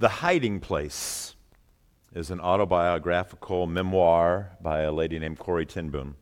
The 0.00 0.08
Hiding 0.08 0.60
Place 0.60 1.34
is 2.14 2.30
an 2.30 2.38
autobiographical 2.38 3.66
memoir 3.66 4.56
by 4.62 4.82
a 4.82 4.92
lady 4.92 5.18
named 5.18 5.40
Corrie 5.40 5.66
ten 5.66 5.90
Boom, 5.90 6.14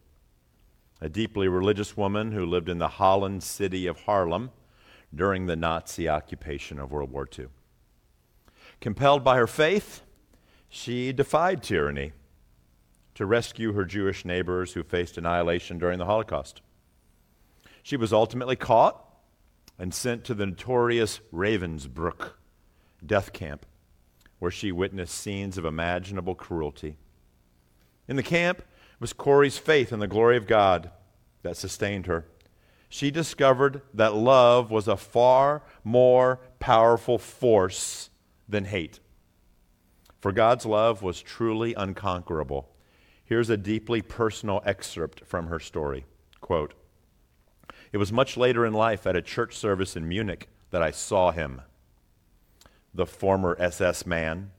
a 0.99 1.11
deeply 1.11 1.47
religious 1.47 1.95
woman 1.95 2.33
who 2.33 2.47
lived 2.47 2.71
in 2.71 2.79
the 2.79 2.89
Holland 2.89 3.43
city 3.43 3.87
of 3.87 3.99
Haarlem 4.07 4.51
during 5.15 5.45
the 5.45 5.57
Nazi 5.57 6.09
occupation 6.09 6.79
of 6.79 6.91
World 6.91 7.11
War 7.11 7.29
II. 7.39 7.49
Compelled 8.81 9.23
by 9.23 9.37
her 9.37 9.47
faith, 9.47 10.01
she 10.71 11.13
defied 11.13 11.63
tyranny 11.63 12.13
to 13.15 13.27
rescue 13.27 13.75
her 13.75 13.85
Jewish 13.85 14.25
neighbors 14.25 14.73
who 14.73 14.85
faced 14.85 15.19
annihilation 15.19 15.77
during 15.77 15.99
the 15.99 16.07
Holocaust. 16.07 16.63
She 17.83 17.99
was 17.99 18.11
ultimately 18.11 18.57
caught 18.57 19.05
and 19.79 19.93
sent 19.93 20.25
to 20.25 20.33
the 20.33 20.47
notorious 20.47 21.21
Ravensbrück 21.31 22.31
death 23.05 23.33
camp, 23.33 23.67
where 24.39 24.51
she 24.51 24.73
witnessed 24.73 25.15
scenes 25.15 25.59
of 25.59 25.65
imaginable 25.65 26.35
cruelty. 26.35 26.97
In 28.09 28.17
the 28.17 28.23
camp 28.23 28.63
was 29.01 29.13
Corrie's 29.13 29.59
faith 29.59 29.93
in 29.93 29.99
the 29.99 30.07
glory 30.07 30.37
of 30.37 30.47
God 30.47 30.91
that 31.43 31.57
sustained 31.57 32.07
her. 32.07 32.27
She 32.89 33.11
discovered 33.11 33.83
that 33.93 34.15
love 34.15 34.71
was 34.71 34.89
a 34.89 34.97
far 34.97 35.63
more 35.83 36.41
powerful 36.61 37.19
force 37.19 38.11
than 38.49 38.65
hate. 38.65 39.01
For 40.21 40.33
God's 40.33 40.65
love 40.65 41.03
was 41.03 41.21
truly 41.21 41.75
unconquerable. 41.75 42.71
Here's 43.25 43.51
a 43.51 43.57
deeply 43.57 44.03
personal 44.03 44.63
excerpt 44.65 45.27
from 45.27 45.49
her 45.49 45.59
story. 45.59 46.07
Quote, 46.41 46.75
it 47.93 47.99
was 47.99 48.13
much 48.13 48.37
later 48.37 48.65
in 48.67 48.73
life 48.73 49.07
at 49.07 49.17
a 49.17 49.23
church 49.23 49.57
service 49.57 49.97
in 49.97 50.09
Munich 50.09 50.49
that 50.71 50.83
I 50.83 50.91
saw 50.91 51.31
him, 51.31 51.63
the 52.97 53.07
former 53.07 53.57
SS 53.59 54.07
man 54.07 54.51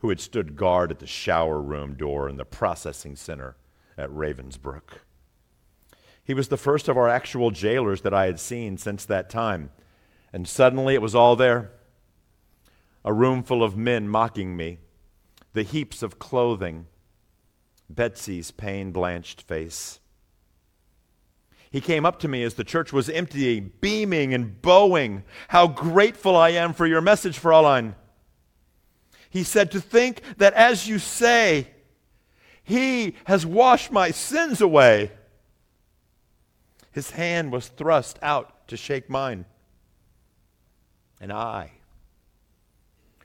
who 0.00 0.08
had 0.08 0.20
stood 0.20 0.56
guard 0.56 0.90
at 0.90 0.98
the 0.98 1.06
shower 1.06 1.60
room 1.60 1.94
door 1.94 2.28
in 2.28 2.36
the 2.36 2.44
processing 2.44 3.16
center 3.16 3.56
at 3.96 4.10
Ravensbrück. 4.10 5.00
He 6.22 6.34
was 6.34 6.48
the 6.48 6.56
first 6.56 6.88
of 6.88 6.96
our 6.96 7.08
actual 7.08 7.50
jailers 7.50 8.02
that 8.02 8.14
I 8.14 8.26
had 8.26 8.38
seen 8.38 8.76
since 8.76 9.04
that 9.06 9.30
time. 9.30 9.70
And 10.32 10.46
suddenly 10.46 10.94
it 10.94 11.02
was 11.02 11.14
all 11.14 11.36
there 11.36 11.70
a 13.04 13.12
room 13.12 13.42
full 13.42 13.62
of 13.62 13.76
men 13.76 14.08
mocking 14.08 14.56
me, 14.56 14.78
the 15.54 15.62
heaps 15.62 16.02
of 16.02 16.18
clothing, 16.18 16.86
Betsy's 17.88 18.50
pain 18.50 18.92
blanched 18.92 19.40
face. 19.40 20.00
He 21.70 21.80
came 21.80 22.06
up 22.06 22.18
to 22.20 22.28
me 22.28 22.42
as 22.42 22.54
the 22.54 22.64
church 22.64 22.92
was 22.92 23.10
emptying, 23.10 23.72
beaming 23.80 24.32
and 24.32 24.60
bowing. 24.62 25.24
How 25.48 25.66
grateful 25.66 26.34
I 26.34 26.50
am 26.50 26.72
for 26.72 26.86
your 26.86 27.00
message, 27.00 27.40
Fräulein. 27.40 27.94
He 29.28 29.44
said, 29.44 29.70
To 29.70 29.80
think 29.80 30.22
that 30.38 30.54
as 30.54 30.88
you 30.88 30.98
say, 30.98 31.68
He 32.62 33.16
has 33.24 33.44
washed 33.44 33.92
my 33.92 34.10
sins 34.10 34.60
away. 34.60 35.12
His 36.92 37.10
hand 37.10 37.52
was 37.52 37.68
thrust 37.68 38.18
out 38.22 38.66
to 38.68 38.76
shake 38.76 39.10
mine. 39.10 39.44
And 41.20 41.32
I, 41.32 41.72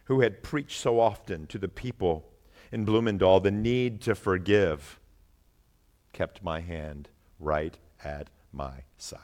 who 0.06 0.22
had 0.22 0.44
preached 0.44 0.80
so 0.80 1.00
often 1.00 1.48
to 1.48 1.58
the 1.58 1.68
people 1.68 2.30
in 2.72 2.86
Bloemendaal 2.86 3.42
the 3.42 3.52
need 3.52 4.02
to 4.02 4.16
forgive, 4.16 5.00
kept 6.12 6.44
my 6.44 6.60
hand 6.60 7.10
right 7.40 7.78
at 8.04 8.30
my 8.54 8.84
side. 8.98 9.20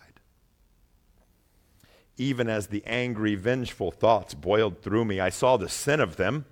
Even 2.18 2.50
as 2.50 2.68
the 2.68 2.84
angry, 2.86 3.36
vengeful 3.36 3.92
thoughts 3.92 4.34
boiled 4.34 4.82
through 4.82 5.06
me, 5.06 5.20
I 5.20 5.30
saw 5.30 5.56
the 5.56 5.70
sin 5.70 6.02
of 6.02 6.18
them. 6.18 6.46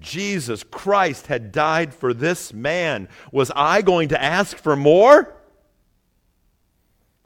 Jesus 0.00 0.64
Christ 0.64 1.28
had 1.28 1.52
died 1.52 1.94
for 1.94 2.12
this 2.12 2.52
man. 2.52 3.08
Was 3.30 3.52
I 3.54 3.82
going 3.82 4.08
to 4.08 4.20
ask 4.20 4.56
for 4.56 4.74
more? 4.74 5.32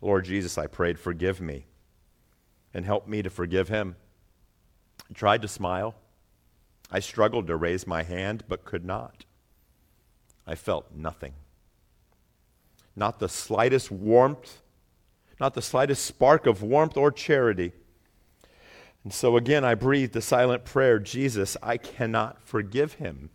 Lord 0.02 0.26
Jesus, 0.26 0.58
I 0.58 0.66
prayed, 0.66 0.98
forgive 0.98 1.40
me 1.40 1.66
and 2.74 2.84
help 2.84 3.08
me 3.08 3.22
to 3.22 3.30
forgive 3.30 3.68
him. 3.68 3.96
I 5.10 5.14
tried 5.14 5.42
to 5.42 5.48
smile. 5.48 5.94
I 6.90 7.00
struggled 7.00 7.46
to 7.46 7.56
raise 7.56 7.86
my 7.86 8.02
hand, 8.02 8.44
but 8.46 8.64
could 8.64 8.84
not. 8.84 9.24
I 10.46 10.54
felt 10.54 10.92
nothing 10.94 11.34
not 12.98 13.18
the 13.18 13.28
slightest 13.28 13.90
warmth, 13.90 14.60
not 15.40 15.54
the 15.54 15.62
slightest 15.62 16.04
spark 16.04 16.46
of 16.46 16.62
warmth 16.62 16.96
or 16.96 17.12
charity. 17.12 17.72
And 19.04 19.12
so 19.12 19.36
again, 19.36 19.64
I 19.64 19.74
breathed 19.74 20.12
the 20.12 20.20
silent 20.20 20.64
prayer 20.64 20.98
Jesus, 20.98 21.56
I 21.62 21.76
cannot 21.76 22.42
forgive 22.42 22.94
him. 22.94 23.30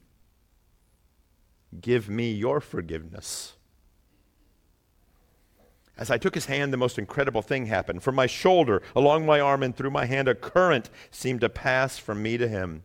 Give 1.81 2.09
me 2.09 2.31
your 2.31 2.59
forgiveness. 2.59 3.53
As 5.97 6.09
I 6.09 6.18
took 6.18 6.35
his 6.35 6.47
hand, 6.47 6.73
the 6.73 6.78
most 6.78 6.97
incredible 6.97 7.41
thing 7.41 7.68
happened. 7.68 8.03
From 8.03 8.16
my 8.16 8.25
shoulder, 8.25 8.81
along 8.96 9.25
my 9.25 9.40
arm, 9.40 9.63
and 9.63 9.75
through 9.75 9.91
my 9.91 10.06
hand, 10.06 10.28
a 10.28 10.35
current 10.35 10.90
seemed 11.12 11.41
to 11.41 11.50
pass 11.50 11.97
from 11.97 12.22
me 12.22 12.38
to 12.38 12.47
him, 12.47 12.84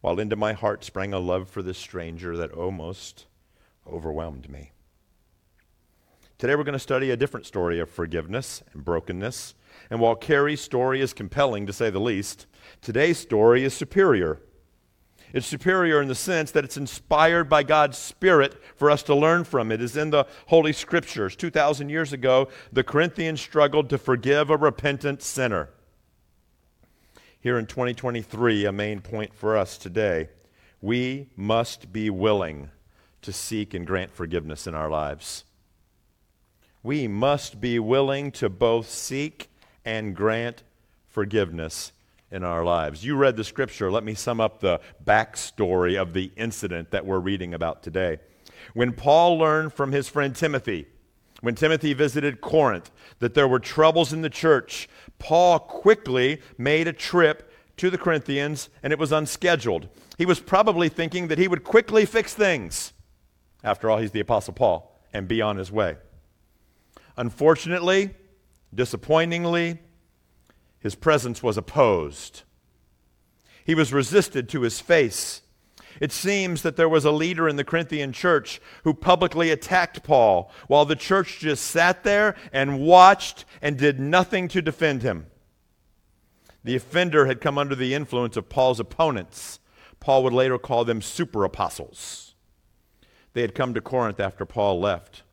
while 0.00 0.18
into 0.18 0.36
my 0.36 0.52
heart 0.52 0.84
sprang 0.84 1.12
a 1.12 1.18
love 1.18 1.48
for 1.48 1.62
this 1.62 1.78
stranger 1.78 2.36
that 2.36 2.52
almost 2.52 3.26
overwhelmed 3.86 4.50
me. 4.50 4.72
Today 6.38 6.54
we're 6.54 6.62
going 6.62 6.72
to 6.74 6.78
study 6.78 7.10
a 7.10 7.16
different 7.16 7.46
story 7.46 7.80
of 7.80 7.90
forgiveness 7.90 8.62
and 8.72 8.84
brokenness. 8.84 9.56
And 9.90 9.98
while 9.98 10.14
Carrie's 10.14 10.60
story 10.60 11.00
is 11.00 11.12
compelling, 11.12 11.66
to 11.66 11.72
say 11.72 11.90
the 11.90 11.98
least, 11.98 12.46
today's 12.80 13.18
story 13.18 13.64
is 13.64 13.74
superior. 13.74 14.40
It's 15.32 15.48
superior 15.48 16.00
in 16.00 16.06
the 16.06 16.14
sense 16.14 16.52
that 16.52 16.62
it's 16.62 16.76
inspired 16.76 17.48
by 17.48 17.64
God's 17.64 17.98
Spirit 17.98 18.54
for 18.76 18.88
us 18.88 19.02
to 19.04 19.16
learn 19.16 19.42
from. 19.42 19.72
It 19.72 19.82
is 19.82 19.96
in 19.96 20.10
the 20.10 20.28
Holy 20.46 20.72
Scriptures. 20.72 21.34
2,000 21.34 21.88
years 21.88 22.12
ago, 22.12 22.48
the 22.72 22.84
Corinthians 22.84 23.40
struggled 23.40 23.90
to 23.90 23.98
forgive 23.98 24.48
a 24.48 24.56
repentant 24.56 25.22
sinner. 25.22 25.70
Here 27.40 27.58
in 27.58 27.66
2023, 27.66 28.64
a 28.64 28.70
main 28.70 29.00
point 29.00 29.34
for 29.34 29.56
us 29.56 29.76
today 29.76 30.28
we 30.80 31.30
must 31.34 31.92
be 31.92 32.08
willing 32.08 32.70
to 33.22 33.32
seek 33.32 33.74
and 33.74 33.84
grant 33.84 34.12
forgiveness 34.12 34.68
in 34.68 34.76
our 34.76 34.88
lives 34.88 35.42
we 36.88 37.06
must 37.06 37.60
be 37.60 37.78
willing 37.78 38.32
to 38.32 38.48
both 38.48 38.88
seek 38.88 39.50
and 39.84 40.16
grant 40.16 40.62
forgiveness 41.06 41.92
in 42.30 42.42
our 42.42 42.64
lives. 42.64 43.04
You 43.04 43.14
read 43.14 43.36
the 43.36 43.44
scripture. 43.44 43.92
Let 43.92 44.04
me 44.04 44.14
sum 44.14 44.40
up 44.40 44.60
the 44.60 44.80
backstory 45.04 46.00
of 46.00 46.14
the 46.14 46.32
incident 46.34 46.90
that 46.92 47.04
we're 47.04 47.18
reading 47.18 47.52
about 47.52 47.82
today. 47.82 48.20
When 48.72 48.94
Paul 48.94 49.36
learned 49.36 49.74
from 49.74 49.92
his 49.92 50.08
friend 50.08 50.34
Timothy, 50.34 50.86
when 51.42 51.54
Timothy 51.54 51.92
visited 51.92 52.40
Corinth, 52.40 52.90
that 53.18 53.34
there 53.34 53.46
were 53.46 53.60
troubles 53.60 54.14
in 54.14 54.22
the 54.22 54.30
church, 54.30 54.88
Paul 55.18 55.58
quickly 55.58 56.40
made 56.56 56.88
a 56.88 56.94
trip 56.94 57.52
to 57.76 57.90
the 57.90 57.98
Corinthians, 57.98 58.70
and 58.82 58.94
it 58.94 58.98
was 58.98 59.12
unscheduled. 59.12 59.90
He 60.16 60.24
was 60.24 60.40
probably 60.40 60.88
thinking 60.88 61.28
that 61.28 61.36
he 61.36 61.48
would 61.48 61.64
quickly 61.64 62.06
fix 62.06 62.32
things. 62.32 62.94
After 63.62 63.90
all, 63.90 63.98
he's 63.98 64.12
the 64.12 64.20
Apostle 64.20 64.54
Paul, 64.54 64.98
and 65.12 65.28
be 65.28 65.42
on 65.42 65.58
his 65.58 65.70
way. 65.70 65.98
Unfortunately, 67.18 68.14
disappointingly, 68.72 69.80
his 70.78 70.94
presence 70.94 71.42
was 71.42 71.56
opposed. 71.56 72.44
He 73.64 73.74
was 73.74 73.92
resisted 73.92 74.48
to 74.48 74.62
his 74.62 74.80
face. 74.80 75.42
It 76.00 76.12
seems 76.12 76.62
that 76.62 76.76
there 76.76 76.88
was 76.88 77.04
a 77.04 77.10
leader 77.10 77.48
in 77.48 77.56
the 77.56 77.64
Corinthian 77.64 78.12
church 78.12 78.60
who 78.84 78.94
publicly 78.94 79.50
attacked 79.50 80.04
Paul, 80.04 80.52
while 80.68 80.84
the 80.84 80.94
church 80.94 81.40
just 81.40 81.64
sat 81.64 82.04
there 82.04 82.36
and 82.52 82.78
watched 82.78 83.44
and 83.60 83.76
did 83.76 83.98
nothing 83.98 84.46
to 84.48 84.62
defend 84.62 85.02
him. 85.02 85.26
The 86.62 86.76
offender 86.76 87.26
had 87.26 87.40
come 87.40 87.58
under 87.58 87.74
the 87.74 87.94
influence 87.94 88.36
of 88.36 88.48
Paul's 88.48 88.78
opponents. 88.78 89.58
Paul 89.98 90.22
would 90.22 90.32
later 90.32 90.56
call 90.56 90.84
them 90.84 91.02
super 91.02 91.42
apostles. 91.42 92.36
They 93.32 93.40
had 93.40 93.56
come 93.56 93.74
to 93.74 93.80
Corinth 93.80 94.20
after 94.20 94.46
Paul 94.46 94.78
left. 94.78 95.24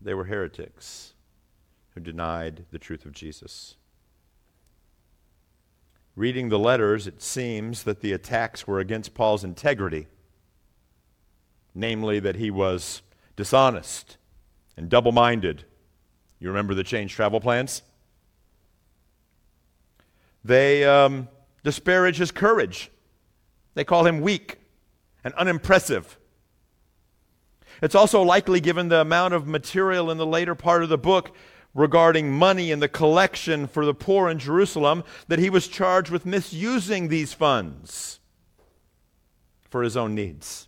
They 0.00 0.14
were 0.14 0.24
heretics 0.24 1.12
who 1.90 2.00
denied 2.00 2.64
the 2.70 2.78
truth 2.78 3.04
of 3.04 3.12
Jesus. 3.12 3.76
Reading 6.14 6.48
the 6.48 6.58
letters, 6.58 7.06
it 7.06 7.22
seems 7.22 7.84
that 7.84 8.00
the 8.00 8.12
attacks 8.12 8.66
were 8.66 8.80
against 8.80 9.14
Paul's 9.14 9.44
integrity, 9.44 10.08
namely, 11.74 12.18
that 12.20 12.36
he 12.36 12.50
was 12.50 13.02
dishonest 13.36 14.16
and 14.76 14.88
double 14.88 15.12
minded. 15.12 15.64
You 16.40 16.48
remember 16.48 16.74
the 16.74 16.84
changed 16.84 17.14
travel 17.14 17.40
plans? 17.40 17.82
They 20.44 20.84
um, 20.84 21.28
disparage 21.62 22.16
his 22.16 22.30
courage. 22.30 22.90
They 23.74 23.84
call 23.84 24.06
him 24.06 24.20
weak 24.20 24.58
and 25.22 25.34
unimpressive. 25.34 26.17
It's 27.82 27.94
also 27.94 28.22
likely, 28.22 28.60
given 28.60 28.88
the 28.88 29.00
amount 29.00 29.34
of 29.34 29.46
material 29.46 30.10
in 30.10 30.18
the 30.18 30.26
later 30.26 30.54
part 30.54 30.82
of 30.82 30.88
the 30.88 30.98
book, 30.98 31.34
regarding 31.74 32.32
money 32.32 32.72
and 32.72 32.82
the 32.82 32.88
collection 32.88 33.66
for 33.66 33.84
the 33.84 33.94
poor 33.94 34.28
in 34.28 34.38
Jerusalem 34.38 35.04
that 35.28 35.38
he 35.38 35.50
was 35.50 35.68
charged 35.68 36.10
with 36.10 36.26
misusing 36.26 37.08
these 37.08 37.32
funds 37.32 38.20
for 39.68 39.82
his 39.82 39.96
own 39.96 40.14
needs. 40.14 40.66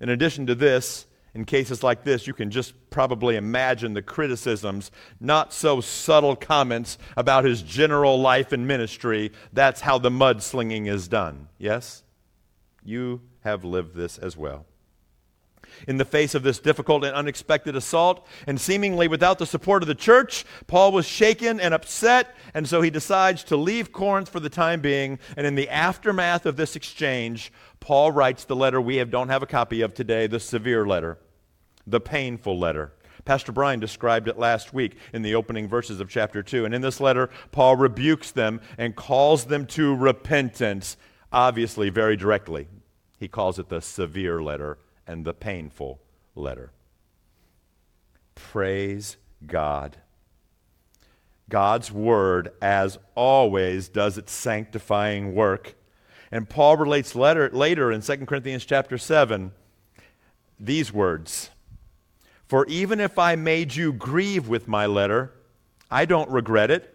In 0.00 0.08
addition 0.08 0.46
to 0.46 0.54
this, 0.54 1.06
in 1.34 1.44
cases 1.44 1.82
like 1.82 2.02
this, 2.02 2.26
you 2.26 2.32
can 2.32 2.50
just 2.50 2.74
probably 2.90 3.36
imagine 3.36 3.94
the 3.94 4.02
criticisms, 4.02 4.90
not 5.20 5.52
so 5.52 5.80
subtle 5.80 6.34
comments 6.34 6.96
about 7.16 7.44
his 7.44 7.62
general 7.62 8.20
life 8.20 8.52
and 8.52 8.66
ministry. 8.66 9.30
That's 9.52 9.82
how 9.82 9.98
the 9.98 10.10
mudslinging 10.10 10.88
is 10.88 11.08
done. 11.08 11.48
Yes? 11.58 12.02
You 12.82 13.20
have 13.44 13.64
lived 13.64 13.94
this 13.94 14.18
as 14.18 14.36
well. 14.36 14.66
In 15.88 15.96
the 15.96 16.04
face 16.04 16.34
of 16.34 16.42
this 16.42 16.58
difficult 16.58 17.04
and 17.04 17.14
unexpected 17.14 17.76
assault, 17.76 18.26
and 18.46 18.60
seemingly 18.60 19.08
without 19.08 19.38
the 19.38 19.46
support 19.46 19.82
of 19.82 19.86
the 19.86 19.94
church, 19.94 20.44
Paul 20.66 20.92
was 20.92 21.06
shaken 21.06 21.60
and 21.60 21.74
upset, 21.74 22.34
and 22.54 22.68
so 22.68 22.82
he 22.82 22.90
decides 22.90 23.44
to 23.44 23.56
leave 23.56 23.92
Corinth 23.92 24.28
for 24.28 24.40
the 24.40 24.50
time 24.50 24.80
being. 24.80 25.18
And 25.36 25.46
in 25.46 25.54
the 25.54 25.68
aftermath 25.68 26.46
of 26.46 26.56
this 26.56 26.76
exchange, 26.76 27.52
Paul 27.80 28.12
writes 28.12 28.44
the 28.44 28.56
letter 28.56 28.80
we 28.80 28.96
have, 28.96 29.10
don't 29.10 29.28
have 29.28 29.42
a 29.42 29.46
copy 29.46 29.80
of 29.80 29.94
today, 29.94 30.26
the 30.26 30.40
severe 30.40 30.86
letter, 30.86 31.18
the 31.86 32.00
painful 32.00 32.58
letter. 32.58 32.92
Pastor 33.24 33.52
Brian 33.52 33.80
described 33.80 34.28
it 34.28 34.38
last 34.38 34.72
week 34.72 34.96
in 35.12 35.22
the 35.22 35.34
opening 35.34 35.68
verses 35.68 36.00
of 36.00 36.08
chapter 36.08 36.42
2. 36.42 36.64
And 36.64 36.74
in 36.74 36.82
this 36.82 37.00
letter, 37.00 37.30
Paul 37.52 37.76
rebukes 37.76 38.30
them 38.30 38.60
and 38.78 38.96
calls 38.96 39.44
them 39.44 39.66
to 39.66 39.94
repentance, 39.94 40.96
obviously, 41.32 41.90
very 41.90 42.16
directly. 42.16 42.68
He 43.18 43.28
calls 43.28 43.58
it 43.58 43.68
the 43.68 43.80
severe 43.80 44.42
letter 44.42 44.78
and 45.10 45.24
the 45.24 45.34
painful 45.34 46.00
letter. 46.36 46.70
Praise 48.36 49.16
God. 49.44 49.96
God's 51.48 51.90
word, 51.90 52.52
as 52.62 52.96
always, 53.16 53.88
does 53.88 54.16
its 54.16 54.30
sanctifying 54.30 55.34
work. 55.34 55.74
And 56.30 56.48
Paul 56.48 56.76
relates 56.76 57.16
letter, 57.16 57.50
later 57.52 57.90
in 57.90 58.02
2 58.02 58.18
Corinthians 58.18 58.64
chapter 58.64 58.96
7 58.96 59.50
these 60.60 60.92
words 60.92 61.50
For 62.46 62.64
even 62.66 63.00
if 63.00 63.18
I 63.18 63.34
made 63.34 63.74
you 63.74 63.92
grieve 63.92 64.46
with 64.46 64.68
my 64.68 64.86
letter, 64.86 65.32
I 65.90 66.04
don't 66.04 66.30
regret 66.30 66.70
it. 66.70 66.94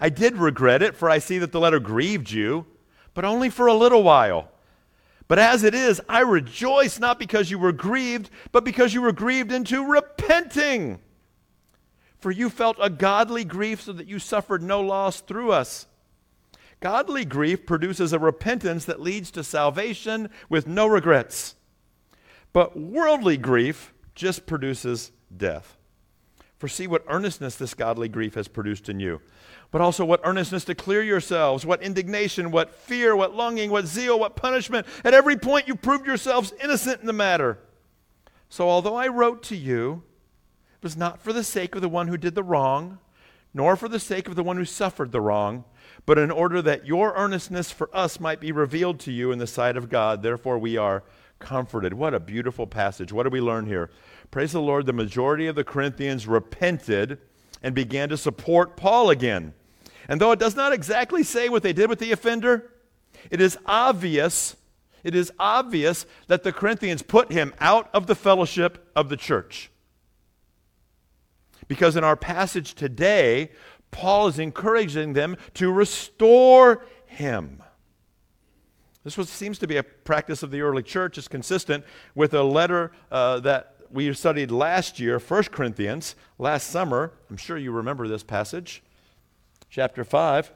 I 0.00 0.08
did 0.08 0.38
regret 0.38 0.82
it, 0.82 0.96
for 0.96 1.10
I 1.10 1.18
see 1.18 1.38
that 1.38 1.52
the 1.52 1.60
letter 1.60 1.80
grieved 1.80 2.30
you, 2.30 2.64
but 3.12 3.26
only 3.26 3.50
for 3.50 3.66
a 3.66 3.74
little 3.74 4.02
while. 4.02 4.48
But 5.32 5.38
as 5.38 5.64
it 5.64 5.74
is, 5.74 5.98
I 6.10 6.20
rejoice 6.20 6.98
not 6.98 7.18
because 7.18 7.50
you 7.50 7.58
were 7.58 7.72
grieved, 7.72 8.28
but 8.52 8.64
because 8.64 8.92
you 8.92 9.00
were 9.00 9.12
grieved 9.12 9.50
into 9.50 9.82
repenting. 9.82 11.00
For 12.18 12.30
you 12.30 12.50
felt 12.50 12.76
a 12.78 12.90
godly 12.90 13.42
grief 13.42 13.80
so 13.80 13.94
that 13.94 14.06
you 14.06 14.18
suffered 14.18 14.62
no 14.62 14.82
loss 14.82 15.22
through 15.22 15.52
us. 15.52 15.86
Godly 16.80 17.24
grief 17.24 17.64
produces 17.64 18.12
a 18.12 18.18
repentance 18.18 18.84
that 18.84 19.00
leads 19.00 19.30
to 19.30 19.42
salvation 19.42 20.28
with 20.50 20.66
no 20.66 20.86
regrets. 20.86 21.54
But 22.52 22.78
worldly 22.78 23.38
grief 23.38 23.94
just 24.14 24.44
produces 24.44 25.12
death. 25.34 25.78
For 26.58 26.68
see 26.68 26.86
what 26.86 27.06
earnestness 27.08 27.56
this 27.56 27.72
godly 27.72 28.10
grief 28.10 28.34
has 28.34 28.48
produced 28.48 28.90
in 28.90 29.00
you 29.00 29.22
but 29.72 29.80
also 29.80 30.04
what 30.04 30.20
earnestness 30.22 30.64
to 30.66 30.74
clear 30.74 31.02
yourselves, 31.02 31.66
what 31.66 31.82
indignation, 31.82 32.50
what 32.52 32.74
fear, 32.74 33.16
what 33.16 33.34
longing, 33.34 33.70
what 33.70 33.86
zeal, 33.86 34.20
what 34.20 34.36
punishment. 34.36 34.86
At 35.02 35.14
every 35.14 35.36
point, 35.36 35.66
you 35.66 35.74
proved 35.74 36.06
yourselves 36.06 36.52
innocent 36.62 37.00
in 37.00 37.06
the 37.06 37.12
matter. 37.12 37.58
So, 38.50 38.68
although 38.68 38.96
I 38.96 39.08
wrote 39.08 39.42
to 39.44 39.56
you, 39.56 40.02
it 40.74 40.84
was 40.84 40.96
not 40.96 41.20
for 41.20 41.32
the 41.32 41.42
sake 41.42 41.74
of 41.74 41.80
the 41.80 41.88
one 41.88 42.08
who 42.08 42.18
did 42.18 42.34
the 42.34 42.42
wrong, 42.42 42.98
nor 43.54 43.74
for 43.74 43.88
the 43.88 43.98
sake 43.98 44.28
of 44.28 44.36
the 44.36 44.42
one 44.42 44.58
who 44.58 44.66
suffered 44.66 45.10
the 45.10 45.22
wrong, 45.22 45.64
but 46.04 46.18
in 46.18 46.30
order 46.30 46.60
that 46.60 46.86
your 46.86 47.14
earnestness 47.16 47.70
for 47.70 47.88
us 47.96 48.20
might 48.20 48.40
be 48.40 48.52
revealed 48.52 49.00
to 49.00 49.10
you 49.10 49.32
in 49.32 49.38
the 49.38 49.46
sight 49.46 49.78
of 49.78 49.88
God. 49.88 50.22
Therefore, 50.22 50.58
we 50.58 50.76
are 50.76 51.02
comforted. 51.38 51.94
What 51.94 52.12
a 52.12 52.20
beautiful 52.20 52.66
passage. 52.66 53.10
What 53.10 53.22
do 53.22 53.30
we 53.30 53.40
learn 53.40 53.64
here? 53.66 53.90
Praise 54.30 54.52
the 54.52 54.60
Lord, 54.60 54.84
the 54.84 54.92
majority 54.92 55.46
of 55.46 55.56
the 55.56 55.64
Corinthians 55.64 56.26
repented 56.26 57.18
and 57.62 57.74
began 57.74 58.10
to 58.10 58.18
support 58.18 58.76
Paul 58.76 59.08
again. 59.08 59.54
And 60.08 60.20
though 60.20 60.32
it 60.32 60.38
does 60.38 60.56
not 60.56 60.72
exactly 60.72 61.22
say 61.22 61.48
what 61.48 61.62
they 61.62 61.72
did 61.72 61.88
with 61.88 61.98
the 61.98 62.12
offender, 62.12 62.72
it 63.30 63.40
is 63.40 63.58
obvious, 63.66 64.56
it 65.04 65.14
is 65.14 65.32
obvious 65.38 66.06
that 66.26 66.42
the 66.42 66.52
Corinthians 66.52 67.02
put 67.02 67.32
him 67.32 67.54
out 67.60 67.88
of 67.94 68.06
the 68.06 68.14
fellowship 68.14 68.90
of 68.96 69.08
the 69.08 69.16
church. 69.16 69.70
Because 71.68 71.96
in 71.96 72.04
our 72.04 72.16
passage 72.16 72.74
today, 72.74 73.50
Paul 73.90 74.26
is 74.26 74.38
encouraging 74.38 75.12
them 75.12 75.36
to 75.54 75.70
restore 75.70 76.84
him. 77.06 77.62
This 79.04 79.16
was, 79.16 79.28
seems 79.28 79.58
to 79.58 79.66
be 79.66 79.76
a 79.76 79.82
practice 79.82 80.42
of 80.42 80.50
the 80.50 80.62
early 80.62 80.82
church. 80.82 81.18
It's 81.18 81.28
consistent 81.28 81.84
with 82.14 82.34
a 82.34 82.42
letter 82.42 82.92
uh, 83.10 83.40
that 83.40 83.76
we 83.90 84.12
studied 84.14 84.50
last 84.50 84.98
year, 84.98 85.18
1 85.18 85.44
Corinthians, 85.44 86.14
last 86.38 86.68
summer. 86.68 87.12
I'm 87.28 87.36
sure 87.36 87.58
you 87.58 87.72
remember 87.72 88.08
this 88.08 88.22
passage 88.22 88.82
chapter 89.72 90.04
5, 90.04 90.52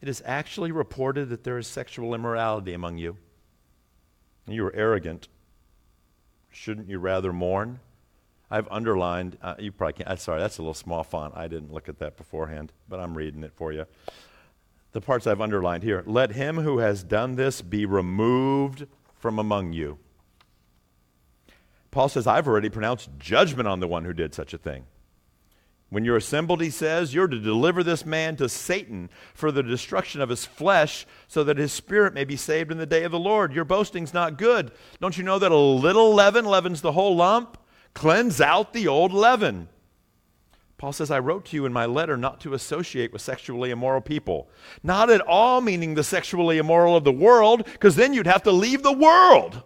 it 0.00 0.08
is 0.08 0.22
actually 0.24 0.72
reported 0.72 1.28
that 1.28 1.44
there 1.44 1.58
is 1.58 1.66
sexual 1.66 2.14
immorality 2.14 2.72
among 2.72 2.96
you. 2.96 3.18
You 4.46 4.64
are 4.66 4.74
arrogant. 4.74 5.28
Shouldn't 6.50 6.88
you 6.88 6.98
rather 6.98 7.34
mourn? 7.34 7.80
I've 8.50 8.66
underlined, 8.68 9.36
uh, 9.42 9.56
you 9.58 9.72
probably 9.72 9.92
can't, 9.92 10.08
uh, 10.08 10.16
sorry, 10.16 10.40
that's 10.40 10.56
a 10.56 10.62
little 10.62 10.72
small 10.72 11.04
font. 11.04 11.34
I 11.36 11.48
didn't 11.48 11.70
look 11.70 11.86
at 11.90 11.98
that 11.98 12.16
beforehand, 12.16 12.72
but 12.88 12.98
I'm 12.98 13.14
reading 13.14 13.44
it 13.44 13.52
for 13.54 13.74
you. 13.74 13.84
The 14.92 15.02
parts 15.02 15.26
I've 15.26 15.42
underlined 15.42 15.82
here. 15.82 16.02
Let 16.06 16.32
him 16.32 16.56
who 16.56 16.78
has 16.78 17.02
done 17.02 17.36
this 17.36 17.60
be 17.60 17.84
removed 17.84 18.86
from 19.18 19.38
among 19.38 19.74
you. 19.74 19.98
Paul 21.90 22.08
says, 22.08 22.26
I've 22.26 22.48
already 22.48 22.70
pronounced 22.70 23.10
judgment 23.18 23.68
on 23.68 23.80
the 23.80 23.88
one 23.88 24.06
who 24.06 24.14
did 24.14 24.34
such 24.34 24.54
a 24.54 24.58
thing. 24.58 24.86
When 25.90 26.04
you're 26.04 26.16
assembled, 26.16 26.60
he 26.60 26.68
says, 26.68 27.14
you're 27.14 27.28
to 27.28 27.40
deliver 27.40 27.82
this 27.82 28.04
man 28.04 28.36
to 28.36 28.48
Satan 28.48 29.08
for 29.32 29.50
the 29.50 29.62
destruction 29.62 30.20
of 30.20 30.28
his 30.28 30.44
flesh, 30.44 31.06
so 31.28 31.42
that 31.44 31.56
his 31.56 31.72
spirit 31.72 32.12
may 32.12 32.24
be 32.24 32.36
saved 32.36 32.70
in 32.70 32.76
the 32.76 32.84
day 32.84 33.04
of 33.04 33.12
the 33.12 33.18
Lord. 33.18 33.54
Your 33.54 33.64
boasting's 33.64 34.12
not 34.12 34.36
good. 34.36 34.70
Don't 35.00 35.16
you 35.16 35.24
know 35.24 35.38
that 35.38 35.50
a 35.50 35.56
little 35.56 36.14
leaven 36.14 36.44
leavens 36.44 36.82
the 36.82 36.92
whole 36.92 37.16
lump? 37.16 37.56
Cleanse 37.94 38.38
out 38.38 38.74
the 38.74 38.86
old 38.86 39.14
leaven. 39.14 39.68
Paul 40.76 40.92
says, 40.92 41.10
I 41.10 41.18
wrote 41.18 41.46
to 41.46 41.56
you 41.56 41.64
in 41.64 41.72
my 41.72 41.86
letter 41.86 42.16
not 42.16 42.40
to 42.42 42.54
associate 42.54 43.12
with 43.12 43.22
sexually 43.22 43.70
immoral 43.70 44.02
people. 44.02 44.50
Not 44.82 45.10
at 45.10 45.22
all 45.22 45.60
meaning 45.60 45.94
the 45.94 46.04
sexually 46.04 46.58
immoral 46.58 46.96
of 46.96 47.04
the 47.04 47.10
world, 47.10 47.64
because 47.64 47.96
then 47.96 48.12
you'd 48.12 48.26
have 48.26 48.42
to 48.44 48.52
leave 48.52 48.82
the 48.82 48.92
world. 48.92 49.62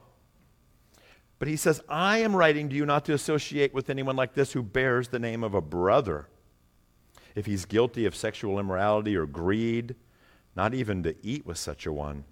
But 1.43 1.49
he 1.49 1.57
says, 1.57 1.83
I 1.89 2.19
am 2.19 2.37
writing 2.37 2.69
to 2.69 2.77
you 2.77 2.87
not 2.87 3.05
to 3.07 3.15
associate 3.15 3.75
with 3.75 3.91
anyone 3.91 4.15
like 4.15 4.35
this 4.35 4.53
who 4.53 4.63
bears 4.63 5.09
the 5.09 5.19
name 5.19 5.43
of 5.43 5.55
a 5.55 5.61
brother. 5.61 6.29
If 7.35 7.47
he's 7.47 7.65
guilty 7.65 8.07
of 8.07 8.15
sexual 8.15 8.61
immorality 8.61 9.17
or 9.17 9.27
greed, 9.27 9.97
not 10.55 10.73
even 10.73 11.03
to 11.03 11.17
eat 11.21 11.45
with 11.45 11.59
such 11.59 11.85
a 11.85 11.93
one. 11.93 12.27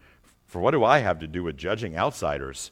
For 0.47 0.61
what 0.61 0.71
do 0.71 0.85
I 0.85 1.01
have 1.01 1.19
to 1.19 1.27
do 1.27 1.43
with 1.43 1.57
judging 1.57 1.97
outsiders? 1.97 2.71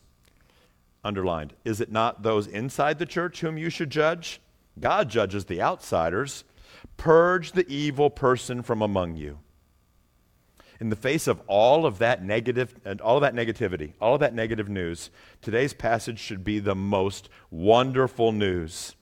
Underlined, 1.02 1.54
is 1.64 1.80
it 1.80 1.90
not 1.90 2.22
those 2.22 2.46
inside 2.46 3.00
the 3.00 3.04
church 3.04 3.40
whom 3.40 3.58
you 3.58 3.68
should 3.68 3.90
judge? 3.90 4.40
God 4.78 5.08
judges 5.08 5.46
the 5.46 5.60
outsiders. 5.60 6.44
Purge 6.96 7.50
the 7.50 7.68
evil 7.68 8.10
person 8.10 8.62
from 8.62 8.80
among 8.80 9.16
you 9.16 9.40
in 10.80 10.90
the 10.90 10.96
face 10.96 11.26
of 11.26 11.40
all 11.46 11.84
of 11.84 11.98
that 11.98 12.22
negative 12.22 12.74
and 12.84 13.00
all 13.00 13.16
of 13.16 13.22
that 13.22 13.34
negativity, 13.34 13.92
all 14.00 14.14
of 14.14 14.20
that 14.20 14.34
negative 14.34 14.68
news, 14.68 15.10
today's 15.42 15.72
passage 15.74 16.18
should 16.18 16.44
be 16.44 16.58
the 16.58 16.74
most 16.74 17.28
wonderful 17.50 18.32
news. 18.32 18.94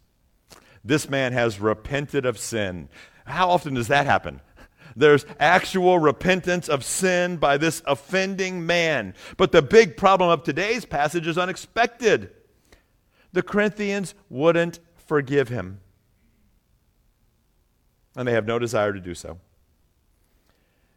This 0.84 1.10
man 1.10 1.32
has 1.32 1.60
repented 1.60 2.24
of 2.24 2.38
sin. 2.38 2.88
How 3.26 3.50
often 3.50 3.74
does 3.74 3.88
that 3.88 4.06
happen? 4.06 4.40
There's 4.94 5.26
actual 5.38 5.98
repentance 5.98 6.68
of 6.68 6.82
sin 6.84 7.36
by 7.36 7.58
this 7.58 7.82
offending 7.86 8.64
man. 8.64 9.14
But 9.36 9.52
the 9.52 9.60
big 9.60 9.96
problem 9.96 10.30
of 10.30 10.42
today's 10.42 10.86
passage 10.86 11.26
is 11.26 11.36
unexpected. 11.36 12.30
The 13.32 13.42
Corinthians 13.42 14.14
wouldn't 14.30 14.78
forgive 14.94 15.48
him, 15.48 15.80
and 18.16 18.26
they 18.26 18.32
have 18.32 18.46
no 18.46 18.58
desire 18.58 18.94
to 18.94 19.00
do 19.00 19.14
so. 19.14 19.38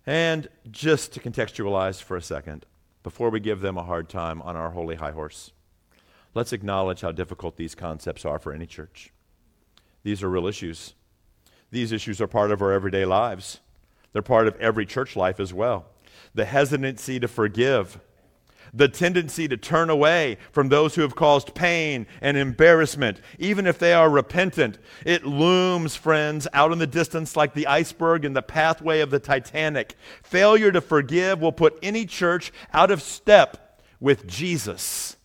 And 0.10 0.48
just 0.72 1.14
to 1.14 1.20
contextualize 1.20 2.02
for 2.02 2.18
a 2.18 2.22
second, 2.24 2.66
before 3.04 3.30
we 3.30 3.40
give 3.40 3.62
them 3.62 3.78
a 3.78 3.84
hard 3.84 4.10
time 4.10 4.42
on 4.42 4.56
our 4.56 4.72
holy 4.72 4.96
high 4.96 5.12
horse, 5.12 5.52
let's 6.34 6.52
acknowledge 6.52 7.02
how 7.02 7.12
difficult 7.12 7.58
these 7.58 7.76
concepts 7.76 8.26
are 8.26 8.40
for 8.40 8.52
any 8.52 8.66
church. 8.66 9.14
These 10.02 10.24
are 10.24 10.30
real 10.32 10.48
issues. 10.48 10.96
These 11.70 11.92
issues 11.92 12.20
are 12.22 12.26
part 12.26 12.50
of 12.50 12.60
our 12.60 12.72
everyday 12.72 13.06
lives, 13.06 13.60
they're 14.12 14.24
part 14.24 14.48
of 14.48 14.56
every 14.56 14.88
church 14.88 15.16
life 15.16 15.40
as 15.40 15.54
well. 15.54 15.86
The 16.34 16.46
hesitancy 16.46 17.20
to 17.20 17.28
forgive, 17.28 18.00
the 18.74 18.88
tendency 18.88 19.48
to 19.48 19.58
turn 19.58 19.90
away 19.90 20.38
from 20.52 20.70
those 20.70 20.96
who 20.96 21.02
have 21.02 21.16
caused 21.16 21.56
pain 21.56 22.08
and 22.22 22.38
embarrassment, 22.38 23.20
even 23.38 23.68
if 23.68 23.80
they 23.80 23.94
are 23.94 24.10
repentant. 24.10 24.78
It 25.06 25.26
looms, 25.26 25.96
friends, 25.96 26.48
out 26.54 26.72
in 26.72 26.80
the 26.80 26.88
distance 26.88 27.36
like 27.36 27.54
the 27.54 27.68
iceberg 27.68 28.26
in 28.26 28.34
the 28.34 28.42
pathway 28.42 29.02
of 29.02 29.10
the 29.10 29.20
Titanic. 29.20 29.96
Failure 30.24 30.72
to 30.72 30.82
forgive 30.82 31.42
will 31.42 31.52
put 31.52 31.78
any 31.82 32.06
church 32.06 32.52
out 32.74 32.92
of 32.92 33.02
step 33.02 33.82
with 34.00 34.28
Jesus. 34.28 35.18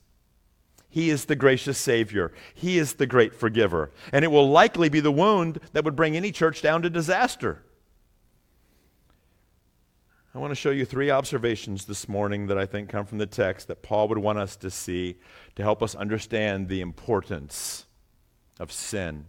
He 0.89 1.11
is 1.11 1.25
the 1.25 1.35
gracious 1.35 1.77
Savior. 1.77 2.33
He 2.55 2.79
is 2.79 2.95
the 2.95 3.07
great 3.07 3.35
forgiver. 3.35 3.91
And 4.13 4.25
it 4.25 4.29
will 4.29 4.49
likely 4.49 4.89
be 4.89 5.01
the 5.01 5.11
wound 5.11 5.59
that 5.73 5.85
would 5.85 5.97
bring 5.97 6.17
any 6.17 6.31
church 6.31 6.63
down 6.63 6.83
to 6.83 6.91
disaster. 6.91 7.65
I 10.35 10.39
want 10.39 10.51
to 10.51 10.57
show 10.57 10.71
you 10.71 10.85
three 10.85 11.13
observations 11.13 11.85
this 11.85 12.09
morning 12.09 12.49
that 12.49 12.59
I 12.59 12.67
think 12.67 12.89
come 12.89 13.07
from 13.07 13.19
the 13.19 13.27
text 13.27 13.69
that 13.69 13.83
Paul 13.83 14.09
would 14.09 14.19
want 14.19 14.37
us 14.37 14.57
to 14.57 14.71
see 14.71 15.15
to 15.55 15.63
help 15.63 15.81
us 15.81 15.95
understand 15.95 16.69
the 16.69 16.81
importance 16.81 17.87
of 18.59 18.73
sin. 18.73 19.27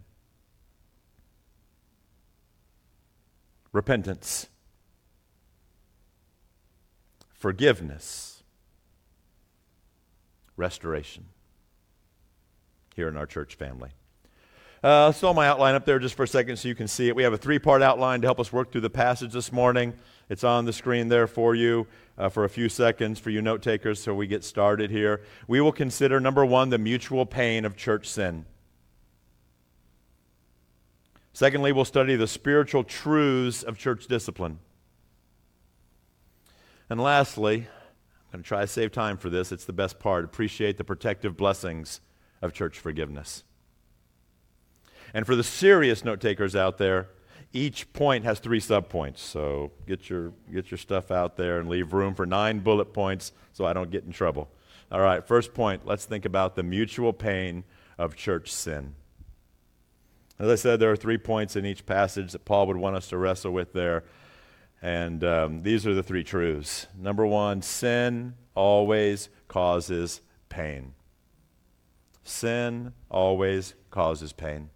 Repentance, 3.70 4.48
forgiveness, 7.34 8.42
restoration 10.56 11.26
here 12.96 13.06
in 13.06 13.16
our 13.16 13.26
church 13.26 13.54
family. 13.54 13.90
Uh, 14.82 15.12
saw 15.12 15.32
my 15.32 15.46
outline 15.46 15.76
up 15.76 15.84
there 15.84 16.00
just 16.00 16.16
for 16.16 16.24
a 16.24 16.28
second 16.28 16.56
so 16.56 16.66
you 16.66 16.74
can 16.74 16.88
see 16.88 17.06
it. 17.06 17.14
We 17.14 17.22
have 17.22 17.32
a 17.32 17.38
three 17.38 17.60
part 17.60 17.80
outline 17.80 18.22
to 18.22 18.26
help 18.26 18.40
us 18.40 18.52
work 18.52 18.72
through 18.72 18.80
the 18.80 18.90
passage 18.90 19.32
this 19.32 19.52
morning. 19.52 19.94
It's 20.28 20.44
on 20.44 20.64
the 20.64 20.72
screen 20.72 21.08
there 21.08 21.26
for 21.26 21.54
you 21.54 21.86
uh, 22.18 22.28
for 22.28 22.44
a 22.44 22.48
few 22.48 22.68
seconds 22.68 23.20
for 23.20 23.30
you 23.30 23.40
note 23.40 23.62
takers 23.62 24.02
so 24.02 24.14
we 24.14 24.26
get 24.26 24.42
started 24.42 24.90
here. 24.90 25.22
We 25.46 25.60
will 25.60 25.72
consider 25.72 26.18
number 26.18 26.44
one, 26.44 26.70
the 26.70 26.78
mutual 26.78 27.26
pain 27.26 27.64
of 27.64 27.76
church 27.76 28.08
sin. 28.08 28.44
Secondly, 31.32 31.70
we'll 31.70 31.84
study 31.84 32.16
the 32.16 32.26
spiritual 32.26 32.82
truths 32.82 33.62
of 33.62 33.76
church 33.76 34.06
discipline. 34.06 34.58
And 36.88 37.00
lastly, 37.00 37.56
I'm 37.56 38.32
going 38.32 38.42
to 38.42 38.48
try 38.48 38.60
to 38.62 38.66
save 38.66 38.90
time 38.90 39.18
for 39.18 39.28
this. 39.28 39.52
It's 39.52 39.64
the 39.64 39.72
best 39.72 39.98
part. 39.98 40.24
Appreciate 40.24 40.78
the 40.78 40.84
protective 40.84 41.36
blessings 41.36 42.00
of 42.40 42.52
church 42.52 42.78
forgiveness. 42.78 43.44
And 45.12 45.26
for 45.26 45.36
the 45.36 45.44
serious 45.44 46.04
note 46.04 46.20
takers 46.20 46.56
out 46.56 46.78
there, 46.78 47.08
each 47.52 47.92
point 47.92 48.24
has 48.24 48.38
three 48.38 48.60
subpoints. 48.60 49.18
So 49.18 49.72
get 49.86 50.10
your, 50.10 50.32
get 50.52 50.70
your 50.70 50.78
stuff 50.78 51.10
out 51.10 51.36
there 51.36 51.58
and 51.58 51.68
leave 51.68 51.92
room 51.92 52.14
for 52.14 52.26
nine 52.26 52.60
bullet 52.60 52.92
points 52.92 53.32
so 53.52 53.64
I 53.64 53.72
don't 53.72 53.90
get 53.90 54.04
in 54.04 54.12
trouble. 54.12 54.48
All 54.90 55.00
right, 55.00 55.26
first 55.26 55.54
point 55.54 55.86
let's 55.86 56.04
think 56.04 56.24
about 56.24 56.54
the 56.54 56.62
mutual 56.62 57.12
pain 57.12 57.64
of 57.98 58.14
church 58.14 58.52
sin. 58.52 58.94
As 60.38 60.48
I 60.48 60.54
said, 60.54 60.80
there 60.80 60.92
are 60.92 60.96
three 60.96 61.18
points 61.18 61.56
in 61.56 61.64
each 61.64 61.86
passage 61.86 62.32
that 62.32 62.44
Paul 62.44 62.66
would 62.66 62.76
want 62.76 62.96
us 62.96 63.08
to 63.08 63.16
wrestle 63.16 63.52
with 63.52 63.72
there. 63.72 64.04
And 64.82 65.24
um, 65.24 65.62
these 65.62 65.86
are 65.86 65.94
the 65.94 66.02
three 66.02 66.22
truths. 66.22 66.86
Number 66.96 67.26
one, 67.26 67.62
sin 67.62 68.34
always 68.54 69.30
causes 69.48 70.20
pain. 70.50 70.92
Sin 72.22 72.92
always 73.10 73.74
causes 73.90 74.32
pain. 74.32 74.68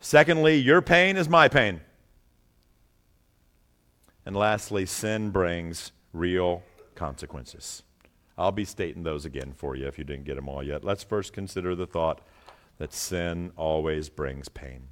Secondly, 0.00 0.56
your 0.56 0.80
pain 0.80 1.16
is 1.16 1.28
my 1.28 1.48
pain. 1.48 1.80
And 4.24 4.36
lastly, 4.36 4.86
sin 4.86 5.30
brings 5.30 5.92
real 6.12 6.62
consequences. 6.94 7.82
I'll 8.36 8.52
be 8.52 8.64
stating 8.64 9.02
those 9.02 9.24
again 9.24 9.52
for 9.56 9.74
you 9.74 9.86
if 9.86 9.98
you 9.98 10.04
didn't 10.04 10.24
get 10.24 10.36
them 10.36 10.48
all 10.48 10.62
yet. 10.62 10.84
Let's 10.84 11.02
first 11.02 11.32
consider 11.32 11.74
the 11.74 11.86
thought 11.86 12.20
that 12.78 12.92
sin 12.92 13.52
always 13.56 14.08
brings 14.08 14.48
pain. 14.48 14.84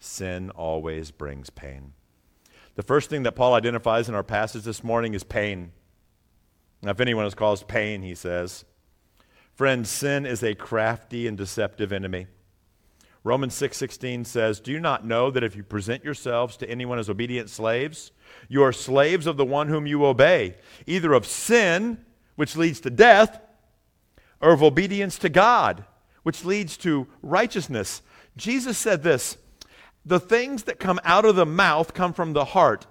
Sin 0.00 0.50
always 0.50 1.10
brings 1.10 1.50
pain. 1.50 1.92
The 2.74 2.82
first 2.82 3.08
thing 3.08 3.22
that 3.22 3.32
Paul 3.32 3.54
identifies 3.54 4.08
in 4.08 4.14
our 4.14 4.24
passage 4.24 4.64
this 4.64 4.82
morning 4.82 5.14
is 5.14 5.22
pain. 5.22 5.72
Now, 6.82 6.90
if 6.90 7.00
anyone 7.00 7.24
has 7.24 7.34
caused 7.34 7.68
pain, 7.68 8.02
he 8.02 8.14
says, 8.14 8.64
Friend, 9.54 9.86
sin 9.86 10.26
is 10.26 10.42
a 10.42 10.54
crafty 10.54 11.26
and 11.26 11.38
deceptive 11.38 11.92
enemy. 11.92 12.26
Romans 13.26 13.54
6:16 13.54 14.24
6, 14.24 14.30
says, 14.30 14.60
"Do 14.60 14.70
you 14.70 14.78
not 14.78 15.04
know 15.04 15.32
that 15.32 15.42
if 15.42 15.56
you 15.56 15.64
present 15.64 16.04
yourselves 16.04 16.56
to 16.58 16.70
anyone 16.70 17.00
as 17.00 17.10
obedient 17.10 17.50
slaves, 17.50 18.12
you 18.48 18.62
are 18.62 18.72
slaves 18.72 19.26
of 19.26 19.36
the 19.36 19.44
one 19.44 19.66
whom 19.66 19.84
you 19.84 20.06
obey, 20.06 20.54
either 20.86 21.12
of 21.12 21.26
sin, 21.26 22.04
which 22.36 22.54
leads 22.54 22.78
to 22.82 22.88
death, 22.88 23.40
or 24.40 24.52
of 24.52 24.62
obedience 24.62 25.18
to 25.18 25.28
God, 25.28 25.84
which 26.22 26.44
leads 26.44 26.76
to 26.76 27.08
righteousness?" 27.20 28.00
Jesus 28.36 28.78
said 28.78 29.02
this, 29.02 29.38
"The 30.04 30.20
things 30.20 30.62
that 30.62 30.78
come 30.78 31.00
out 31.02 31.24
of 31.24 31.34
the 31.34 31.44
mouth 31.44 31.94
come 31.94 32.12
from 32.12 32.32
the 32.32 32.44
heart, 32.44 32.86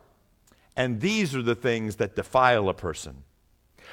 and 0.76 1.00
these 1.00 1.34
are 1.34 1.44
the 1.44 1.56
things 1.56 1.96
that 1.96 2.18
defile 2.18 2.68
a 2.68 2.74
person." 2.74 3.24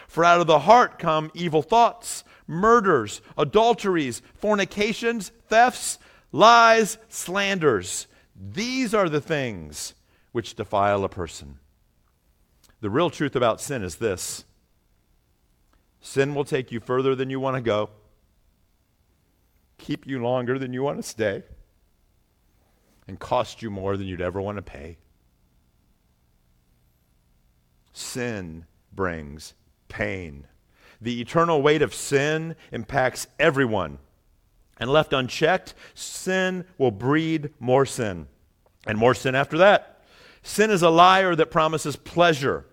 For 0.08 0.24
out 0.24 0.40
of 0.40 0.48
the 0.48 0.58
heart 0.58 0.98
come 0.98 1.30
evil 1.34 1.62
thoughts, 1.62 2.24
murders, 2.48 3.20
adulteries, 3.38 4.22
fornications, 4.34 5.30
thefts, 5.46 6.00
lies, 6.32 6.98
slanders. 7.08 8.06
These 8.34 8.94
are 8.94 9.08
the 9.08 9.20
things 9.20 9.94
which 10.32 10.54
defile 10.54 11.04
a 11.04 11.08
person. 11.08 11.58
The 12.80 12.90
real 12.90 13.10
truth 13.10 13.36
about 13.36 13.60
sin 13.60 13.84
is 13.84 13.96
this 13.96 14.44
sin 16.00 16.34
will 16.34 16.44
take 16.44 16.72
you 16.72 16.80
further 16.80 17.14
than 17.14 17.30
you 17.30 17.38
want 17.38 17.56
to 17.56 17.62
go, 17.62 17.90
keep 19.78 20.06
you 20.06 20.20
longer 20.20 20.58
than 20.58 20.72
you 20.72 20.82
want 20.82 20.98
to 20.98 21.02
stay, 21.02 21.44
and 23.06 23.20
cost 23.20 23.62
you 23.62 23.70
more 23.70 23.96
than 23.96 24.08
you'd 24.08 24.20
ever 24.20 24.40
want 24.40 24.58
to 24.58 24.62
pay. 24.62 24.98
Sin 27.92 28.64
brings 28.92 29.54
pain. 29.88 30.46
The 31.00 31.20
eternal 31.20 31.62
weight 31.62 31.82
of 31.82 31.94
sin 31.94 32.56
impacts 32.72 33.26
everyone 33.38 33.98
and 34.82 34.90
left 34.90 35.12
unchecked, 35.12 35.74
sin 35.94 36.64
will 36.76 36.90
breed 36.90 37.50
more 37.60 37.86
sin. 37.86 38.26
And 38.84 38.98
more 38.98 39.14
sin 39.14 39.36
after 39.36 39.58
that. 39.58 40.02
Sin 40.42 40.72
is 40.72 40.82
a 40.82 40.90
liar 40.90 41.36
that 41.36 41.52
promises 41.52 41.94
pleasure, 41.94 42.66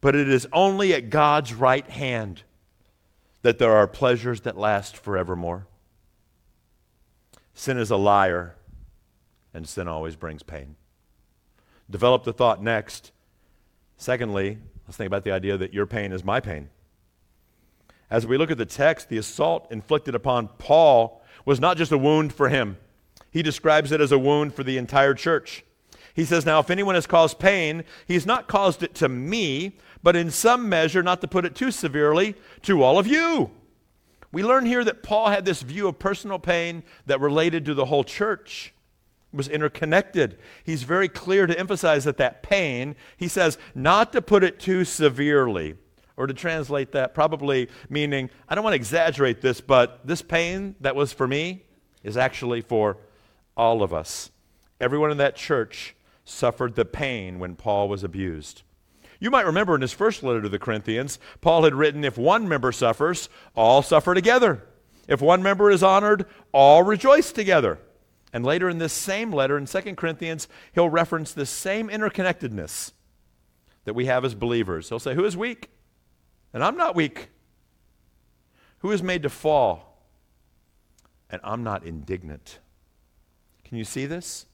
but 0.00 0.16
it 0.16 0.26
is 0.26 0.48
only 0.54 0.94
at 0.94 1.10
God's 1.10 1.52
right 1.52 1.86
hand 1.86 2.44
that 3.42 3.58
there 3.58 3.72
are 3.72 3.86
pleasures 3.86 4.40
that 4.40 4.56
last 4.56 4.96
forevermore. 4.96 5.66
Sin 7.52 7.76
is 7.76 7.90
a 7.90 7.96
liar, 7.98 8.54
and 9.52 9.68
sin 9.68 9.86
always 9.86 10.16
brings 10.16 10.42
pain. 10.42 10.76
Develop 11.90 12.24
the 12.24 12.32
thought 12.32 12.62
next. 12.62 13.12
Secondly, 13.98 14.56
let's 14.86 14.96
think 14.96 15.08
about 15.08 15.24
the 15.24 15.32
idea 15.32 15.58
that 15.58 15.74
your 15.74 15.84
pain 15.84 16.10
is 16.10 16.24
my 16.24 16.40
pain. 16.40 16.70
As 18.12 18.26
we 18.26 18.36
look 18.36 18.50
at 18.50 18.58
the 18.58 18.66
text, 18.66 19.08
the 19.08 19.16
assault 19.16 19.66
inflicted 19.72 20.14
upon 20.14 20.48
Paul 20.58 21.22
was 21.46 21.58
not 21.58 21.78
just 21.78 21.92
a 21.92 21.96
wound 21.98 22.34
for 22.34 22.50
him, 22.50 22.76
he 23.30 23.42
describes 23.42 23.90
it 23.90 24.02
as 24.02 24.12
a 24.12 24.18
wound 24.18 24.54
for 24.54 24.62
the 24.62 24.76
entire 24.76 25.14
church. 25.14 25.64
He 26.12 26.26
says, 26.26 26.44
Now, 26.44 26.60
if 26.60 26.68
anyone 26.68 26.94
has 26.94 27.06
caused 27.06 27.38
pain, 27.38 27.84
he's 28.06 28.26
not 28.26 28.48
caused 28.48 28.82
it 28.82 28.94
to 28.96 29.08
me, 29.08 29.78
but 30.02 30.14
in 30.14 30.30
some 30.30 30.68
measure, 30.68 31.02
not 31.02 31.22
to 31.22 31.26
put 31.26 31.46
it 31.46 31.54
too 31.54 31.70
severely, 31.70 32.34
to 32.64 32.82
all 32.82 32.98
of 32.98 33.06
you. 33.06 33.50
We 34.30 34.42
learn 34.42 34.66
here 34.66 34.84
that 34.84 35.02
Paul 35.02 35.30
had 35.30 35.46
this 35.46 35.62
view 35.62 35.88
of 35.88 35.98
personal 35.98 36.38
pain 36.38 36.82
that 37.06 37.18
related 37.18 37.64
to 37.64 37.72
the 37.72 37.86
whole 37.86 38.04
church. 38.04 38.74
It 39.32 39.36
was 39.38 39.48
interconnected. 39.48 40.38
He's 40.62 40.82
very 40.82 41.08
clear 41.08 41.46
to 41.46 41.58
emphasize 41.58 42.04
that 42.04 42.18
that 42.18 42.42
pain, 42.42 42.94
he 43.16 43.28
says, 43.28 43.56
not 43.74 44.12
to 44.12 44.20
put 44.20 44.44
it 44.44 44.60
too 44.60 44.84
severely. 44.84 45.76
Or 46.16 46.26
to 46.26 46.34
translate 46.34 46.92
that, 46.92 47.14
probably 47.14 47.68
meaning, 47.88 48.30
I 48.48 48.54
don't 48.54 48.64
want 48.64 48.72
to 48.72 48.76
exaggerate 48.76 49.40
this, 49.40 49.60
but 49.60 50.06
this 50.06 50.22
pain 50.22 50.76
that 50.80 50.94
was 50.94 51.12
for 51.12 51.26
me 51.26 51.64
is 52.02 52.16
actually 52.16 52.60
for 52.60 52.98
all 53.56 53.82
of 53.82 53.94
us. 53.94 54.30
Everyone 54.80 55.10
in 55.10 55.18
that 55.18 55.36
church 55.36 55.94
suffered 56.24 56.74
the 56.74 56.84
pain 56.84 57.38
when 57.38 57.56
Paul 57.56 57.88
was 57.88 58.04
abused. 58.04 58.62
You 59.20 59.30
might 59.30 59.46
remember 59.46 59.74
in 59.74 59.80
his 59.80 59.92
first 59.92 60.22
letter 60.22 60.42
to 60.42 60.48
the 60.48 60.58
Corinthians, 60.58 61.18
Paul 61.40 61.64
had 61.64 61.74
written, 61.74 62.04
If 62.04 62.18
one 62.18 62.48
member 62.48 62.72
suffers, 62.72 63.28
all 63.54 63.80
suffer 63.80 64.14
together. 64.14 64.64
If 65.06 65.20
one 65.20 65.42
member 65.42 65.70
is 65.70 65.82
honored, 65.82 66.26
all 66.52 66.82
rejoice 66.82 67.30
together. 67.32 67.78
And 68.32 68.44
later 68.44 68.68
in 68.68 68.78
this 68.78 68.92
same 68.92 69.30
letter, 69.30 69.58
in 69.58 69.66
2 69.66 69.94
Corinthians, 69.94 70.48
he'll 70.72 70.88
reference 70.88 71.32
this 71.32 71.50
same 71.50 71.88
interconnectedness 71.88 72.92
that 73.84 73.94
we 73.94 74.06
have 74.06 74.24
as 74.24 74.34
believers. 74.34 74.88
He'll 74.88 74.98
say, 74.98 75.14
Who 75.14 75.24
is 75.24 75.36
weak? 75.36 75.70
And 76.52 76.62
I'm 76.62 76.76
not 76.76 76.94
weak. 76.94 77.28
Who 78.78 78.90
is 78.90 79.02
made 79.02 79.22
to 79.22 79.30
fall? 79.30 80.06
And 81.30 81.40
I'm 81.44 81.62
not 81.62 81.84
indignant. 81.84 82.58
Can 83.64 83.78
you 83.78 83.84
see 83.84 84.06
this? 84.06 84.46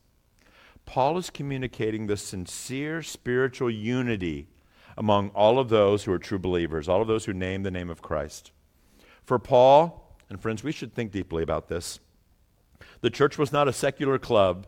Paul 0.86 1.18
is 1.18 1.28
communicating 1.28 2.06
the 2.06 2.16
sincere 2.16 3.02
spiritual 3.02 3.70
unity 3.70 4.48
among 4.96 5.30
all 5.30 5.58
of 5.58 5.68
those 5.68 6.04
who 6.04 6.12
are 6.12 6.18
true 6.18 6.38
believers, 6.38 6.88
all 6.88 7.02
of 7.02 7.08
those 7.08 7.24
who 7.24 7.32
name 7.32 7.62
the 7.62 7.70
name 7.70 7.90
of 7.90 8.02
Christ. 8.02 8.52
For 9.24 9.38
Paul, 9.38 10.16
and 10.28 10.40
friends, 10.40 10.64
we 10.64 10.72
should 10.72 10.94
think 10.94 11.12
deeply 11.12 11.42
about 11.42 11.68
this. 11.68 12.00
The 13.00 13.10
church 13.10 13.38
was 13.38 13.52
not 13.52 13.68
a 13.68 13.72
secular 13.72 14.18
club 14.18 14.66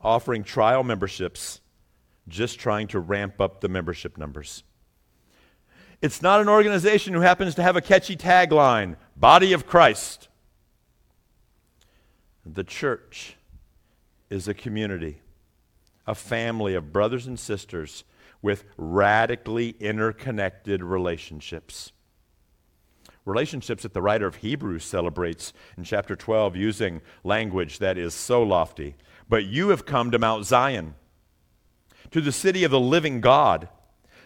offering 0.00 0.42
trial 0.42 0.82
memberships, 0.82 1.60
just 2.28 2.58
trying 2.58 2.88
to 2.88 2.98
ramp 2.98 3.40
up 3.40 3.60
the 3.60 3.68
membership 3.68 4.18
numbers. 4.18 4.64
It's 6.02 6.20
not 6.20 6.40
an 6.40 6.48
organization 6.48 7.14
who 7.14 7.20
happens 7.20 7.54
to 7.54 7.62
have 7.62 7.76
a 7.76 7.80
catchy 7.80 8.16
tagline 8.16 8.96
Body 9.16 9.52
of 9.52 9.68
Christ. 9.68 10.28
The 12.44 12.64
church 12.64 13.36
is 14.28 14.48
a 14.48 14.54
community, 14.54 15.20
a 16.04 16.16
family 16.16 16.74
of 16.74 16.92
brothers 16.92 17.28
and 17.28 17.38
sisters 17.38 18.02
with 18.42 18.64
radically 18.76 19.76
interconnected 19.78 20.82
relationships. 20.82 21.92
Relationships 23.24 23.84
that 23.84 23.94
the 23.94 24.02
writer 24.02 24.26
of 24.26 24.36
Hebrews 24.36 24.82
celebrates 24.82 25.52
in 25.78 25.84
chapter 25.84 26.16
12 26.16 26.56
using 26.56 27.00
language 27.22 27.78
that 27.78 27.96
is 27.96 28.12
so 28.12 28.42
lofty. 28.42 28.96
But 29.28 29.44
you 29.44 29.68
have 29.68 29.86
come 29.86 30.10
to 30.10 30.18
Mount 30.18 30.46
Zion, 30.46 30.96
to 32.10 32.20
the 32.20 32.32
city 32.32 32.64
of 32.64 32.72
the 32.72 32.80
living 32.80 33.20
God, 33.20 33.68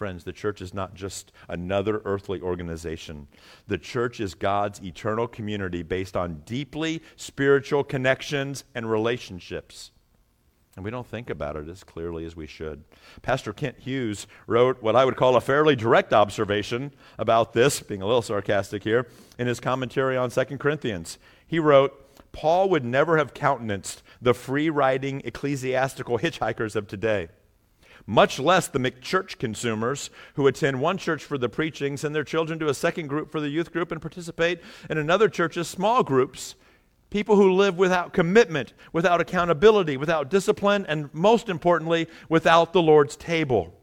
friends, 0.00 0.24
the 0.24 0.32
church 0.32 0.62
is 0.62 0.72
not 0.72 0.94
just 0.94 1.30
another 1.46 2.00
earthly 2.06 2.40
organization. 2.40 3.26
The 3.66 3.76
church 3.76 4.18
is 4.18 4.32
God's 4.32 4.82
eternal 4.82 5.28
community 5.28 5.82
based 5.82 6.16
on 6.16 6.40
deeply 6.46 7.02
spiritual 7.16 7.84
connections 7.84 8.64
and 8.74 8.90
relationships. 8.90 9.90
And 10.74 10.86
we 10.86 10.90
don't 10.90 11.06
think 11.06 11.28
about 11.28 11.56
it 11.56 11.68
as 11.68 11.84
clearly 11.84 12.24
as 12.24 12.34
we 12.34 12.46
should. 12.46 12.82
Pastor 13.20 13.52
Kent 13.52 13.80
Hughes 13.80 14.26
wrote 14.46 14.82
what 14.82 14.96
I 14.96 15.04
would 15.04 15.16
call 15.16 15.36
a 15.36 15.40
fairly 15.42 15.76
direct 15.76 16.14
observation 16.14 16.94
about 17.18 17.52
this, 17.52 17.80
being 17.80 18.00
a 18.00 18.06
little 18.06 18.22
sarcastic 18.22 18.82
here, 18.82 19.06
in 19.38 19.46
his 19.46 19.60
commentary 19.60 20.16
on 20.16 20.30
2 20.30 20.44
Corinthians. 20.56 21.18
He 21.46 21.58
wrote, 21.58 21.92
Paul 22.32 22.70
would 22.70 22.86
never 22.86 23.18
have 23.18 23.34
countenanced 23.34 24.02
the 24.22 24.32
free 24.32 24.70
riding 24.70 25.20
ecclesiastical 25.26 26.20
hitchhikers 26.20 26.74
of 26.74 26.88
today, 26.88 27.28
much 28.10 28.38
less 28.38 28.66
the 28.66 28.78
McChurch 28.78 29.38
consumers 29.38 30.10
who 30.34 30.46
attend 30.46 30.80
one 30.80 30.98
church 30.98 31.24
for 31.24 31.38
the 31.38 31.48
preaching, 31.48 31.96
send 31.96 32.14
their 32.14 32.24
children 32.24 32.58
to 32.58 32.68
a 32.68 32.74
second 32.74 33.06
group 33.06 33.30
for 33.30 33.40
the 33.40 33.48
youth 33.48 33.72
group, 33.72 33.92
and 33.92 34.00
participate 34.00 34.60
in 34.90 34.98
another 34.98 35.28
church's 35.28 35.68
small 35.68 36.02
groups 36.02 36.56
People 37.10 37.34
who 37.34 37.54
live 37.54 37.76
without 37.76 38.12
commitment, 38.12 38.72
without 38.92 39.20
accountability, 39.20 39.96
without 39.96 40.30
discipline, 40.30 40.86
and 40.86 41.12
most 41.12 41.48
importantly, 41.48 42.06
without 42.28 42.72
the 42.72 42.80
Lord's 42.80 43.16
table. 43.16 43.74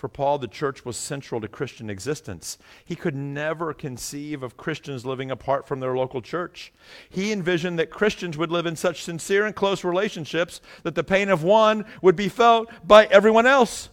For 0.00 0.08
Paul, 0.08 0.38
the 0.38 0.48
church 0.48 0.86
was 0.86 0.96
central 0.96 1.42
to 1.42 1.46
Christian 1.46 1.90
existence. 1.90 2.56
He 2.86 2.96
could 2.96 3.14
never 3.14 3.74
conceive 3.74 4.42
of 4.42 4.56
Christians 4.56 5.04
living 5.04 5.30
apart 5.30 5.68
from 5.68 5.80
their 5.80 5.94
local 5.94 6.22
church. 6.22 6.72
He 7.10 7.30
envisioned 7.30 7.78
that 7.78 7.90
Christians 7.90 8.38
would 8.38 8.50
live 8.50 8.64
in 8.64 8.76
such 8.76 9.04
sincere 9.04 9.44
and 9.44 9.54
close 9.54 9.84
relationships 9.84 10.62
that 10.84 10.94
the 10.94 11.04
pain 11.04 11.28
of 11.28 11.42
one 11.42 11.84
would 12.00 12.16
be 12.16 12.30
felt 12.30 12.70
by 12.82 13.04
everyone 13.10 13.44
else. 13.44 13.90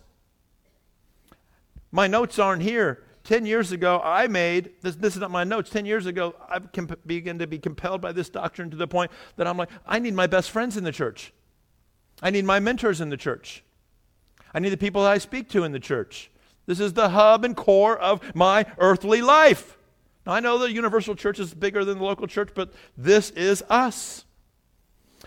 My 1.92 2.08
notes 2.08 2.40
aren't 2.40 2.62
here, 2.62 3.04
10 3.26 3.46
years 3.46 3.74
ago, 3.74 4.00
I 4.02 4.28
made 4.28 4.76
this, 4.84 4.96
this 4.96 5.16
is 5.16 5.20
not 5.20 5.30
my 5.30 5.44
notes. 5.44 5.70
10 5.70 5.86
years 5.86 6.06
ago, 6.06 6.36
I 6.48 6.60
comp- 6.60 7.06
began 7.06 7.38
to 7.40 7.48
be 7.48 7.60
compelled 7.60 8.00
by 8.00 8.14
this 8.14 8.30
doctrine 8.30 8.70
to 8.70 8.78
the 8.78 8.88
point 8.88 9.12
that 9.36 9.46
I'm 9.46 9.58
like, 9.58 9.72
I 9.86 10.00
need 10.00 10.14
my 10.14 10.28
best 10.28 10.52
friends 10.52 10.78
in 10.78 10.86
the 10.86 10.94
church. 10.94 11.34
I 12.22 12.30
need 12.30 12.46
my 12.46 12.62
mentors 12.62 13.02
in 13.02 13.10
the 13.10 13.18
church. 13.18 13.66
I 14.54 14.60
need 14.60 14.70
the 14.70 14.78
people 14.78 15.04
that 15.04 15.12
I 15.12 15.18
speak 15.18 15.50
to 15.50 15.64
in 15.64 15.72
the 15.72 15.80
church. 15.80 16.32
This 16.66 16.80
is 16.80 16.94
the 16.94 17.10
hub 17.10 17.46
and 17.46 17.56
core 17.56 17.98
of 17.98 18.22
my 18.36 18.66
earthly 18.78 19.22
life. 19.22 19.78
Now, 20.26 20.34
I 20.34 20.40
know 20.40 20.58
the 20.58 20.72
universal 20.72 21.16
church 21.16 21.40
is 21.40 21.54
bigger 21.54 21.86
than 21.86 22.00
the 22.00 22.04
local 22.04 22.28
church, 22.28 22.50
but 22.54 22.74
this 22.98 23.30
is 23.32 23.64
us. 23.70 24.26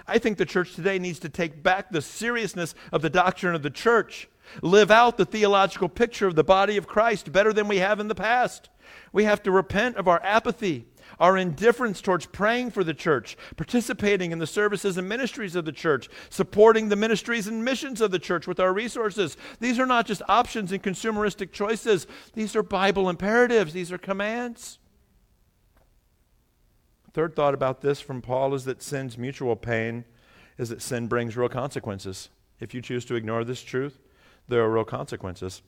I 0.07 0.19
think 0.19 0.37
the 0.37 0.47
church 0.47 0.75
today 0.75 0.99
needs 0.99 1.19
to 1.21 1.29
take 1.29 1.63
back 1.63 1.91
the 1.91 2.03
seriousness 2.03 2.75
of 2.93 3.03
the 3.03 3.11
doctrine 3.11 3.55
of 3.55 3.63
the 3.63 3.71
church 3.71 4.29
live 4.63 4.91
out 4.91 5.17
the 5.17 5.25
theological 5.25 5.89
picture 5.89 6.27
of 6.27 6.35
the 6.35 6.45
body 6.45 6.77
of 6.77 6.87
Christ 6.87 7.33
better 7.33 7.53
than 7.53 7.69
we 7.69 7.79
have 7.79 8.01
in 8.01 8.09
the 8.09 8.15
past. 8.15 8.69
We 9.13 9.25
have 9.25 9.43
to 9.45 9.51
repent 9.51 9.97
of 9.97 10.09
our 10.09 10.23
apathy, 10.23 10.87
our 11.21 11.37
indifference 11.37 12.01
towards 12.01 12.27
praying 12.27 12.71
for 12.71 12.83
the 12.83 12.95
church, 12.95 13.37
participating 13.57 14.33
in 14.33 14.39
the 14.39 14.47
services 14.47 14.97
and 14.97 15.09
ministries 15.09 15.55
of 15.55 15.65
the 15.67 15.73
church, 15.73 16.09
supporting 16.31 16.89
the 16.89 16.97
ministries 16.97 17.47
and 17.47 17.65
missions 17.65 18.01
of 18.01 18.11
the 18.11 18.19
church 18.19 18.47
with 18.47 18.59
our 18.59 18.73
resources. 18.73 19.37
These 19.61 19.79
are 19.79 19.87
not 19.87 20.07
just 20.07 20.23
options 20.29 20.73
and 20.73 20.83
consumeristic 20.83 21.53
choices, 21.53 22.07
these 22.33 22.57
are 22.57 22.63
Bible 22.63 23.09
imperatives, 23.09 23.73
these 23.73 23.93
are 23.93 23.99
commands. 23.99 24.79
Third 27.13 27.37
thought 27.37 27.55
about 27.55 27.83
this 27.83 28.01
from 28.01 28.23
Paul 28.23 28.55
is 28.55 28.65
that 28.65 28.83
sin's 28.83 29.19
mutual 29.19 29.57
pain 29.57 30.05
is 30.59 30.69
that 30.69 30.81
sin 30.81 31.07
brings 31.07 31.37
real 31.37 31.49
consequences. 31.49 32.31
If 32.61 32.73
you 32.75 32.81
choose 32.81 33.05
to 33.07 33.15
ignore 33.15 33.45
this 33.45 33.63
truth, 33.63 33.99
there 34.49 34.63
are 34.63 34.71
real 34.71 34.85
consequences. 34.85 35.63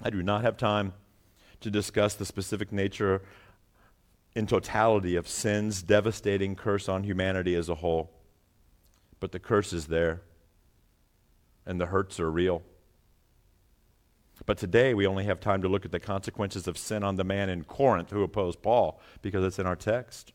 I 0.00 0.10
do 0.10 0.22
not 0.22 0.42
have 0.42 0.56
time 0.56 0.94
to 1.60 1.70
discuss 1.70 2.14
the 2.14 2.24
specific 2.24 2.72
nature 2.72 3.22
in 4.34 4.46
totality 4.46 5.16
of 5.16 5.28
sin's 5.28 5.82
devastating 5.82 6.56
curse 6.56 6.88
on 6.88 7.04
humanity 7.04 7.54
as 7.54 7.68
a 7.68 7.76
whole. 7.76 8.10
But 9.20 9.32
the 9.32 9.38
curse 9.38 9.72
is 9.72 9.86
there, 9.86 10.22
and 11.66 11.80
the 11.80 11.86
hurts 11.86 12.18
are 12.18 12.30
real. 12.30 12.62
But 14.46 14.58
today 14.58 14.94
we 14.94 15.06
only 15.06 15.24
have 15.24 15.40
time 15.40 15.62
to 15.62 15.68
look 15.68 15.84
at 15.84 15.92
the 15.92 16.00
consequences 16.00 16.66
of 16.66 16.78
sin 16.78 17.04
on 17.04 17.16
the 17.16 17.24
man 17.24 17.48
in 17.48 17.64
Corinth 17.64 18.10
who 18.10 18.22
opposed 18.22 18.62
Paul, 18.62 19.00
because 19.20 19.44
it's 19.44 19.58
in 19.58 19.66
our 19.66 19.76
text. 19.76 20.32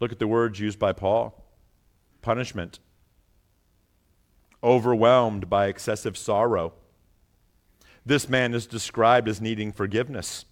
Look 0.00 0.12
at 0.12 0.18
the 0.18 0.26
words 0.26 0.60
used 0.60 0.78
by 0.78 0.92
Paul 0.92 1.42
punishment, 2.22 2.80
overwhelmed 4.64 5.48
by 5.48 5.66
excessive 5.66 6.16
sorrow. 6.16 6.72
This 8.04 8.28
man 8.28 8.52
is 8.52 8.66
described 8.66 9.28
as 9.28 9.40
needing 9.40 9.70
forgiveness, 9.70 10.44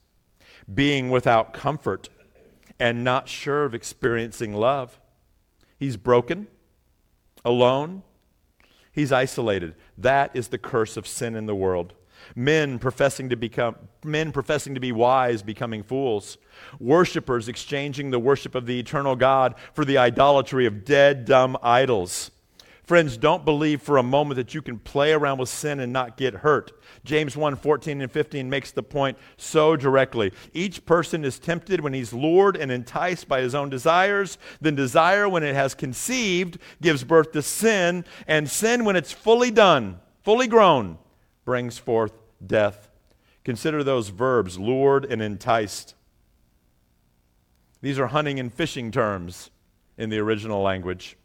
being 0.72 1.10
without 1.10 1.52
comfort, 1.52 2.08
and 2.78 3.04
not 3.04 3.28
sure 3.28 3.64
of 3.64 3.74
experiencing 3.74 4.54
love. 4.54 5.00
He's 5.78 5.96
broken, 5.96 6.46
alone, 7.44 8.02
he's 8.92 9.12
isolated. 9.12 9.74
That 9.98 10.30
is 10.34 10.48
the 10.48 10.58
curse 10.58 10.96
of 10.96 11.06
sin 11.06 11.34
in 11.34 11.46
the 11.46 11.54
world. 11.54 11.94
Men 12.34 12.78
professing 12.78 13.28
to 13.28 13.36
become 13.36 13.76
men 14.02 14.32
professing 14.32 14.74
to 14.74 14.80
be 14.80 14.92
wise 14.92 15.42
becoming 15.42 15.82
fools. 15.82 16.38
Worshippers 16.80 17.48
exchanging 17.48 18.10
the 18.10 18.18
worship 18.18 18.54
of 18.54 18.66
the 18.66 18.78
eternal 18.78 19.14
God 19.14 19.54
for 19.74 19.84
the 19.84 19.98
idolatry 19.98 20.64
of 20.66 20.84
dead 20.84 21.26
dumb 21.26 21.58
idols. 21.62 22.30
Friends, 22.84 23.16
don't 23.16 23.46
believe 23.46 23.80
for 23.80 23.96
a 23.96 24.02
moment 24.02 24.36
that 24.36 24.52
you 24.52 24.60
can 24.60 24.78
play 24.78 25.12
around 25.12 25.38
with 25.38 25.48
sin 25.48 25.80
and 25.80 25.90
not 25.90 26.18
get 26.18 26.34
hurt. 26.34 26.70
James 27.02 27.34
1 27.34 27.56
14 27.56 28.02
and 28.02 28.12
15 28.12 28.50
makes 28.50 28.72
the 28.72 28.82
point 28.82 29.16
so 29.38 29.74
directly. 29.74 30.32
Each 30.52 30.84
person 30.84 31.24
is 31.24 31.38
tempted 31.38 31.80
when 31.80 31.94
he's 31.94 32.12
lured 32.12 32.58
and 32.58 32.70
enticed 32.70 33.26
by 33.26 33.40
his 33.40 33.54
own 33.54 33.70
desires. 33.70 34.36
Then 34.60 34.74
desire, 34.74 35.26
when 35.26 35.42
it 35.42 35.54
has 35.54 35.74
conceived, 35.74 36.58
gives 36.82 37.04
birth 37.04 37.32
to 37.32 37.40
sin. 37.40 38.04
And 38.26 38.50
sin, 38.50 38.84
when 38.84 38.96
it's 38.96 39.12
fully 39.12 39.50
done, 39.50 39.98
fully 40.22 40.46
grown, 40.46 40.98
brings 41.46 41.78
forth 41.78 42.12
death. 42.46 42.90
Consider 43.44 43.82
those 43.82 44.10
verbs 44.10 44.58
lured 44.58 45.06
and 45.06 45.22
enticed. 45.22 45.94
These 47.80 47.98
are 47.98 48.08
hunting 48.08 48.38
and 48.38 48.52
fishing 48.52 48.90
terms 48.90 49.50
in 49.96 50.10
the 50.10 50.18
original 50.18 50.60
language. 50.60 51.16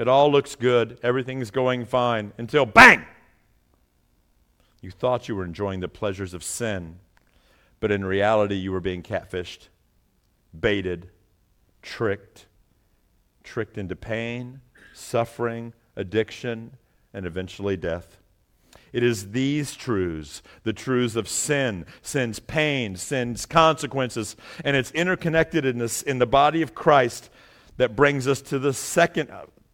It 0.00 0.08
all 0.08 0.32
looks 0.32 0.56
good, 0.56 0.98
everything's 1.02 1.50
going 1.50 1.84
fine, 1.84 2.32
until 2.38 2.64
bang! 2.64 3.04
You 4.80 4.90
thought 4.90 5.28
you 5.28 5.36
were 5.36 5.44
enjoying 5.44 5.80
the 5.80 5.88
pleasures 5.88 6.32
of 6.32 6.42
sin, 6.42 7.00
but 7.80 7.90
in 7.90 8.06
reality, 8.06 8.54
you 8.54 8.72
were 8.72 8.80
being 8.80 9.02
catfished, 9.02 9.68
baited, 10.58 11.10
tricked, 11.82 12.46
tricked 13.44 13.76
into 13.76 13.94
pain, 13.94 14.62
suffering, 14.94 15.74
addiction, 15.96 16.78
and 17.12 17.26
eventually 17.26 17.76
death. 17.76 18.16
It 18.94 19.02
is 19.02 19.32
these 19.32 19.74
truths, 19.74 20.42
the 20.62 20.72
truths 20.72 21.14
of 21.14 21.28
sin, 21.28 21.84
sin's 22.00 22.38
pain, 22.38 22.96
sin's 22.96 23.44
consequences, 23.44 24.34
and 24.64 24.78
its 24.78 24.92
interconnectedness 24.92 26.02
in 26.02 26.20
the 26.20 26.26
body 26.26 26.62
of 26.62 26.74
Christ 26.74 27.28
that 27.76 27.94
brings 27.94 28.26
us 28.26 28.40
to 28.40 28.58
the 28.58 28.72
second 28.72 29.28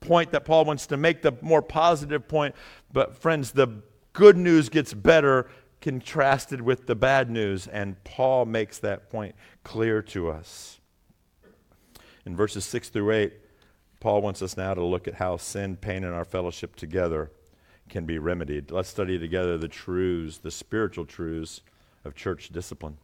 point 0.07 0.33
that 0.33 0.45
Paul 0.45 0.65
wants 0.65 0.87
to 0.89 0.97
make, 0.97 1.23
the 1.23 1.35
more 1.41 1.63
positive 1.63 2.29
point. 2.29 2.55
But, 2.93 3.17
friends, 3.17 3.53
the 3.53 3.83
good 4.13 4.37
news 4.37 4.69
gets 4.69 4.95
better 4.95 5.49
contrasted 5.81 6.61
with 6.61 6.87
the 6.87 6.95
bad 6.95 7.31
news, 7.31 7.67
and 7.67 8.03
Paul 8.05 8.47
makes 8.47 8.79
that 8.79 9.11
point 9.11 9.35
clear 9.63 10.03
to 10.03 10.31
us. 10.31 10.81
In 12.25 12.35
verses 12.37 12.65
6 12.65 12.89
through 12.89 13.13
8, 13.13 13.33
Paul 14.01 14.23
wants 14.23 14.43
us 14.43 14.57
now 14.57 14.75
to 14.75 14.85
look 14.85 15.07
at 15.07 15.15
how 15.15 15.37
sin, 15.37 15.77
pain, 15.77 16.05
and 16.05 16.15
our 16.15 16.25
fellowship 16.25 16.77
together 16.77 17.31
can 17.89 18.05
be 18.05 18.19
remedied. 18.19 18.71
Let's 18.71 18.89
study 18.89 19.19
together 19.19 19.57
the 19.57 19.69
truths, 19.69 20.39
the 20.39 20.51
spiritual 20.51 21.05
truths 21.05 21.61
of 22.05 22.15
church 22.15 22.51
discipline. 22.51 22.99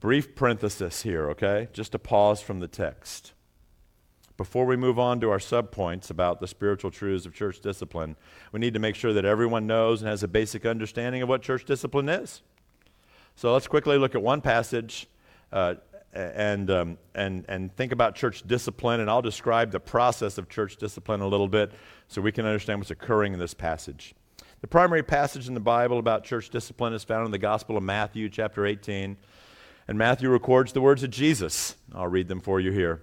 Brief 0.00 0.34
parenthesis 0.34 1.02
here, 1.02 1.30
okay? 1.30 1.68
Just 1.72 1.94
a 1.94 1.98
pause 1.98 2.40
from 2.40 2.60
the 2.60 2.68
text. 2.68 3.32
Before 4.36 4.66
we 4.66 4.76
move 4.76 4.98
on 4.98 5.20
to 5.20 5.30
our 5.30 5.38
subpoints 5.38 6.10
about 6.10 6.40
the 6.40 6.46
spiritual 6.46 6.90
truths 6.90 7.24
of 7.24 7.32
church 7.32 7.60
discipline, 7.60 8.16
we 8.52 8.60
need 8.60 8.74
to 8.74 8.80
make 8.80 8.94
sure 8.94 9.14
that 9.14 9.24
everyone 9.24 9.66
knows 9.66 10.02
and 10.02 10.10
has 10.10 10.22
a 10.22 10.28
basic 10.28 10.66
understanding 10.66 11.22
of 11.22 11.28
what 11.28 11.40
church 11.40 11.64
discipline 11.64 12.08
is. 12.08 12.42
So 13.34 13.52
let's 13.54 13.66
quickly 13.66 13.96
look 13.96 14.14
at 14.14 14.22
one 14.22 14.42
passage 14.42 15.06
uh, 15.52 15.76
and, 16.12 16.70
um, 16.70 16.98
and, 17.14 17.46
and 17.48 17.74
think 17.76 17.92
about 17.92 18.14
church 18.14 18.46
discipline, 18.46 19.00
and 19.00 19.08
I'll 19.08 19.22
describe 19.22 19.70
the 19.70 19.80
process 19.80 20.36
of 20.36 20.48
church 20.50 20.76
discipline 20.76 21.20
a 21.22 21.26
little 21.26 21.48
bit 21.48 21.72
so 22.08 22.20
we 22.20 22.32
can 22.32 22.44
understand 22.44 22.80
what's 22.80 22.90
occurring 22.90 23.32
in 23.32 23.38
this 23.38 23.54
passage. 23.54 24.14
The 24.60 24.66
primary 24.66 25.02
passage 25.02 25.48
in 25.48 25.54
the 25.54 25.60
Bible 25.60 25.98
about 25.98 26.24
church 26.24 26.50
discipline 26.50 26.92
is 26.92 27.04
found 27.04 27.24
in 27.24 27.30
the 27.30 27.38
Gospel 27.38 27.76
of 27.76 27.82
Matthew, 27.82 28.28
chapter 28.28 28.66
18. 28.66 29.16
And 29.88 29.98
Matthew 29.98 30.28
records 30.28 30.72
the 30.72 30.80
words 30.80 31.02
of 31.02 31.10
Jesus. 31.10 31.76
I'll 31.94 32.08
read 32.08 32.28
them 32.28 32.40
for 32.40 32.58
you 32.58 32.72
here. 32.72 33.02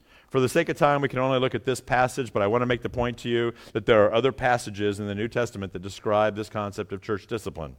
For 0.31 0.39
the 0.39 0.47
sake 0.47 0.69
of 0.69 0.77
time, 0.77 1.01
we 1.01 1.09
can 1.09 1.19
only 1.19 1.39
look 1.39 1.55
at 1.55 1.65
this 1.65 1.81
passage, 1.81 2.31
but 2.31 2.41
I 2.41 2.47
want 2.47 2.61
to 2.61 2.65
make 2.65 2.83
the 2.83 2.89
point 2.89 3.17
to 3.17 3.29
you 3.29 3.53
that 3.73 3.85
there 3.85 4.05
are 4.05 4.13
other 4.13 4.31
passages 4.31 4.97
in 4.97 5.05
the 5.05 5.13
New 5.13 5.27
Testament 5.27 5.73
that 5.73 5.81
describe 5.81 6.37
this 6.37 6.47
concept 6.47 6.93
of 6.93 7.01
church 7.01 7.27
discipline. 7.27 7.75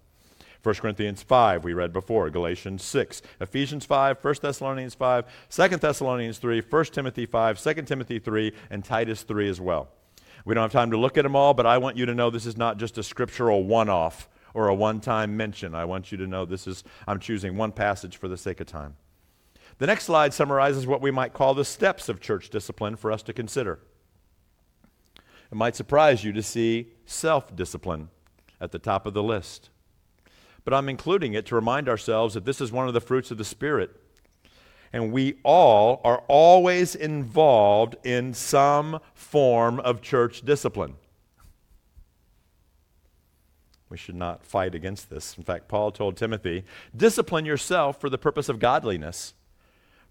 1 0.62 0.74
Corinthians 0.74 1.22
5, 1.22 1.64
we 1.64 1.72
read 1.72 1.94
before, 1.94 2.28
Galatians 2.28 2.84
6, 2.84 3.22
Ephesians 3.40 3.86
5, 3.86 4.18
1 4.22 4.34
Thessalonians 4.42 4.94
5, 4.94 5.24
2 5.48 5.68
Thessalonians 5.78 6.36
3, 6.36 6.60
1 6.60 6.84
Timothy 6.84 7.24
5, 7.24 7.58
2 7.58 7.74
Timothy 7.84 8.18
3, 8.18 8.52
and 8.68 8.84
Titus 8.84 9.22
3 9.22 9.48
as 9.48 9.58
well. 9.58 9.88
We 10.44 10.54
don't 10.54 10.62
have 10.62 10.72
time 10.72 10.90
to 10.90 10.98
look 10.98 11.16
at 11.16 11.22
them 11.22 11.34
all, 11.34 11.54
but 11.54 11.64
I 11.64 11.78
want 11.78 11.96
you 11.96 12.04
to 12.04 12.14
know 12.14 12.28
this 12.28 12.44
is 12.44 12.58
not 12.58 12.76
just 12.76 12.98
a 12.98 13.02
scriptural 13.02 13.64
one 13.64 13.88
off 13.88 14.28
or 14.52 14.68
a 14.68 14.74
one 14.74 15.00
time 15.00 15.38
mention. 15.38 15.74
I 15.74 15.86
want 15.86 16.12
you 16.12 16.18
to 16.18 16.26
know 16.26 16.44
this 16.44 16.66
is, 16.66 16.84
I'm 17.08 17.18
choosing 17.18 17.56
one 17.56 17.72
passage 17.72 18.18
for 18.18 18.28
the 18.28 18.36
sake 18.36 18.60
of 18.60 18.66
time. 18.66 18.96
The 19.82 19.88
next 19.88 20.04
slide 20.04 20.32
summarizes 20.32 20.86
what 20.86 21.00
we 21.00 21.10
might 21.10 21.32
call 21.32 21.54
the 21.54 21.64
steps 21.64 22.08
of 22.08 22.20
church 22.20 22.50
discipline 22.50 22.94
for 22.94 23.10
us 23.10 23.20
to 23.24 23.32
consider. 23.32 23.80
It 25.50 25.56
might 25.56 25.74
surprise 25.74 26.22
you 26.22 26.32
to 26.34 26.40
see 26.40 26.92
self 27.04 27.56
discipline 27.56 28.08
at 28.60 28.70
the 28.70 28.78
top 28.78 29.06
of 29.06 29.12
the 29.12 29.24
list. 29.24 29.70
But 30.64 30.72
I'm 30.72 30.88
including 30.88 31.34
it 31.34 31.46
to 31.46 31.56
remind 31.56 31.88
ourselves 31.88 32.34
that 32.34 32.44
this 32.44 32.60
is 32.60 32.70
one 32.70 32.86
of 32.86 32.94
the 32.94 33.00
fruits 33.00 33.32
of 33.32 33.38
the 33.38 33.44
Spirit. 33.44 33.90
And 34.92 35.10
we 35.10 35.40
all 35.42 36.00
are 36.04 36.22
always 36.28 36.94
involved 36.94 37.96
in 38.04 38.34
some 38.34 39.00
form 39.14 39.80
of 39.80 40.00
church 40.00 40.42
discipline. 40.42 40.94
We 43.88 43.96
should 43.96 44.14
not 44.14 44.46
fight 44.46 44.76
against 44.76 45.10
this. 45.10 45.36
In 45.36 45.42
fact, 45.42 45.66
Paul 45.66 45.90
told 45.90 46.16
Timothy, 46.16 46.62
discipline 46.96 47.44
yourself 47.44 48.00
for 48.00 48.08
the 48.08 48.16
purpose 48.16 48.48
of 48.48 48.60
godliness. 48.60 49.34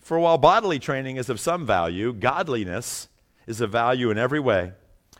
For 0.02 0.20
while 0.20 0.38
bodily 0.38 0.80
training 0.80 1.18
is 1.18 1.30
of 1.30 1.40
some 1.40 1.66
value, 1.66 2.12
godliness 2.12 3.08
is 3.46 3.62
of 3.62 3.72
value 3.72 4.10
in 4.10 4.18
every 4.18 4.40
way, 4.40 4.74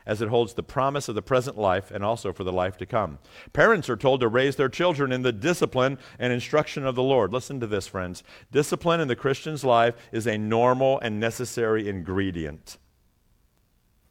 as 0.06 0.22
it 0.22 0.30
holds 0.30 0.54
the 0.54 0.64
promise 0.64 1.08
of 1.08 1.14
the 1.14 1.22
present 1.22 1.58
life 1.58 1.92
and 1.92 2.04
also 2.04 2.34
for 2.34 2.44
the 2.44 2.52
life 2.52 2.78
to 2.78 2.88
come. 2.88 3.20
Parents 3.54 3.90
are 3.90 3.96
told 3.96 4.22
to 4.22 4.28
raise 4.28 4.56
their 4.56 4.70
children 4.70 5.12
in 5.12 5.22
the 5.22 5.32
discipline 5.32 6.00
and 6.18 6.34
instruction 6.34 6.86
of 6.86 6.96
the 6.96 7.04
Lord. 7.04 7.32
Listen 7.32 7.60
to 7.60 7.68
this, 7.68 7.86
friends. 7.86 8.24
Discipline 8.52 9.00
in 9.00 9.08
the 9.08 9.16
Christian's 9.16 9.64
life 9.64 9.96
is 10.12 10.26
a 10.26 10.38
normal 10.38 11.00
and 11.00 11.20
necessary 11.20 11.88
ingredient. 11.88 12.78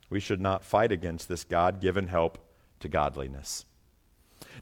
We 0.09 0.21
should 0.21 0.41
not 0.41 0.65
fight 0.65 0.93
against 0.93 1.29
this 1.29 1.45
God 1.45 1.81
given 1.81 2.07
help 2.07 2.39
to 2.79 2.89
godliness. 2.89 3.65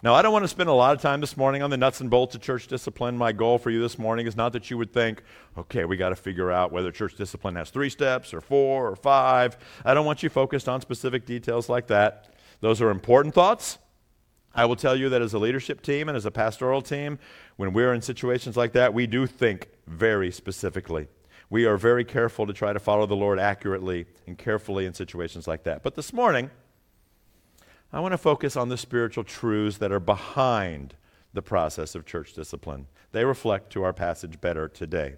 Now, 0.01 0.15
I 0.15 0.23
don't 0.23 0.33
want 0.33 0.45
to 0.45 0.49
spend 0.49 0.69
a 0.69 0.75
lot 0.75 0.95
of 0.95 1.03
time 1.03 1.21
this 1.21 1.37
morning 1.37 1.61
on 1.61 1.71
the 1.71 1.77
nuts 1.77 2.01
and 2.01 2.09
bolts 2.09 2.37
of 2.37 2.41
church 2.41 2.69
discipline. 2.69 3.19
My 3.19 3.33
goal 3.33 3.59
for 3.59 3.71
you 3.71 3.81
this 3.81 3.99
morning 3.99 4.29
is 4.29 4.37
not 4.37 4.53
that 4.53 4.71
you 4.71 4.79
would 4.79 4.93
think, 4.93 5.25
okay, 5.57 5.85
we 5.85 5.97
got 5.97 6.11
to 6.11 6.17
figure 6.17 6.53
out 6.53 6.71
whether 6.71 6.93
church 6.93 7.17
discipline 7.17 7.57
has 7.57 7.71
three 7.71 7.91
steps 7.91 8.33
or 8.33 8.41
four 8.41 8.89
or 8.89 8.95
five. 8.95 9.59
I 9.85 9.95
don't 9.95 10.07
want 10.07 10.23
you 10.23 10.29
focused 10.29 10.69
on 10.69 10.81
specific 10.81 11.27
details 11.27 11.69
like 11.69 11.89
that. 11.89 12.33
Those 12.61 12.81
are 12.81 12.91
important 12.91 13.35
thoughts. 13.35 13.79
I 14.55 14.67
will 14.67 14.77
tell 14.77 14.95
you 14.95 15.09
that 15.09 15.21
as 15.21 15.35
a 15.35 15.39
leadership 15.39 15.83
team 15.83 16.09
and 16.09 16.17
as 16.17 16.25
a 16.25 16.31
pastoral 16.31 16.81
team, 16.81 17.19
when 17.57 17.73
we're 17.73 17.93
in 17.93 18.01
situations 18.01 18.57
like 18.57 18.73
that, 18.75 18.95
we 18.95 19.09
do 19.09 19.27
think 19.27 19.69
very 19.89 20.31
specifically. 20.31 21.09
We 21.51 21.65
are 21.65 21.77
very 21.77 22.05
careful 22.05 22.47
to 22.47 22.53
try 22.53 22.73
to 22.73 22.79
follow 22.79 23.07
the 23.07 23.17
Lord 23.17 23.41
accurately 23.41 24.07
and 24.29 24.39
carefully 24.39 24.87
in 24.87 24.95
situations 24.95 25.49
like 25.49 25.65
that. 25.65 25.83
But 25.83 25.97
this 25.97 26.13
morning, 26.13 26.51
I 27.93 28.01
want 28.01 28.13
to 28.13 28.19
focus 28.19 28.57
on 28.57 28.69
the 28.69 28.77
spiritual 28.77 29.25
truths 29.25 29.79
that 29.79 29.93
are 29.93 30.01
behind 30.01 30.95
the 31.33 31.43
process 31.43 31.95
of 31.95 32.05
church 32.05 32.35
discipline. 32.35 32.87
They 33.13 33.25
reflect 33.25 33.73
to 33.73 33.83
our 33.83 33.93
passage 33.93 34.41
better 34.41 34.69
today. 34.69 35.15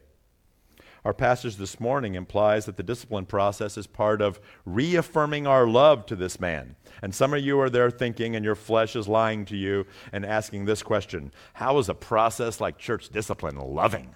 Our 1.04 1.14
passage 1.14 1.56
this 1.56 1.80
morning 1.80 2.14
implies 2.14 2.66
that 2.66 2.76
the 2.76 2.82
discipline 2.82 3.24
process 3.24 3.78
is 3.78 3.86
part 3.86 4.20
of 4.20 4.38
reaffirming 4.66 5.46
our 5.46 5.66
love 5.66 6.04
to 6.06 6.16
this 6.16 6.38
man. 6.38 6.76
And 7.02 7.14
some 7.14 7.32
of 7.32 7.40
you 7.40 7.58
are 7.60 7.70
there 7.70 7.90
thinking, 7.90 8.36
and 8.36 8.44
your 8.44 8.54
flesh 8.54 8.94
is 8.94 9.08
lying 9.08 9.46
to 9.46 9.56
you 9.56 9.86
and 10.12 10.26
asking 10.26 10.66
this 10.66 10.82
question 10.82 11.32
How 11.54 11.78
is 11.78 11.88
a 11.88 11.94
process 11.94 12.60
like 12.60 12.78
church 12.78 13.08
discipline 13.08 13.56
loving? 13.56 14.14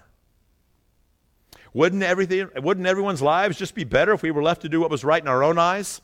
Wouldn't, 1.73 2.03
everything, 2.03 2.49
wouldn't 2.55 2.87
everyone's 2.87 3.21
lives 3.21 3.57
just 3.57 3.75
be 3.75 3.83
better 3.83 4.13
if 4.13 4.21
we 4.21 4.31
were 4.31 4.43
left 4.43 4.61
to 4.61 4.69
do 4.69 4.79
what 4.79 4.91
was 4.91 5.03
right 5.03 5.21
in 5.21 5.27
our 5.27 5.43
own 5.43 5.57
eyes? 5.57 6.01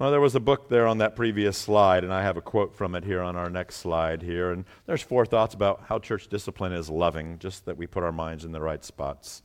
Well, 0.00 0.10
there 0.10 0.18
was 0.18 0.34
a 0.34 0.40
book 0.40 0.70
there 0.70 0.86
on 0.86 0.96
that 0.96 1.14
previous 1.14 1.58
slide, 1.58 2.04
and 2.04 2.14
I 2.14 2.22
have 2.22 2.38
a 2.38 2.40
quote 2.40 2.74
from 2.74 2.94
it 2.94 3.04
here 3.04 3.20
on 3.20 3.36
our 3.36 3.50
next 3.50 3.76
slide 3.76 4.22
here. 4.22 4.50
And 4.50 4.64
there's 4.86 5.02
four 5.02 5.26
thoughts 5.26 5.52
about 5.52 5.82
how 5.88 5.98
church 5.98 6.28
discipline 6.28 6.72
is 6.72 6.88
loving, 6.88 7.38
just 7.38 7.66
that 7.66 7.76
we 7.76 7.86
put 7.86 8.02
our 8.02 8.10
minds 8.10 8.46
in 8.46 8.52
the 8.52 8.62
right 8.62 8.82
spots. 8.82 9.42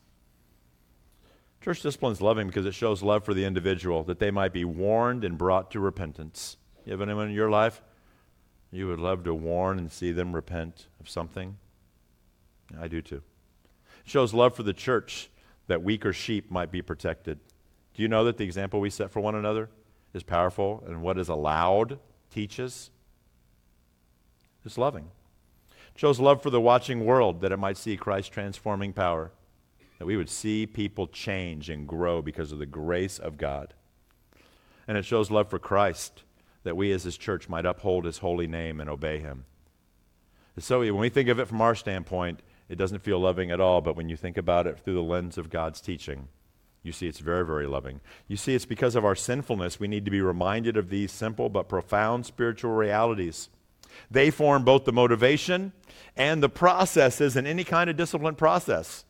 Church 1.59 1.81
discipline 1.81 2.13
is 2.13 2.21
loving 2.21 2.47
because 2.47 2.65
it 2.65 2.73
shows 2.73 3.03
love 3.03 3.25
for 3.25 3.33
the 3.33 3.43
individual, 3.43 4.05
that 4.05 4.19
they 4.19 4.31
might 4.31 4.53
be 4.53 4.63
warned 4.63 5.25
and 5.25 5.37
brought 5.37 5.71
to 5.71 5.81
repentance. 5.81 6.55
You 6.85 6.93
have 6.93 7.01
anyone 7.01 7.27
in 7.27 7.33
your 7.33 7.49
life 7.49 7.81
you 8.71 8.87
would 8.87 9.01
love 9.01 9.25
to 9.25 9.33
warn 9.33 9.77
and 9.77 9.91
see 9.91 10.13
them 10.13 10.33
repent 10.33 10.87
of 11.01 11.09
something? 11.09 11.57
I 12.79 12.87
do 12.87 13.01
too. 13.01 13.23
It 14.05 14.09
shows 14.09 14.33
love 14.33 14.55
for 14.55 14.63
the 14.63 14.71
church, 14.71 15.29
that 15.67 15.83
weaker 15.83 16.13
sheep 16.13 16.49
might 16.49 16.71
be 16.71 16.81
protected. 16.81 17.41
Do 17.93 18.01
you 18.01 18.07
know 18.07 18.23
that 18.23 18.37
the 18.37 18.45
example 18.45 18.79
we 18.79 18.89
set 18.89 19.11
for 19.11 19.19
one 19.19 19.35
another 19.35 19.69
is 20.15 20.23
powerful 20.23 20.81
and 20.87 21.01
what 21.01 21.19
is 21.19 21.27
allowed 21.27 21.99
teaches 22.31 22.89
is 24.63 24.77
loving. 24.77 25.11
It 25.93 25.99
shows 25.99 26.19
love 26.19 26.41
for 26.41 26.49
the 26.49 26.61
watching 26.61 27.05
world 27.05 27.41
that 27.41 27.51
it 27.51 27.57
might 27.57 27.77
see 27.77 27.97
Christ's 27.97 28.29
transforming 28.29 28.93
power, 28.93 29.31
that 29.99 30.05
we 30.05 30.17
would 30.17 30.29
see 30.29 30.65
people 30.65 31.07
change 31.07 31.69
and 31.69 31.87
grow 31.87 32.21
because 32.21 32.51
of 32.51 32.59
the 32.59 32.65
grace 32.65 33.19
of 33.19 33.37
God. 33.37 33.73
And 34.87 34.97
it 34.97 35.05
shows 35.05 35.29
love 35.29 35.49
for 35.49 35.59
Christ, 35.59 36.23
that 36.63 36.77
we 36.77 36.91
as 36.91 37.03
his 37.03 37.17
church 37.17 37.49
might 37.49 37.65
uphold 37.65 38.05
his 38.05 38.19
holy 38.19 38.47
name 38.47 38.79
and 38.79 38.89
obey 38.89 39.19
him. 39.19 39.45
So 40.57 40.79
when 40.79 40.97
we 40.97 41.09
think 41.09 41.27
of 41.27 41.39
it 41.39 41.47
from 41.47 41.61
our 41.61 41.75
standpoint, 41.75 42.39
it 42.69 42.77
doesn't 42.77 43.03
feel 43.03 43.19
loving 43.19 43.51
at 43.51 43.59
all, 43.59 43.81
but 43.81 43.95
when 43.95 44.09
you 44.09 44.15
think 44.15 44.37
about 44.37 44.65
it 44.65 44.79
through 44.79 44.95
the 44.95 45.01
lens 45.01 45.37
of 45.37 45.49
God's 45.49 45.81
teaching, 45.81 46.29
you 46.85 46.91
see, 46.91 47.07
it's 47.07 47.19
very, 47.19 47.43
very 47.43 47.65
loving. 47.65 47.99
You 48.27 48.37
see, 48.37 48.53
it's 48.53 48.65
because 48.65 48.95
of 48.95 49.03
our 49.03 49.15
sinfulness 49.15 49.79
we 49.79 49.87
need 49.87 50.05
to 50.05 50.11
be 50.11 50.21
reminded 50.21 50.77
of 50.77 50.89
these 50.89 51.11
simple 51.11 51.49
but 51.49 51.67
profound 51.67 52.27
spiritual 52.27 52.71
realities. 52.71 53.49
They 54.11 54.29
form 54.29 54.63
both 54.63 54.85
the 54.85 54.93
motivation 54.93 55.73
and 56.15 56.43
the 56.43 56.49
processes 56.49 57.35
in 57.35 57.47
any 57.47 57.63
kind 57.63 57.89
of 57.89 57.97
discipline 57.97 58.35
process. 58.35 59.03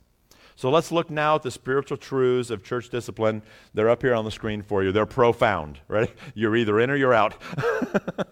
So 0.56 0.70
let's 0.70 0.90
look 0.90 1.10
now 1.10 1.36
at 1.36 1.44
the 1.44 1.52
spiritual 1.52 1.98
truths 1.98 2.50
of 2.50 2.64
church 2.64 2.90
discipline. 2.90 3.42
They're 3.74 3.90
up 3.90 4.02
here 4.02 4.14
on 4.14 4.24
the 4.24 4.32
screen 4.32 4.62
for 4.62 4.82
you. 4.82 4.94
They're 4.94 5.06
profound, 5.06 5.80
right? 5.90 6.10
You're 6.34 6.56
either 6.56 6.80
in 6.80 6.90
or 6.90 6.96
you're 6.96 7.14
out. 7.14 7.36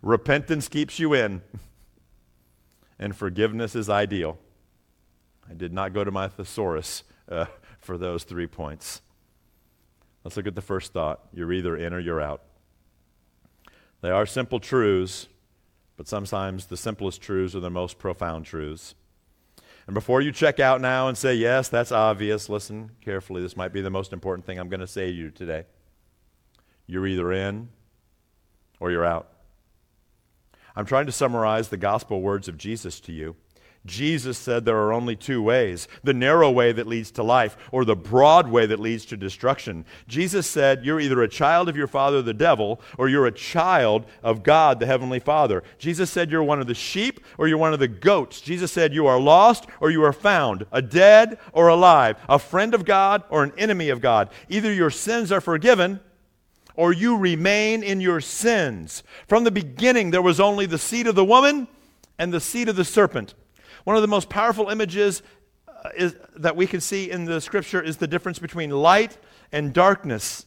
Repentance 0.00 0.68
keeps 0.68 1.00
you 1.00 1.12
in, 1.12 1.42
and 3.00 3.16
forgiveness 3.16 3.74
is 3.74 3.90
ideal. 3.90 4.38
I 5.50 5.54
did 5.54 5.72
not 5.72 5.92
go 5.92 6.04
to 6.04 6.12
my 6.12 6.28
thesaurus 6.28 7.02
uh, 7.28 7.46
for 7.84 7.98
those 7.98 8.24
three 8.24 8.46
points. 8.46 9.02
Let's 10.24 10.36
look 10.36 10.46
at 10.46 10.54
the 10.54 10.62
first 10.62 10.92
thought. 10.92 11.20
You're 11.32 11.52
either 11.52 11.76
in 11.76 11.92
or 11.92 12.00
you're 12.00 12.20
out. 12.20 12.42
They 14.00 14.10
are 14.10 14.26
simple 14.26 14.58
truths, 14.58 15.28
but 15.96 16.08
sometimes 16.08 16.66
the 16.66 16.76
simplest 16.76 17.20
truths 17.20 17.54
are 17.54 17.60
the 17.60 17.70
most 17.70 17.98
profound 17.98 18.46
truths. 18.46 18.94
And 19.86 19.94
before 19.94 20.22
you 20.22 20.32
check 20.32 20.60
out 20.60 20.80
now 20.80 21.08
and 21.08 21.16
say, 21.16 21.34
yes, 21.34 21.68
that's 21.68 21.92
obvious, 21.92 22.48
listen 22.48 22.90
carefully. 23.02 23.42
This 23.42 23.56
might 23.56 23.72
be 23.72 23.82
the 23.82 23.90
most 23.90 24.12
important 24.12 24.46
thing 24.46 24.58
I'm 24.58 24.70
going 24.70 24.80
to 24.80 24.86
say 24.86 25.06
to 25.06 25.12
you 25.12 25.30
today. 25.30 25.64
You're 26.86 27.06
either 27.06 27.32
in 27.32 27.68
or 28.80 28.90
you're 28.90 29.04
out. 29.04 29.28
I'm 30.74 30.86
trying 30.86 31.06
to 31.06 31.12
summarize 31.12 31.68
the 31.68 31.76
gospel 31.76 32.22
words 32.22 32.48
of 32.48 32.56
Jesus 32.56 32.98
to 33.00 33.12
you. 33.12 33.36
Jesus 33.86 34.38
said 34.38 34.64
there 34.64 34.78
are 34.78 34.92
only 34.94 35.14
two 35.14 35.42
ways 35.42 35.88
the 36.02 36.14
narrow 36.14 36.50
way 36.50 36.72
that 36.72 36.86
leads 36.86 37.10
to 37.12 37.22
life, 37.22 37.56
or 37.70 37.84
the 37.84 37.96
broad 37.96 38.48
way 38.48 38.64
that 38.64 38.80
leads 38.80 39.04
to 39.06 39.16
destruction. 39.16 39.84
Jesus 40.08 40.46
said, 40.46 40.84
You're 40.84 41.00
either 41.00 41.22
a 41.22 41.28
child 41.28 41.68
of 41.68 41.76
your 41.76 41.86
father, 41.86 42.22
the 42.22 42.32
devil, 42.32 42.80
or 42.96 43.08
you're 43.08 43.26
a 43.26 43.32
child 43.32 44.06
of 44.22 44.42
God, 44.42 44.80
the 44.80 44.86
heavenly 44.86 45.20
Father. 45.20 45.62
Jesus 45.78 46.10
said, 46.10 46.30
You're 46.30 46.42
one 46.42 46.60
of 46.60 46.66
the 46.66 46.74
sheep, 46.74 47.20
or 47.36 47.46
you're 47.46 47.58
one 47.58 47.74
of 47.74 47.78
the 47.78 47.88
goats. 47.88 48.40
Jesus 48.40 48.72
said, 48.72 48.94
You 48.94 49.06
are 49.06 49.20
lost, 49.20 49.66
or 49.80 49.90
you 49.90 50.02
are 50.02 50.12
found, 50.12 50.64
a 50.72 50.80
dead 50.80 51.38
or 51.52 51.68
alive, 51.68 52.16
a 52.28 52.38
friend 52.38 52.72
of 52.72 52.86
God, 52.86 53.22
or 53.28 53.44
an 53.44 53.52
enemy 53.58 53.90
of 53.90 54.00
God. 54.00 54.30
Either 54.48 54.72
your 54.72 54.90
sins 54.90 55.30
are 55.30 55.42
forgiven, 55.42 56.00
or 56.74 56.92
you 56.92 57.18
remain 57.18 57.82
in 57.82 58.00
your 58.00 58.20
sins. 58.20 59.02
From 59.28 59.44
the 59.44 59.50
beginning, 59.50 60.10
there 60.10 60.22
was 60.22 60.40
only 60.40 60.66
the 60.66 60.78
seed 60.78 61.06
of 61.06 61.14
the 61.14 61.24
woman 61.24 61.68
and 62.18 62.32
the 62.32 62.40
seed 62.40 62.68
of 62.68 62.76
the 62.76 62.84
serpent. 62.84 63.34
One 63.84 63.96
of 63.96 64.02
the 64.02 64.08
most 64.08 64.28
powerful 64.28 64.68
images 64.70 65.22
uh, 65.68 65.90
is, 65.96 66.16
that 66.36 66.56
we 66.56 66.66
can 66.66 66.80
see 66.80 67.10
in 67.10 67.26
the 67.26 67.40
scripture 67.40 67.80
is 67.82 67.98
the 67.98 68.06
difference 68.06 68.38
between 68.38 68.70
light 68.70 69.16
and 69.52 69.72
darkness. 69.72 70.46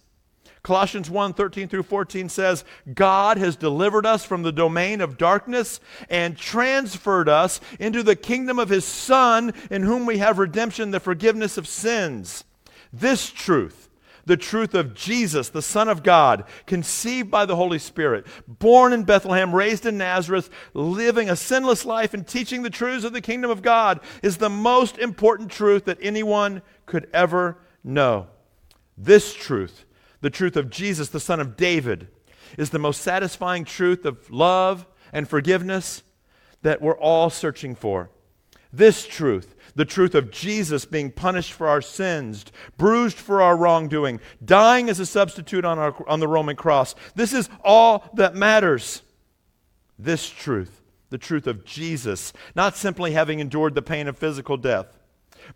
Colossians 0.64 1.10
1 1.10 1.34
13 1.34 1.70
through 1.70 1.84
14 1.84 2.28
says, 2.28 2.66
God 2.94 3.38
has 3.38 3.56
delivered 3.56 4.06
us 4.06 4.26
from 4.26 4.44
the 4.44 4.52
domain 4.52 5.00
of 5.00 5.18
darkness 5.18 5.80
and 6.10 6.36
transferred 6.36 7.30
us 7.30 7.62
into 7.80 8.04
the 8.04 8.18
kingdom 8.18 8.60
of 8.60 8.68
his 8.68 8.84
Son, 8.84 9.54
in 9.72 9.84
whom 9.84 10.06
we 10.06 10.18
have 10.18 10.40
redemption, 10.40 10.92
the 10.92 11.00
forgiveness 11.00 11.58
of 11.58 11.68
sins. 11.68 12.44
This 12.92 13.30
truth 13.30 13.87
the 14.28 14.38
truth 14.38 14.76
of 14.76 14.94
Jesus, 14.94 15.50
the 15.50 15.62
Son 15.62 15.88
of 15.88 16.04
God, 16.04 16.44
conceived 16.66 17.32
by 17.32 17.46
the 17.46 17.56
Holy 17.56 17.80
Spirit, 17.80 18.28
born 18.48 18.92
in 18.92 19.04
Bethlehem, 19.04 19.56
raised 19.56 19.86
in 19.86 19.98
Nazareth, 19.98 20.50
living 20.74 21.30
a 21.30 21.36
sinless 21.36 21.86
life 21.86 22.14
and 22.14 22.28
teaching 22.28 22.62
the 22.62 22.70
truths 22.70 23.06
of 23.06 23.14
the 23.14 23.22
kingdom 23.22 23.50
of 23.50 23.62
God 23.62 24.02
is 24.22 24.38
the 24.38 24.50
most 24.50 24.98
important 24.98 25.50
truth 25.50 25.86
that 25.86 25.98
anyone 26.02 26.62
could 26.86 27.10
ever 27.14 27.58
know. 27.84 28.28
This 28.98 29.34
truth, 29.34 29.86
the 30.20 30.30
truth 30.30 30.58
of 30.58 30.70
Jesus, 30.70 31.10
the 31.10 31.20
Son 31.20 31.40
of 31.40 31.56
David, 31.56 32.10
is 32.58 32.72
the 32.72 32.80
most 32.80 33.02
satisfying 33.02 33.64
truth 33.64 34.06
of 34.06 34.30
love 34.30 34.86
and 35.14 35.28
forgiveness 35.28 36.04
that 36.64 36.82
we're 36.82 36.98
all 36.98 37.30
searching 37.30 37.76
for. 37.76 38.10
This 38.74 39.08
truth, 39.08 39.56
the 39.78 39.86
truth 39.86 40.16
of 40.16 40.32
Jesus 40.32 40.86
being 40.86 41.12
punished 41.12 41.54
for 41.54 41.68
our 41.68 41.84
sins, 41.84 42.46
bruised 42.78 43.16
for 43.16 43.44
our 43.44 43.56
wrongdoing, 43.56 44.20
dying 44.44 44.90
as 44.90 45.00
a 45.00 45.06
substitute 45.06 45.64
on, 45.64 45.78
our, 45.78 45.96
on 46.10 46.20
the 46.20 46.28
Roman 46.28 46.56
cross. 46.56 46.96
This 47.14 47.32
is 47.32 47.48
all 47.64 48.10
that 48.16 48.34
matters. 48.36 49.04
This 50.00 50.28
truth, 50.28 50.82
the 51.12 51.20
truth 51.20 51.46
of 51.46 51.64
Jesus, 51.64 52.34
not 52.56 52.76
simply 52.76 53.12
having 53.12 53.40
endured 53.40 53.76
the 53.76 53.84
pain 53.84 54.08
of 54.08 54.18
physical 54.18 54.58
death, 54.58 54.88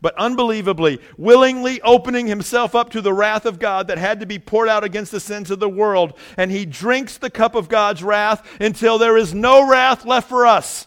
but 0.01 0.15
unbelievably, 0.17 0.99
willingly 1.17 1.81
opening 1.81 2.27
himself 2.27 2.75
up 2.75 2.91
to 2.91 3.01
the 3.01 3.13
wrath 3.13 3.47
of 3.47 3.57
God 3.57 3.88
that 3.88 3.97
had 3.97 4.19
to 4.19 4.27
be 4.27 4.38
poured 4.38 4.69
out 4.69 4.84
against 4.84 5.12
the 5.12 5.19
sins 5.19 5.49
of 5.49 5.60
the 5.60 5.67
world. 5.67 6.13
And 6.38 6.51
he 6.51 6.67
drinks 6.67 7.17
the 7.17 7.31
cup 7.31 7.55
of 7.55 7.69
God's 7.69 8.03
wrath 8.03 8.47
until 8.62 8.99
there 8.99 9.17
is 9.17 9.34
no 9.34 9.67
wrath 9.67 10.05
left 10.05 10.29
for 10.29 10.45
us. 10.45 10.86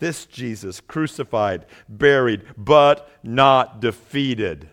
This 0.00 0.26
Jesus, 0.26 0.80
crucified, 0.80 1.66
buried, 1.88 2.42
but 2.56 3.08
not 3.22 3.80
defeated. 3.80 4.68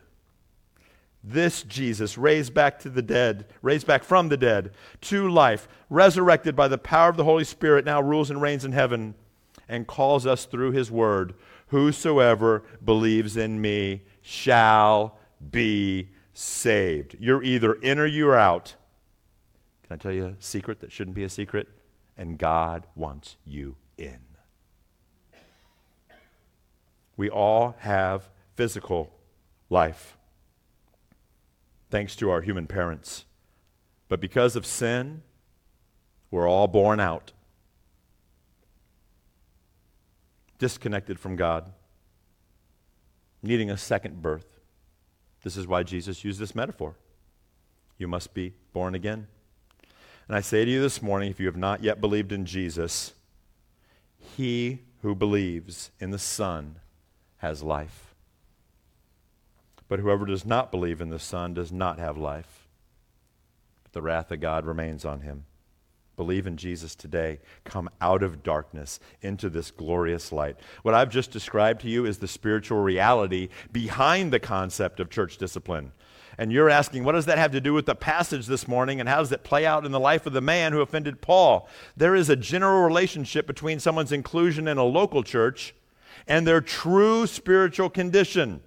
This 1.23 1.61
Jesus, 1.63 2.17
raised 2.17 2.53
back 2.53 2.79
to 2.79 2.89
the 2.89 3.01
dead, 3.01 3.45
raised 3.61 3.85
back 3.85 4.03
from 4.03 4.29
the 4.29 4.37
dead 4.37 4.71
to 5.01 5.29
life, 5.29 5.67
resurrected 5.89 6.55
by 6.55 6.67
the 6.67 6.77
power 6.77 7.09
of 7.09 7.17
the 7.17 7.25
Holy 7.25 7.43
Spirit, 7.43 7.85
now 7.85 8.01
rules 8.01 8.29
and 8.29 8.41
reigns 8.41 8.65
in 8.65 8.71
heaven 8.71 9.13
and 9.69 9.85
calls 9.85 10.25
us 10.25 10.45
through 10.45 10.71
his 10.71 10.89
word 10.89 11.35
Whosoever 11.67 12.63
believes 12.83 13.35
in 13.35 13.59
me 13.59 14.03
shall 14.21 15.17
be 15.51 16.09
saved. 16.33 17.17
You're 17.19 17.43
either 17.43 17.73
in 17.73 17.99
or 17.99 18.05
you're 18.05 18.37
out. 18.37 18.75
Can 19.83 19.95
I 19.95 19.97
tell 19.97 20.13
you 20.13 20.27
a 20.27 20.35
secret 20.39 20.79
that 20.79 20.93
shouldn't 20.93 21.15
be 21.15 21.25
a 21.25 21.29
secret? 21.29 21.67
And 22.17 22.37
God 22.37 22.87
wants 22.95 23.35
you 23.45 23.75
in. 23.97 24.26
We 27.17 27.29
all 27.29 27.75
have 27.79 28.29
physical 28.55 29.11
life, 29.69 30.17
thanks 31.89 32.15
to 32.17 32.29
our 32.29 32.41
human 32.41 32.67
parents. 32.67 33.25
But 34.07 34.21
because 34.21 34.55
of 34.55 34.65
sin, 34.65 35.23
we're 36.29 36.47
all 36.47 36.67
born 36.67 36.99
out, 36.99 37.33
disconnected 40.59 41.19
from 41.19 41.35
God, 41.35 41.71
needing 43.41 43.69
a 43.69 43.77
second 43.77 44.21
birth. 44.21 44.59
This 45.43 45.57
is 45.57 45.67
why 45.67 45.83
Jesus 45.83 46.23
used 46.23 46.39
this 46.39 46.55
metaphor. 46.55 46.95
You 47.97 48.07
must 48.07 48.33
be 48.33 48.53
born 48.73 48.93
again. 48.95 49.27
And 50.27 50.35
I 50.35 50.41
say 50.41 50.65
to 50.65 50.71
you 50.71 50.81
this 50.81 51.01
morning 51.01 51.31
if 51.31 51.39
you 51.39 51.45
have 51.47 51.57
not 51.57 51.83
yet 51.83 52.01
believed 52.01 52.31
in 52.31 52.45
Jesus, 52.45 53.13
he 54.35 54.79
who 55.01 55.15
believes 55.15 55.91
in 55.99 56.11
the 56.11 56.19
Son 56.19 56.77
has 57.47 57.63
life. 57.63 58.13
But 59.87 59.99
whoever 59.99 60.25
does 60.25 60.45
not 60.45 60.69
believe 60.69 60.99
in 60.99 61.09
the 61.09 61.19
Son 61.19 61.53
does 61.53 61.71
not 61.71 61.97
have 61.97 62.17
life. 62.17 62.67
But 63.83 63.93
the 63.93 64.01
wrath 64.01 64.31
of 64.31 64.41
God 64.41 64.65
remains 64.65 65.05
on 65.05 65.21
him. 65.21 65.45
Believe 66.17 66.45
in 66.45 66.57
Jesus 66.57 66.93
today. 66.93 67.39
Come 67.63 67.89
out 68.01 68.21
of 68.21 68.43
darkness 68.43 68.99
into 69.21 69.49
this 69.49 69.71
glorious 69.71 70.31
light. 70.33 70.57
What 70.81 70.93
I've 70.93 71.09
just 71.09 71.31
described 71.31 71.81
to 71.81 71.89
you 71.89 72.05
is 72.05 72.17
the 72.17 72.27
spiritual 72.27 72.79
reality 72.79 73.47
behind 73.71 74.33
the 74.33 74.39
concept 74.39 74.99
of 74.99 75.09
church 75.09 75.37
discipline. 75.37 75.93
And 76.37 76.51
you're 76.51 76.69
asking, 76.69 77.05
what 77.05 77.13
does 77.13 77.27
that 77.27 77.37
have 77.37 77.51
to 77.53 77.61
do 77.61 77.73
with 77.73 77.85
the 77.85 77.95
passage 77.95 78.45
this 78.45 78.67
morning, 78.67 78.99
and 78.99 79.07
how 79.07 79.19
does 79.19 79.31
it 79.31 79.43
play 79.43 79.65
out 79.65 79.85
in 79.85 79.91
the 79.91 79.99
life 79.99 80.25
of 80.25 80.33
the 80.33 80.41
man 80.41 80.73
who 80.73 80.81
offended 80.81 81.21
Paul? 81.21 81.69
There 81.95 82.13
is 82.13 82.29
a 82.29 82.35
general 82.35 82.83
relationship 82.83 83.47
between 83.47 83.79
someone's 83.79 84.11
inclusion 84.11 84.67
in 84.67 84.77
a 84.77 84.83
local 84.83 85.23
church 85.23 85.73
and 86.27 86.45
their 86.45 86.61
true 86.61 87.27
spiritual 87.27 87.89
condition. 87.89 88.61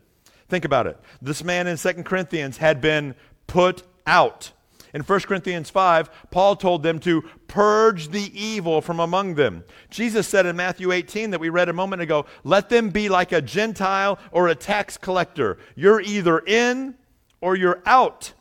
Think 0.49 0.65
about 0.65 0.87
it. 0.87 0.99
This 1.23 1.45
man 1.45 1.67
in 1.67 1.77
2 1.77 2.03
Corinthians 2.03 2.57
had 2.57 2.81
been 2.81 3.15
put 3.47 3.83
out. 4.07 4.53
In 4.93 5.03
1 5.03 5.21
Corinthians 5.21 5.71
5, 5.71 6.31
Paul 6.31 6.57
told 6.57 6.83
them 6.83 6.99
to 7.01 7.23
purge 7.47 8.09
the 8.09 8.31
evil 8.35 8.81
from 8.81 8.99
among 8.99 9.37
them. 9.37 9.65
Jesus 9.89 10.27
said 10.27 10.47
in 10.47 10.57
Matthew 10.57 10.91
18 10.91 11.31
that 11.31 11.41
we 11.41 11.49
read 11.49 11.69
a 11.69 11.73
moment 11.73 12.03
ago, 12.03 12.27
let 12.43 12.69
them 12.69 12.91
be 12.91 13.09
like 13.09 13.31
a 13.31 13.41
Gentile 13.41 14.19
or 14.33 14.49
a 14.49 14.55
tax 14.55 14.97
collector. 14.97 15.59
You're 15.77 16.01
either 16.01 16.41
in 16.41 16.97
or 17.41 17.55
you're 17.55 17.83
out. 17.87 18.33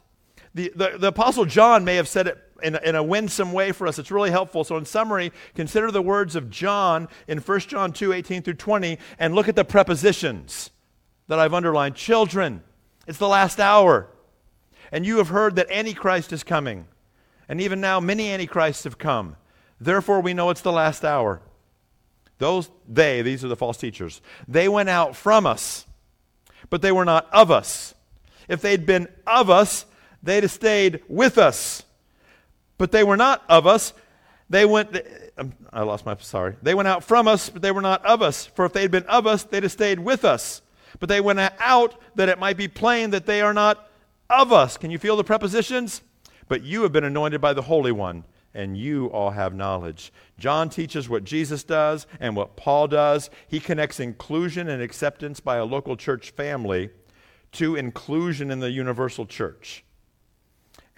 The, 0.55 0.71
the, 0.75 0.97
the 0.97 1.07
Apostle 1.07 1.45
John 1.45 1.85
may 1.85 1.95
have 1.97 2.07
said 2.07 2.25
it 2.27 2.37
in 2.63 2.75
a, 2.75 2.79
in 2.79 2.95
a 2.95 3.03
winsome 3.03 3.51
way 3.51 3.71
for 3.71 3.87
us. 3.87 3.99
It's 3.99 4.11
really 4.11 4.31
helpful. 4.31 4.63
So, 4.63 4.77
in 4.77 4.85
summary, 4.85 5.31
consider 5.55 5.91
the 5.91 6.01
words 6.01 6.35
of 6.35 6.49
John 6.49 7.07
in 7.27 7.39
1 7.39 7.59
John 7.61 7.93
2 7.93 8.13
18 8.13 8.41
through 8.41 8.53
20 8.55 8.97
and 9.17 9.35
look 9.35 9.47
at 9.47 9.55
the 9.55 9.65
prepositions 9.65 10.71
that 11.27 11.39
I've 11.39 11.53
underlined. 11.53 11.95
Children, 11.95 12.63
it's 13.07 13.17
the 13.17 13.27
last 13.27 13.59
hour. 13.59 14.07
And 14.91 15.05
you 15.05 15.17
have 15.17 15.29
heard 15.29 15.55
that 15.55 15.69
Antichrist 15.71 16.33
is 16.33 16.43
coming. 16.43 16.87
And 17.47 17.61
even 17.61 17.81
now, 17.81 17.99
many 17.99 18.31
Antichrists 18.31 18.83
have 18.83 18.97
come. 18.97 19.35
Therefore, 19.79 20.21
we 20.21 20.33
know 20.33 20.49
it's 20.49 20.61
the 20.61 20.71
last 20.71 21.05
hour. 21.05 21.41
Those, 22.39 22.69
they, 22.87 23.21
these 23.21 23.43
are 23.43 23.47
the 23.49 23.55
false 23.55 23.77
teachers, 23.77 24.21
they 24.47 24.67
went 24.67 24.89
out 24.89 25.15
from 25.15 25.45
us, 25.45 25.85
but 26.69 26.81
they 26.81 26.91
were 26.91 27.05
not 27.05 27.27
of 27.33 27.51
us. 27.51 27.93
If 28.47 28.61
they'd 28.61 28.85
been 28.85 29.07
of 29.27 29.49
us, 29.49 29.85
they'd 30.23 30.43
have 30.43 30.51
stayed 30.51 31.01
with 31.07 31.37
us 31.37 31.83
but 32.79 32.91
they 32.91 33.03
were 33.03 33.17
not 33.17 33.43
of 33.47 33.67
us. 33.67 33.93
They 34.49 34.65
went, 34.65 34.97
I 35.71 35.83
lost 35.83 36.07
my, 36.07 36.15
sorry. 36.15 36.55
They 36.63 36.73
went 36.73 36.87
out 36.87 37.03
from 37.03 37.27
us, 37.27 37.49
but 37.51 37.61
they 37.61 37.71
were 37.71 37.81
not 37.81 38.03
of 38.03 38.23
us. 38.23 38.47
For 38.47 38.65
if 38.65 38.73
they 38.73 38.81
had 38.81 38.89
been 38.89 39.03
of 39.03 39.27
us, 39.27 39.43
they'd 39.43 39.61
have 39.61 39.71
stayed 39.71 39.99
with 39.99 40.25
us. 40.25 40.63
But 40.99 41.09
they 41.09 41.21
went 41.21 41.39
out 41.59 42.01
that 42.15 42.29
it 42.29 42.39
might 42.39 42.57
be 42.57 42.67
plain 42.67 43.11
that 43.11 43.27
they 43.27 43.41
are 43.41 43.53
not 43.53 43.87
of 44.27 44.51
us. 44.51 44.77
Can 44.77 44.89
you 44.89 44.97
feel 44.97 45.17
the 45.17 45.23
prepositions? 45.23 46.01
But 46.47 46.63
you 46.63 46.81
have 46.81 46.91
been 46.91 47.03
anointed 47.03 47.41
by 47.41 47.53
the 47.53 47.61
Holy 47.61 47.91
One, 47.91 48.23
and 48.55 48.75
you 48.75 49.07
all 49.07 49.29
have 49.31 49.53
knowledge. 49.53 50.11
John 50.39 50.69
teaches 50.69 51.07
what 51.07 51.23
Jesus 51.23 51.63
does 51.63 52.07
and 52.19 52.35
what 52.35 52.55
Paul 52.55 52.87
does. 52.87 53.29
He 53.47 53.59
connects 53.59 53.99
inclusion 53.99 54.67
and 54.67 54.81
acceptance 54.81 55.39
by 55.39 55.57
a 55.57 55.65
local 55.65 55.95
church 55.95 56.31
family 56.31 56.89
to 57.51 57.75
inclusion 57.75 58.49
in 58.49 58.61
the 58.61 58.71
universal 58.71 59.27
church. 59.27 59.83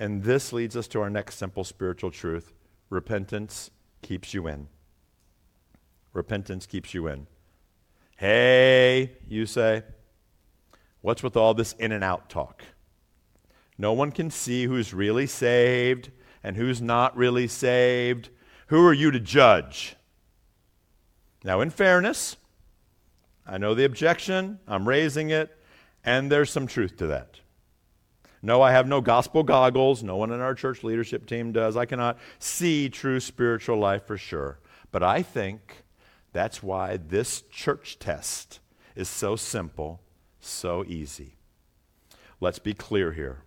And 0.01 0.23
this 0.23 0.51
leads 0.51 0.75
us 0.75 0.87
to 0.87 1.01
our 1.01 1.11
next 1.11 1.35
simple 1.35 1.63
spiritual 1.63 2.09
truth 2.09 2.53
repentance 2.89 3.69
keeps 4.01 4.33
you 4.33 4.47
in. 4.47 4.67
Repentance 6.11 6.65
keeps 6.65 6.95
you 6.95 7.05
in. 7.05 7.27
Hey, 8.17 9.11
you 9.27 9.45
say, 9.45 9.83
what's 11.01 11.21
with 11.21 11.37
all 11.37 11.53
this 11.53 11.73
in 11.73 11.91
and 11.91 12.03
out 12.03 12.31
talk? 12.31 12.63
No 13.77 13.93
one 13.93 14.11
can 14.11 14.31
see 14.31 14.65
who's 14.65 14.91
really 14.91 15.27
saved 15.27 16.09
and 16.43 16.55
who's 16.55 16.81
not 16.81 17.15
really 17.15 17.47
saved. 17.47 18.29
Who 18.69 18.83
are 18.87 18.93
you 18.93 19.11
to 19.11 19.19
judge? 19.19 19.95
Now, 21.43 21.61
in 21.61 21.69
fairness, 21.69 22.37
I 23.45 23.59
know 23.59 23.75
the 23.75 23.85
objection, 23.85 24.61
I'm 24.67 24.87
raising 24.87 25.29
it, 25.29 25.55
and 26.03 26.31
there's 26.31 26.49
some 26.49 26.65
truth 26.65 26.97
to 26.97 27.05
that. 27.05 27.41
No, 28.43 28.62
I 28.62 28.71
have 28.71 28.88
no 28.88 29.01
gospel 29.01 29.43
goggles. 29.43 30.01
No 30.01 30.15
one 30.15 30.32
in 30.32 30.39
our 30.41 30.56
church 30.56 30.84
leadership 30.84 31.27
team 31.27 31.51
does. 31.51 31.77
I 31.77 31.86
cannot 31.86 32.17
see 32.39 32.89
true 32.89 33.19
spiritual 33.19 33.77
life 33.77 34.06
for 34.06 34.17
sure. 34.17 34.60
But 34.91 35.04
I 35.04 35.21
think 35.21 35.84
that's 36.34 36.63
why 36.63 36.97
this 36.97 37.41
church 37.51 37.99
test 37.99 38.60
is 38.95 39.08
so 39.08 39.36
simple, 39.36 40.01
so 40.39 40.84
easy. 40.86 41.36
Let's 42.39 42.60
be 42.60 42.73
clear 42.73 43.12
here 43.12 43.43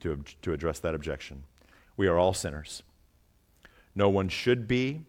to, 0.00 0.24
to 0.42 0.52
address 0.52 0.78
that 0.80 0.94
objection. 0.94 1.44
We 1.96 2.06
are 2.06 2.18
all 2.18 2.32
sinners. 2.32 2.82
No 3.94 4.08
one 4.08 4.28
should 4.28 4.66
be, 4.66 5.02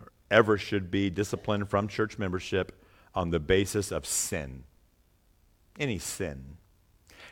or 0.00 0.12
ever 0.30 0.58
should 0.58 0.90
be, 0.90 1.08
disciplined 1.08 1.68
from 1.68 1.88
church 1.88 2.18
membership 2.18 2.82
on 3.14 3.30
the 3.30 3.40
basis 3.40 3.90
of 3.90 4.04
sin. 4.04 4.64
Any 5.78 5.98
sin. 5.98 6.55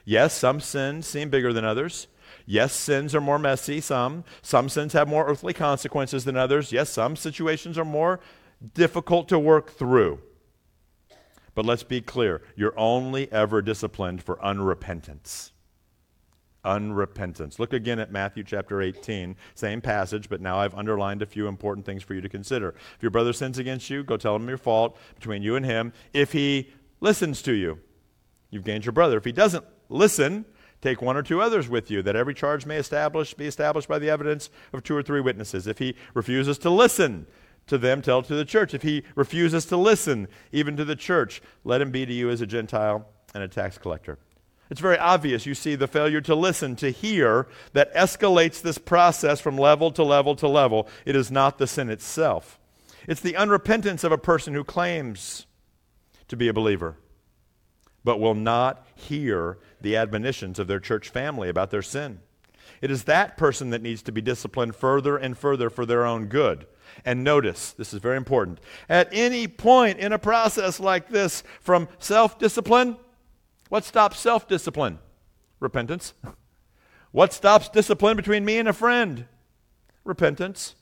Yes, 0.04 0.34
some 0.34 0.60
sins 0.60 1.06
seem 1.06 1.30
bigger 1.30 1.52
than 1.52 1.64
others. 1.64 2.08
Yes, 2.46 2.72
sins 2.74 3.14
are 3.14 3.20
more 3.20 3.38
messy, 3.38 3.80
some. 3.80 4.24
Some 4.42 4.68
sins 4.68 4.92
have 4.92 5.08
more 5.08 5.26
earthly 5.26 5.54
consequences 5.54 6.24
than 6.24 6.36
others. 6.36 6.72
Yes, 6.72 6.90
some 6.90 7.16
situations 7.16 7.78
are 7.78 7.84
more 7.84 8.20
difficult 8.74 9.28
to 9.28 9.38
work 9.38 9.72
through. 9.72 10.20
But 11.54 11.64
let's 11.64 11.84
be 11.84 12.00
clear 12.00 12.42
you're 12.56 12.78
only 12.78 13.30
ever 13.32 13.62
disciplined 13.62 14.22
for 14.22 14.36
unrepentance. 14.36 15.52
Unrepentance. 16.64 17.58
Look 17.58 17.72
again 17.72 17.98
at 17.98 18.10
Matthew 18.10 18.42
chapter 18.42 18.80
18, 18.80 19.36
same 19.54 19.80
passage, 19.80 20.28
but 20.28 20.40
now 20.40 20.58
I've 20.58 20.74
underlined 20.74 21.22
a 21.22 21.26
few 21.26 21.46
important 21.46 21.86
things 21.86 22.02
for 22.02 22.14
you 22.14 22.20
to 22.22 22.28
consider. 22.28 22.70
If 22.96 23.02
your 23.02 23.10
brother 23.10 23.32
sins 23.32 23.58
against 23.58 23.90
you, 23.90 24.02
go 24.02 24.16
tell 24.16 24.34
him 24.36 24.48
your 24.48 24.58
fault 24.58 24.98
between 25.14 25.42
you 25.42 25.56
and 25.56 25.64
him. 25.64 25.92
If 26.12 26.32
he 26.32 26.72
listens 27.00 27.42
to 27.42 27.52
you, 27.52 27.78
you've 28.50 28.64
gained 28.64 28.86
your 28.86 28.92
brother. 28.92 29.18
If 29.18 29.24
he 29.24 29.32
doesn't 29.32 29.64
listen, 29.88 30.44
take 30.80 31.00
one 31.00 31.16
or 31.16 31.22
two 31.22 31.40
others 31.40 31.68
with 31.68 31.90
you, 31.90 32.02
that 32.02 32.16
every 32.16 32.34
charge 32.34 32.66
may 32.66 32.76
establish, 32.76 33.34
be 33.34 33.46
established 33.46 33.88
by 33.88 33.98
the 33.98 34.10
evidence 34.10 34.50
of 34.72 34.82
two 34.82 34.96
or 34.96 35.02
three 35.02 35.20
witnesses. 35.20 35.66
If 35.66 35.78
he 35.78 35.94
refuses 36.12 36.58
to 36.58 36.70
listen 36.70 37.26
to 37.66 37.78
them, 37.78 38.02
tell 38.02 38.22
to 38.22 38.34
the 38.34 38.44
church. 38.44 38.74
If 38.74 38.82
he 38.82 39.02
refuses 39.14 39.64
to 39.66 39.76
listen, 39.76 40.28
even 40.52 40.76
to 40.76 40.84
the 40.84 40.96
church, 40.96 41.40
let 41.64 41.80
him 41.80 41.90
be 41.90 42.04
to 42.04 42.12
you 42.12 42.28
as 42.28 42.40
a 42.40 42.46
Gentile 42.46 43.08
and 43.34 43.42
a 43.42 43.48
tax 43.48 43.78
collector. 43.78 44.18
It's 44.70 44.80
very 44.80 44.98
obvious. 44.98 45.46
You 45.46 45.54
see 45.54 45.74
the 45.74 45.86
failure 45.86 46.20
to 46.22 46.34
listen, 46.34 46.76
to 46.76 46.90
hear, 46.90 47.46
that 47.72 47.94
escalates 47.94 48.60
this 48.60 48.78
process 48.78 49.40
from 49.40 49.56
level 49.56 49.90
to 49.92 50.02
level 50.02 50.34
to 50.36 50.48
level. 50.48 50.88
It 51.04 51.16
is 51.16 51.30
not 51.30 51.58
the 51.58 51.66
sin 51.66 51.90
itself, 51.90 52.58
it's 53.06 53.20
the 53.20 53.34
unrepentance 53.34 54.04
of 54.04 54.12
a 54.12 54.18
person 54.18 54.54
who 54.54 54.64
claims 54.64 55.46
to 56.28 56.36
be 56.36 56.48
a 56.48 56.54
believer 56.54 56.96
but 58.04 58.20
will 58.20 58.34
not 58.34 58.86
hear 58.94 59.58
the 59.80 59.96
admonitions 59.96 60.58
of 60.58 60.66
their 60.66 60.80
church 60.80 61.08
family 61.08 61.48
about 61.48 61.70
their 61.70 61.82
sin. 61.82 62.20
It 62.80 62.90
is 62.90 63.04
that 63.04 63.36
person 63.36 63.70
that 63.70 63.82
needs 63.82 64.02
to 64.02 64.12
be 64.12 64.20
disciplined 64.20 64.76
further 64.76 65.16
and 65.16 65.36
further 65.36 65.70
for 65.70 65.86
their 65.86 66.04
own 66.04 66.26
good. 66.26 66.66
And 67.04 67.24
notice, 67.24 67.72
this 67.72 67.94
is 67.94 68.00
very 68.00 68.16
important. 68.16 68.60
At 68.88 69.08
any 69.10 69.48
point 69.48 69.98
in 69.98 70.12
a 70.12 70.18
process 70.18 70.78
like 70.78 71.08
this, 71.08 71.42
from 71.60 71.88
self 71.98 72.38
discipline, 72.38 72.96
what 73.68 73.84
stops 73.84 74.18
self 74.18 74.46
discipline? 74.46 74.98
Repentance. 75.60 76.14
What 77.10 77.32
stops 77.32 77.68
discipline 77.68 78.16
between 78.16 78.44
me 78.44 78.58
and 78.58 78.68
a 78.68 78.72
friend? 78.72 79.26
Repentance. 80.02 80.74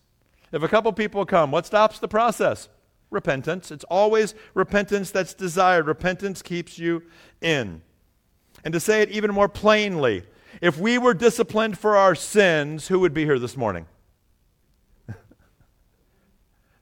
If 0.51 0.63
a 0.63 0.69
couple 0.69 0.91
people 0.95 1.27
come, 1.27 1.51
what 1.51 1.67
stops 1.67 1.99
the 1.99 2.09
process? 2.09 2.71
Repentance. 3.12 3.70
It's 3.70 3.85
always 3.85 4.35
repentance 4.55 5.11
that's 5.11 5.35
desired. 5.35 5.87
Repentance 5.87 6.42
keeps 6.42 6.79
you 6.79 7.03
in. 7.40 7.83
And 8.64 8.72
to 8.72 8.81
say 8.81 9.03
it 9.03 9.11
even 9.11 9.33
more 9.33 9.48
plainly, 9.48 10.25
if 10.61 10.79
we 10.79 10.98
were 10.98 11.14
disciplined 11.14 11.79
for 11.79 11.96
our 11.96 12.14
sins, 12.14 12.88
who 12.88 13.01
would 13.01 13.14
be 13.14 13.25
here 13.25 13.38
this 13.38 13.57
morning? 13.57 13.87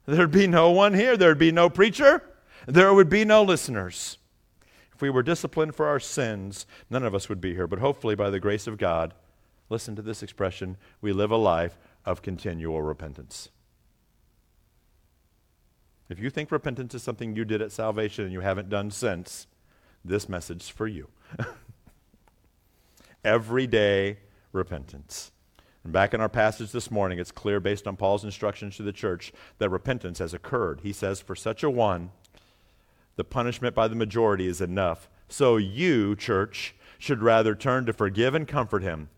There'd 0.06 0.30
be 0.30 0.46
no 0.46 0.70
one 0.70 0.94
here. 0.94 1.16
There'd 1.16 1.38
be 1.38 1.52
no 1.52 1.70
preacher. 1.70 2.22
There 2.66 2.92
would 2.92 3.08
be 3.08 3.24
no 3.24 3.42
listeners. 3.42 4.18
If 4.94 5.00
we 5.00 5.10
were 5.10 5.22
disciplined 5.22 5.74
for 5.74 5.86
our 5.86 6.00
sins, 6.00 6.66
none 6.90 7.04
of 7.04 7.14
us 7.14 7.28
would 7.28 7.40
be 7.40 7.54
here. 7.54 7.66
But 7.66 7.78
hopefully, 7.78 8.14
by 8.14 8.28
the 8.28 8.40
grace 8.40 8.66
of 8.66 8.76
God, 8.76 9.14
listen 9.70 9.96
to 9.96 10.02
this 10.02 10.22
expression 10.22 10.76
we 11.00 11.12
live 11.12 11.30
a 11.30 11.36
life 11.36 11.78
of 12.04 12.20
continual 12.20 12.82
repentance. 12.82 13.48
If 16.10 16.18
you 16.18 16.28
think 16.28 16.50
repentance 16.50 16.92
is 16.92 17.04
something 17.04 17.36
you 17.36 17.44
did 17.44 17.62
at 17.62 17.70
salvation 17.70 18.24
and 18.24 18.32
you 18.32 18.40
haven't 18.40 18.68
done 18.68 18.90
since, 18.90 19.46
this 20.04 20.28
message 20.28 20.62
is 20.62 20.68
for 20.68 20.88
you. 20.88 21.06
Everyday 23.24 24.18
repentance. 24.52 25.30
And 25.84 25.92
back 25.92 26.12
in 26.12 26.20
our 26.20 26.28
passage 26.28 26.72
this 26.72 26.90
morning, 26.90 27.20
it's 27.20 27.30
clear 27.30 27.60
based 27.60 27.86
on 27.86 27.96
Paul's 27.96 28.24
instructions 28.24 28.76
to 28.76 28.82
the 28.82 28.92
church 28.92 29.32
that 29.58 29.70
repentance 29.70 30.18
has 30.18 30.34
occurred. 30.34 30.80
He 30.82 30.92
says, 30.92 31.20
For 31.20 31.36
such 31.36 31.62
a 31.62 31.70
one, 31.70 32.10
the 33.14 33.24
punishment 33.24 33.76
by 33.76 33.86
the 33.86 33.94
majority 33.94 34.48
is 34.48 34.60
enough. 34.60 35.08
So 35.28 35.58
you, 35.58 36.16
church, 36.16 36.74
should 36.98 37.22
rather 37.22 37.54
turn 37.54 37.86
to 37.86 37.92
forgive 37.92 38.34
and 38.34 38.48
comfort 38.48 38.82
him 38.82 39.10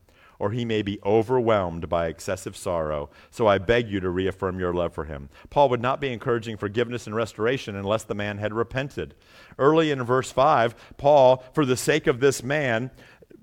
or 0.43 0.51
he 0.51 0.65
may 0.65 0.83
be 0.83 0.99
overwhelmed 1.05 1.89
by 1.89 2.09
excessive 2.09 2.57
sorrow. 2.57 3.09
So 3.31 3.47
I 3.47 3.59
beg 3.59 3.89
you 3.89 4.01
to 4.01 4.11
reaffirm 4.11 4.59
your 4.59 4.75
love 4.75 4.93
for 4.93 5.05
him. 5.05 5.29
Paul 5.51 5.69
would 5.69 5.81
not 5.81 6.01
be 6.01 6.13
encouraging 6.13 6.57
forgiveness 6.57 7.07
and 7.07 7.15
restoration 7.15 7.77
unless 7.77 8.03
the 8.03 8.17
man 8.17 8.39
had 8.39 8.53
repented. 8.53 9.15
Early 9.57 9.93
in 9.93 10.03
verse 10.03 10.33
5, 10.33 10.97
Paul, 10.97 11.45
for 11.53 11.65
the 11.65 11.77
sake 11.77 12.09
of 12.09 12.19
this 12.19 12.43
man, 12.43 12.91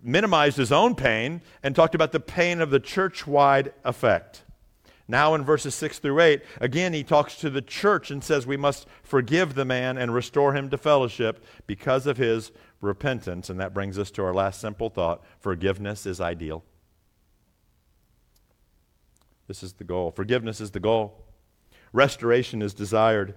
minimized 0.04 0.58
his 0.58 0.74
own 0.74 0.94
pain 0.94 1.40
and 1.64 1.74
talked 1.74 1.96
about 1.96 2.12
the 2.12 2.20
pain 2.20 2.60
of 2.60 2.70
the 2.70 2.82
church 2.82 3.26
wide 3.26 3.72
effect. 3.86 4.44
Now, 5.08 5.36
in 5.36 5.46
verses 5.46 5.76
6 5.76 6.00
through 6.00 6.20
8, 6.20 6.42
again, 6.60 6.92
he 6.92 7.06
talks 7.06 7.38
to 7.38 7.50
the 7.50 7.62
church 7.62 8.12
and 8.12 8.22
says 8.22 8.46
we 8.46 8.58
must 8.58 8.88
forgive 9.04 9.56
the 9.56 9.64
man 9.64 9.98
and 9.98 10.14
restore 10.14 10.54
him 10.54 10.70
to 10.70 10.78
fellowship 10.78 11.46
because 11.66 12.08
of 12.08 12.18
his 12.18 12.52
repentance. 12.82 13.50
And 13.50 13.58
that 13.62 13.74
brings 13.74 13.98
us 13.98 14.12
to 14.12 14.24
our 14.26 14.34
last 14.34 14.60
simple 14.60 14.90
thought 14.90 15.24
forgiveness 15.40 16.06
is 16.06 16.20
ideal. 16.20 16.66
This 19.50 19.64
is 19.64 19.74
the 19.74 19.84
goal. 19.84 20.12
Forgiveness 20.12 20.62
is 20.62 20.70
the 20.70 20.80
goal. 20.80 21.26
Restoration 21.92 22.62
is 22.62 22.72
desired. 22.76 23.34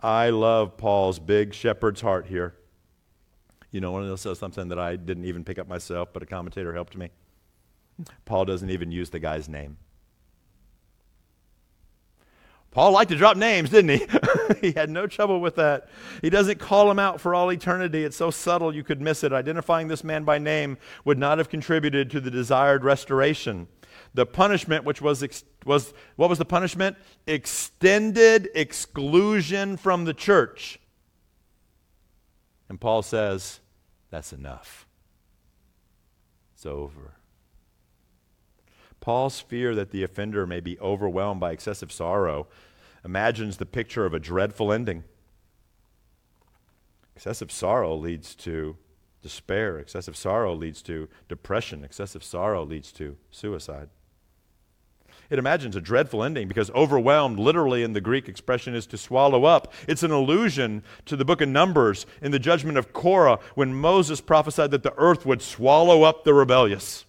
I 0.00 0.30
love 0.30 0.76
Paul's 0.76 1.20
big 1.20 1.54
shepherd's 1.54 2.00
heart 2.00 2.26
here. 2.26 2.56
You 3.70 3.80
know, 3.80 3.92
one 3.92 4.02
of 4.02 4.08
those 4.08 4.20
says 4.20 4.36
something 4.40 4.66
that 4.66 4.80
I 4.80 4.96
didn't 4.96 5.26
even 5.26 5.44
pick 5.44 5.60
up 5.60 5.68
myself, 5.68 6.08
but 6.12 6.24
a 6.24 6.26
commentator 6.26 6.74
helped 6.74 6.96
me. 6.96 7.10
Paul 8.24 8.46
doesn't 8.46 8.68
even 8.68 8.90
use 8.90 9.10
the 9.10 9.20
guy's 9.20 9.48
name. 9.48 9.76
Paul 12.72 12.90
liked 12.90 13.12
to 13.12 13.16
drop 13.16 13.36
names, 13.36 13.70
didn't 13.70 14.00
he? 14.00 14.06
he 14.60 14.72
had 14.72 14.90
no 14.90 15.06
trouble 15.06 15.40
with 15.40 15.54
that. 15.54 15.88
He 16.20 16.30
doesn't 16.30 16.58
call 16.58 16.90
him 16.90 16.98
out 16.98 17.20
for 17.20 17.32
all 17.32 17.52
eternity. 17.52 18.02
It's 18.02 18.16
so 18.16 18.32
subtle 18.32 18.74
you 18.74 18.82
could 18.82 19.00
miss 19.00 19.22
it. 19.22 19.32
Identifying 19.32 19.86
this 19.86 20.02
man 20.02 20.24
by 20.24 20.38
name 20.38 20.78
would 21.04 21.16
not 21.16 21.38
have 21.38 21.48
contributed 21.48 22.10
to 22.10 22.20
the 22.20 22.32
desired 22.32 22.82
restoration 22.82 23.68
the 24.14 24.24
punishment, 24.24 24.84
which 24.84 25.02
was, 25.02 25.22
ex- 25.22 25.44
was 25.66 25.92
what 26.16 26.30
was 26.30 26.38
the 26.38 26.44
punishment? 26.44 26.96
Extended 27.26 28.48
exclusion 28.54 29.76
from 29.76 30.04
the 30.04 30.14
church. 30.14 30.80
And 32.68 32.80
Paul 32.80 33.02
says, 33.02 33.60
that's 34.10 34.32
enough. 34.32 34.86
It's 36.54 36.64
over. 36.64 37.14
Paul's 39.00 39.40
fear 39.40 39.74
that 39.74 39.90
the 39.90 40.02
offender 40.02 40.46
may 40.46 40.60
be 40.60 40.78
overwhelmed 40.78 41.40
by 41.40 41.52
excessive 41.52 41.92
sorrow 41.92 42.46
imagines 43.04 43.58
the 43.58 43.66
picture 43.66 44.06
of 44.06 44.14
a 44.14 44.18
dreadful 44.18 44.72
ending. 44.72 45.04
Excessive 47.14 47.52
sorrow 47.52 47.94
leads 47.94 48.34
to 48.36 48.76
despair. 49.20 49.78
Excessive 49.78 50.16
sorrow 50.16 50.54
leads 50.54 50.80
to 50.82 51.08
depression. 51.28 51.84
Excessive 51.84 52.24
sorrow 52.24 52.64
leads 52.64 52.92
to 52.92 53.16
suicide. 53.30 53.88
It 55.34 55.38
imagines 55.40 55.74
a 55.74 55.80
dreadful 55.80 56.22
ending 56.22 56.46
because 56.46 56.70
overwhelmed, 56.70 57.40
literally 57.40 57.82
in 57.82 57.92
the 57.92 58.00
Greek 58.00 58.28
expression, 58.28 58.72
is 58.72 58.86
to 58.86 58.96
swallow 58.96 59.46
up. 59.46 59.72
It's 59.88 60.04
an 60.04 60.12
allusion 60.12 60.84
to 61.06 61.16
the 61.16 61.24
book 61.24 61.40
of 61.40 61.48
Numbers 61.48 62.06
in 62.22 62.30
the 62.30 62.38
judgment 62.38 62.78
of 62.78 62.92
Korah 62.92 63.40
when 63.56 63.74
Moses 63.74 64.20
prophesied 64.20 64.70
that 64.70 64.84
the 64.84 64.94
earth 64.96 65.26
would 65.26 65.42
swallow 65.42 66.04
up 66.04 66.22
the 66.22 66.32
rebellious. 66.32 67.04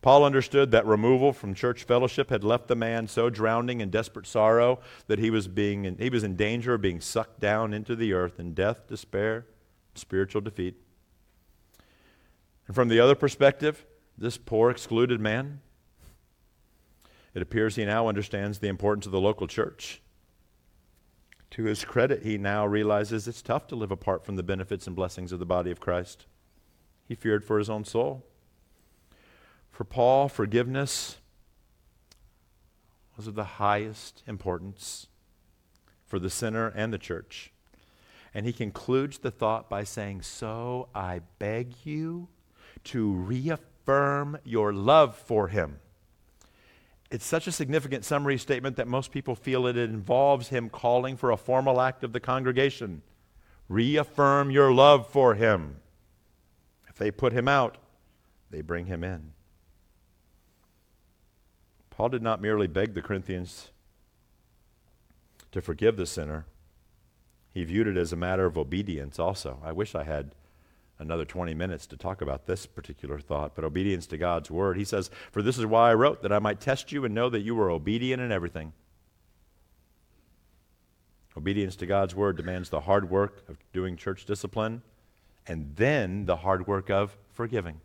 Paul 0.00 0.24
understood 0.24 0.70
that 0.70 0.86
removal 0.86 1.34
from 1.34 1.52
church 1.52 1.84
fellowship 1.84 2.30
had 2.30 2.42
left 2.42 2.68
the 2.68 2.74
man 2.74 3.06
so 3.06 3.28
drowning 3.28 3.82
in 3.82 3.90
desperate 3.90 4.26
sorrow 4.26 4.80
that 5.08 5.18
he 5.18 5.28
was, 5.28 5.46
being 5.46 5.84
in, 5.84 5.98
he 5.98 6.08
was 6.08 6.24
in 6.24 6.36
danger 6.36 6.72
of 6.72 6.80
being 6.80 7.02
sucked 7.02 7.38
down 7.38 7.74
into 7.74 7.94
the 7.94 8.14
earth 8.14 8.40
in 8.40 8.54
death, 8.54 8.88
despair, 8.88 9.44
spiritual 9.94 10.40
defeat. 10.40 10.76
And 12.66 12.74
from 12.74 12.88
the 12.88 12.98
other 12.98 13.14
perspective, 13.14 13.84
this 14.16 14.38
poor 14.38 14.70
excluded 14.70 15.20
man, 15.20 15.60
it 17.34 17.42
appears 17.42 17.76
he 17.76 17.84
now 17.84 18.08
understands 18.08 18.58
the 18.58 18.68
importance 18.68 19.06
of 19.06 19.12
the 19.12 19.20
local 19.20 19.46
church. 19.46 20.00
To 21.50 21.64
his 21.64 21.84
credit, 21.84 22.22
he 22.22 22.38
now 22.38 22.66
realizes 22.66 23.28
it's 23.28 23.42
tough 23.42 23.66
to 23.68 23.76
live 23.76 23.90
apart 23.90 24.24
from 24.24 24.36
the 24.36 24.42
benefits 24.42 24.86
and 24.86 24.96
blessings 24.96 25.32
of 25.32 25.38
the 25.38 25.46
body 25.46 25.70
of 25.70 25.80
Christ. 25.80 26.26
He 27.06 27.14
feared 27.14 27.44
for 27.44 27.58
his 27.58 27.70
own 27.70 27.84
soul. 27.84 28.24
For 29.70 29.84
Paul, 29.84 30.28
forgiveness 30.28 31.18
was 33.16 33.26
of 33.26 33.34
the 33.34 33.44
highest 33.44 34.22
importance 34.26 35.08
for 36.06 36.18
the 36.18 36.30
sinner 36.30 36.68
and 36.68 36.92
the 36.92 36.98
church. 36.98 37.52
And 38.32 38.46
he 38.46 38.52
concludes 38.52 39.18
the 39.18 39.30
thought 39.30 39.68
by 39.68 39.84
saying, 39.84 40.22
So 40.22 40.88
I 40.94 41.20
beg 41.38 41.74
you 41.84 42.28
to 42.84 43.12
reaffirm 43.12 44.38
your 44.44 44.72
love 44.72 45.16
for 45.16 45.48
him. 45.48 45.78
It's 47.14 47.24
such 47.24 47.46
a 47.46 47.52
significant 47.52 48.04
summary 48.04 48.36
statement 48.38 48.74
that 48.74 48.88
most 48.88 49.12
people 49.12 49.36
feel 49.36 49.68
it 49.68 49.76
involves 49.76 50.48
him 50.48 50.68
calling 50.68 51.16
for 51.16 51.30
a 51.30 51.36
formal 51.36 51.80
act 51.80 52.02
of 52.02 52.12
the 52.12 52.18
congregation. 52.18 53.02
Reaffirm 53.68 54.50
your 54.50 54.72
love 54.72 55.06
for 55.06 55.36
him. 55.36 55.76
If 56.88 56.96
they 56.96 57.12
put 57.12 57.32
him 57.32 57.46
out, 57.46 57.78
they 58.50 58.62
bring 58.62 58.86
him 58.86 59.04
in. 59.04 59.30
Paul 61.88 62.08
did 62.08 62.20
not 62.20 62.42
merely 62.42 62.66
beg 62.66 62.94
the 62.94 63.02
Corinthians 63.02 63.70
to 65.52 65.62
forgive 65.62 65.96
the 65.96 66.06
sinner, 66.06 66.46
he 67.52 67.62
viewed 67.62 67.86
it 67.86 67.96
as 67.96 68.12
a 68.12 68.16
matter 68.16 68.44
of 68.44 68.58
obedience 68.58 69.20
also. 69.20 69.60
I 69.62 69.70
wish 69.70 69.94
I 69.94 70.02
had 70.02 70.34
another 71.04 71.24
20 71.24 71.54
minutes 71.54 71.86
to 71.86 71.96
talk 71.96 72.20
about 72.20 72.46
this 72.46 72.66
particular 72.66 73.20
thought, 73.20 73.54
but 73.54 73.64
obedience 73.64 74.06
to 74.08 74.18
God's 74.18 74.50
word. 74.50 74.76
He 74.76 74.84
says, 74.84 75.10
For 75.30 75.42
this 75.42 75.58
is 75.58 75.66
why 75.66 75.90
I 75.90 75.94
wrote, 75.94 76.22
that 76.22 76.32
I 76.32 76.38
might 76.38 76.60
test 76.60 76.90
you 76.90 77.04
and 77.04 77.14
know 77.14 77.30
that 77.30 77.42
you 77.42 77.54
were 77.54 77.70
obedient 77.70 78.20
in 78.20 78.32
everything. 78.32 78.72
Obedience 81.36 81.76
to 81.76 81.86
God's 81.86 82.14
word 82.14 82.36
demands 82.36 82.70
the 82.70 82.80
hard 82.80 83.10
work 83.10 83.44
of 83.48 83.58
doing 83.72 83.96
church 83.96 84.24
discipline 84.24 84.82
and 85.46 85.74
then 85.76 86.26
the 86.26 86.36
hard 86.36 86.66
work 86.66 86.90
of 86.90 87.16
forgiving. 87.32 87.80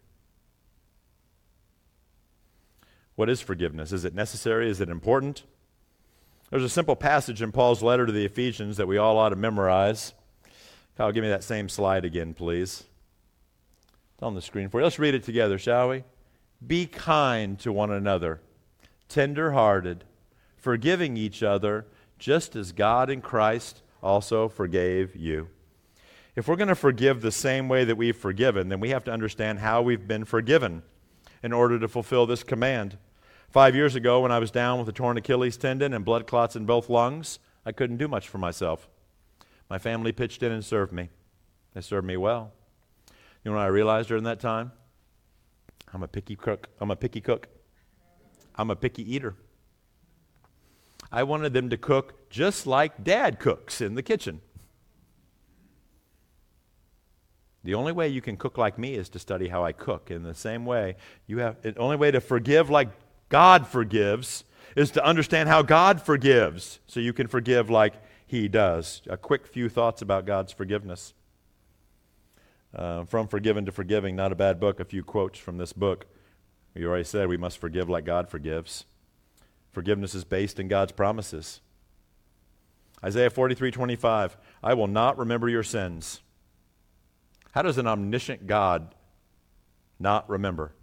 What 3.16 3.30
is 3.30 3.42
forgiveness? 3.42 3.92
Is 3.92 4.06
it 4.06 4.16
necessary? 4.16 4.70
Is 4.70 4.80
it 4.80 4.90
important? 4.90 5.44
There's 6.50 6.64
a 6.64 6.70
simple 6.70 6.96
passage 6.96 7.42
in 7.42 7.52
Paul's 7.52 7.84
letter 7.84 8.06
to 8.06 8.12
the 8.12 8.26
Ephesians 8.26 8.78
that 8.78 8.88
we 8.88 8.98
all 8.98 9.18
ought 9.18 9.30
to 9.30 9.36
memorize. 9.36 10.14
Kyle, 10.98 11.12
give 11.12 11.24
me 11.24 11.30
that 11.30 11.44
same 11.44 11.70
slide 11.70 12.06
again, 12.06 12.34
please. 12.34 12.86
It's 14.20 14.24
on 14.26 14.36
the 14.36 14.42
screen 14.42 14.68
for 14.68 14.82
you. 14.82 14.84
Let's 14.84 15.00
read 15.00 15.16
it 15.16 15.24
together, 15.24 15.58
shall 15.58 15.88
we? 15.88 16.04
Be 16.68 16.88
kind 16.88 17.58
to 17.60 17.72
one 17.72 17.90
another, 17.90 18.42
tender 19.08 19.54
hearted, 19.54 20.04
forgiving 20.58 21.16
each 21.16 21.42
other, 21.42 21.86
just 22.18 22.54
as 22.54 22.74
God 22.74 23.10
in 23.10 23.22
Christ 23.22 23.82
also 24.04 24.50
forgave 24.50 25.16
you. 25.16 25.48
If 26.36 26.50
we're 26.50 26.58
going 26.58 26.68
to 26.68 26.76
forgive 26.76 27.22
the 27.22 27.32
same 27.32 27.70
way 27.70 27.86
that 27.86 27.96
we've 27.96 28.14
forgiven, 28.14 28.68
then 28.68 28.82
we 28.82 28.90
have 28.90 29.06
to 29.06 29.12
understand 29.14 29.60
how 29.60 29.82
we've 29.82 30.06
been 30.06 30.26
forgiven 30.26 30.84
in 31.42 31.54
order 31.54 31.80
to 31.80 31.88
fulfill 31.88 32.26
this 32.26 32.44
command. 32.44 32.98
Five 33.50 33.74
years 33.74 33.96
ago, 33.96 34.20
when 34.20 34.34
I 34.34 34.40
was 34.40 34.52
down 34.52 34.80
with 34.80 34.90
a 34.90 34.92
torn 34.92 35.16
Achilles 35.16 35.56
tendon 35.56 35.94
and 35.94 36.04
blood 36.04 36.28
clots 36.28 36.58
in 36.58 36.66
both 36.66 36.90
lungs, 36.90 37.40
I 37.66 37.72
couldn't 37.72 37.96
do 37.96 38.10
much 38.10 38.28
for 38.28 38.38
myself. 38.38 38.90
My 39.70 39.78
family 39.78 40.12
pitched 40.12 40.44
in 40.44 40.52
and 40.52 40.66
served 40.66 40.92
me. 40.92 41.08
They 41.74 41.80
served 41.80 42.06
me 42.06 42.18
well. 42.18 42.52
You 43.44 43.52
know 43.52 43.58
what 43.58 43.64
I 43.64 43.68
realized 43.68 44.10
during 44.10 44.24
that 44.24 44.40
time? 44.40 44.72
I'm 45.94 46.04
a 46.04 46.08
picky 46.08 46.36
cook. 46.36 46.70
I'm 46.80 46.92
a 46.92 46.96
picky 46.96 47.22
cook. 47.22 47.48
I'm 48.56 48.70
a 48.70 48.76
picky 48.76 49.16
eater. 49.16 49.36
I 51.12 51.24
wanted 51.24 51.54
them 51.54 51.70
to 51.70 51.78
cook 51.78 52.30
just 52.30 52.68
like 52.68 53.04
dad 53.04 53.40
cooks 53.40 53.82
in 53.82 53.96
the 53.96 54.04
kitchen. 54.04 54.42
The 57.64 57.74
only 57.74 57.92
way 57.92 58.08
you 58.08 58.22
can 58.22 58.38
cook 58.38 58.58
like 58.58 58.78
me 58.78 58.94
is 58.94 59.10
to 59.10 59.20
study 59.20 59.48
how 59.48 59.64
I 59.64 59.72
cook. 59.72 60.12
In 60.12 60.24
the 60.24 60.34
same 60.34 60.66
way, 60.66 60.96
you 61.28 61.40
have 61.40 61.62
the 61.62 61.78
only 61.78 61.98
way 61.98 62.12
to 62.12 62.22
forgive 62.22 62.70
like 62.70 62.90
God 63.30 63.68
forgives 63.68 64.44
is 64.76 64.92
to 64.92 65.04
understand 65.04 65.50
how 65.50 65.62
God 65.62 66.02
forgives 66.02 66.80
so 66.88 67.00
you 67.00 67.14
can 67.14 67.28
forgive 67.28 67.70
like 67.70 67.94
He 68.26 68.48
does. 68.48 69.02
A 69.10 69.18
quick 69.18 69.48
few 69.48 69.68
thoughts 69.68 70.02
about 70.02 70.26
God's 70.26 70.54
forgiveness. 70.54 71.14
Uh, 72.74 73.04
from 73.04 73.28
Forgiven 73.28 73.66
to 73.66 73.72
Forgiving, 73.72 74.16
not 74.16 74.32
a 74.32 74.36
bad 74.36 74.60
book. 74.60 74.80
A 74.80 74.86
few 74.86 75.04
quotes 75.04 75.40
from 75.40 75.58
this 75.58 75.74
book. 75.74 76.06
We 76.76 76.86
already 76.86 77.04
said 77.04 77.28
we 77.28 77.38
must 77.38 77.58
forgive 77.58 77.90
like 77.90 78.06
God 78.06 78.30
forgives. 78.30 78.86
Forgiveness 79.72 80.14
is 80.14 80.24
based 80.24 80.60
in 80.60 80.68
God's 80.68 80.92
promises. 80.92 81.62
Isaiah 83.04 83.30
43 83.30 83.72
25, 83.72 84.38
I 84.62 84.74
will 84.74 84.88
not 84.88 85.18
remember 85.18 85.50
your 85.50 85.64
sins. 85.64 86.22
How 87.54 87.62
does 87.62 87.78
an 87.78 87.88
omniscient 87.88 88.46
God 88.46 88.94
not 90.00 90.30
remember? 90.30 90.74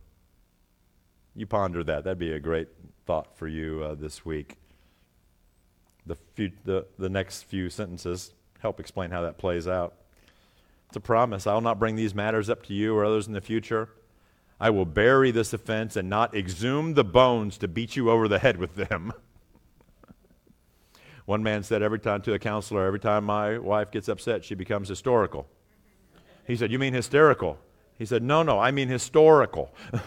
you 1.37 1.47
ponder 1.47 1.85
that. 1.85 2.05
That'd 2.05 2.19
be 2.19 2.33
a 2.33 2.41
great 2.41 2.69
thought 3.05 3.37
for 3.37 3.47
you 3.47 3.83
uh, 3.85 3.95
this 3.95 4.25
week. 4.25 4.57
The, 6.07 6.17
few, 6.35 6.51
the, 6.65 6.87
the 6.99 7.11
next 7.11 7.43
few 7.43 7.69
sentences 7.69 8.33
help 8.61 8.81
explain 8.81 9.11
how 9.11 9.23
that 9.23 9.39
plays 9.39 9.69
out. 9.69 9.95
It's 10.89 10.97
a 10.97 11.01
promise. 11.01 11.47
I 11.47 11.55
will 11.55 11.61
not 11.61 11.79
bring 11.79 11.97
these 11.97 12.15
matters 12.15 12.49
up 12.49 12.65
to 12.67 12.75
you 12.75 12.97
or 12.97 13.05
others 13.05 13.27
in 13.27 13.33
the 13.33 13.41
future. 13.41 13.89
I 14.59 14.71
will 14.71 14.87
bury 14.87 15.31
this 15.31 15.53
offense 15.53 15.97
and 15.97 16.09
not 16.09 16.35
exhume 16.35 16.95
the 16.95 17.05
bones 17.05 17.59
to 17.59 17.69
beat 17.69 17.97
you 17.97 18.11
over 18.11 18.29
the 18.29 18.39
head 18.39 18.57
with 18.57 18.77
them. 18.77 19.13
One 21.27 21.43
man 21.43 21.63
said 21.63 21.83
every 21.83 21.99
time 21.99 22.23
to 22.23 22.33
a 22.33 22.39
counselor, 22.39 22.87
every 22.87 23.01
time 23.01 23.25
my 23.25 23.59
wife 23.59 23.91
gets 23.91 24.09
upset, 24.09 24.45
she 24.45 24.55
becomes 24.55 24.89
historical. 24.89 25.47
He 26.47 26.57
said, 26.57 26.71
You 26.71 26.79
mean 26.79 26.95
hysterical? 26.95 27.59
He 27.99 28.07
said, 28.07 28.23
No, 28.23 28.43
no, 28.43 28.59
I 28.59 28.71
mean 28.71 28.89
historical. 28.89 29.75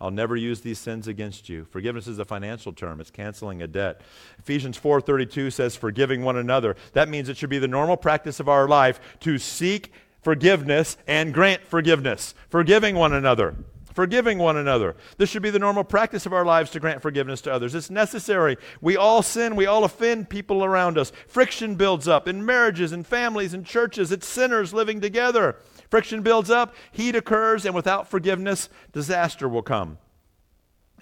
I'll 0.00 0.10
never 0.10 0.34
use 0.34 0.60
these 0.62 0.78
sins 0.78 1.06
against 1.06 1.48
you. 1.48 1.66
Forgiveness 1.66 2.06
is 2.06 2.18
a 2.18 2.24
financial 2.24 2.72
term. 2.72 3.00
It's 3.00 3.10
canceling 3.10 3.60
a 3.60 3.66
debt. 3.66 4.00
Ephesians 4.38 4.78
4:32 4.78 5.50
says 5.50 5.76
forgiving 5.76 6.22
one 6.22 6.36
another. 6.36 6.74
That 6.94 7.08
means 7.08 7.28
it 7.28 7.36
should 7.36 7.50
be 7.50 7.58
the 7.58 7.68
normal 7.68 7.96
practice 7.96 8.40
of 8.40 8.48
our 8.48 8.66
life 8.66 8.98
to 9.20 9.38
seek 9.38 9.92
forgiveness 10.22 10.96
and 11.06 11.34
grant 11.34 11.62
forgiveness. 11.62 12.34
Forgiving 12.48 12.96
one 12.96 13.12
another. 13.12 13.54
Forgiving 13.92 14.38
one 14.38 14.56
another. 14.56 14.96
This 15.18 15.28
should 15.28 15.42
be 15.42 15.50
the 15.50 15.58
normal 15.58 15.84
practice 15.84 16.24
of 16.24 16.32
our 16.32 16.44
lives 16.44 16.70
to 16.70 16.80
grant 16.80 17.02
forgiveness 17.02 17.40
to 17.42 17.52
others. 17.52 17.74
It's 17.74 17.90
necessary. 17.90 18.56
We 18.80 18.96
all 18.96 19.20
sin. 19.20 19.56
We 19.56 19.66
all 19.66 19.84
offend 19.84 20.30
people 20.30 20.64
around 20.64 20.96
us. 20.96 21.12
Friction 21.26 21.74
builds 21.74 22.06
up 22.06 22.28
in 22.28 22.46
marriages 22.46 22.92
and 22.92 23.06
families 23.06 23.52
and 23.52 23.66
churches. 23.66 24.12
It's 24.12 24.26
sinners 24.26 24.72
living 24.72 25.00
together. 25.00 25.56
Friction 25.90 26.22
builds 26.22 26.50
up, 26.50 26.74
heat 26.92 27.16
occurs, 27.16 27.66
and 27.66 27.74
without 27.74 28.08
forgiveness, 28.08 28.68
disaster 28.92 29.48
will 29.48 29.62
come. 29.62 29.98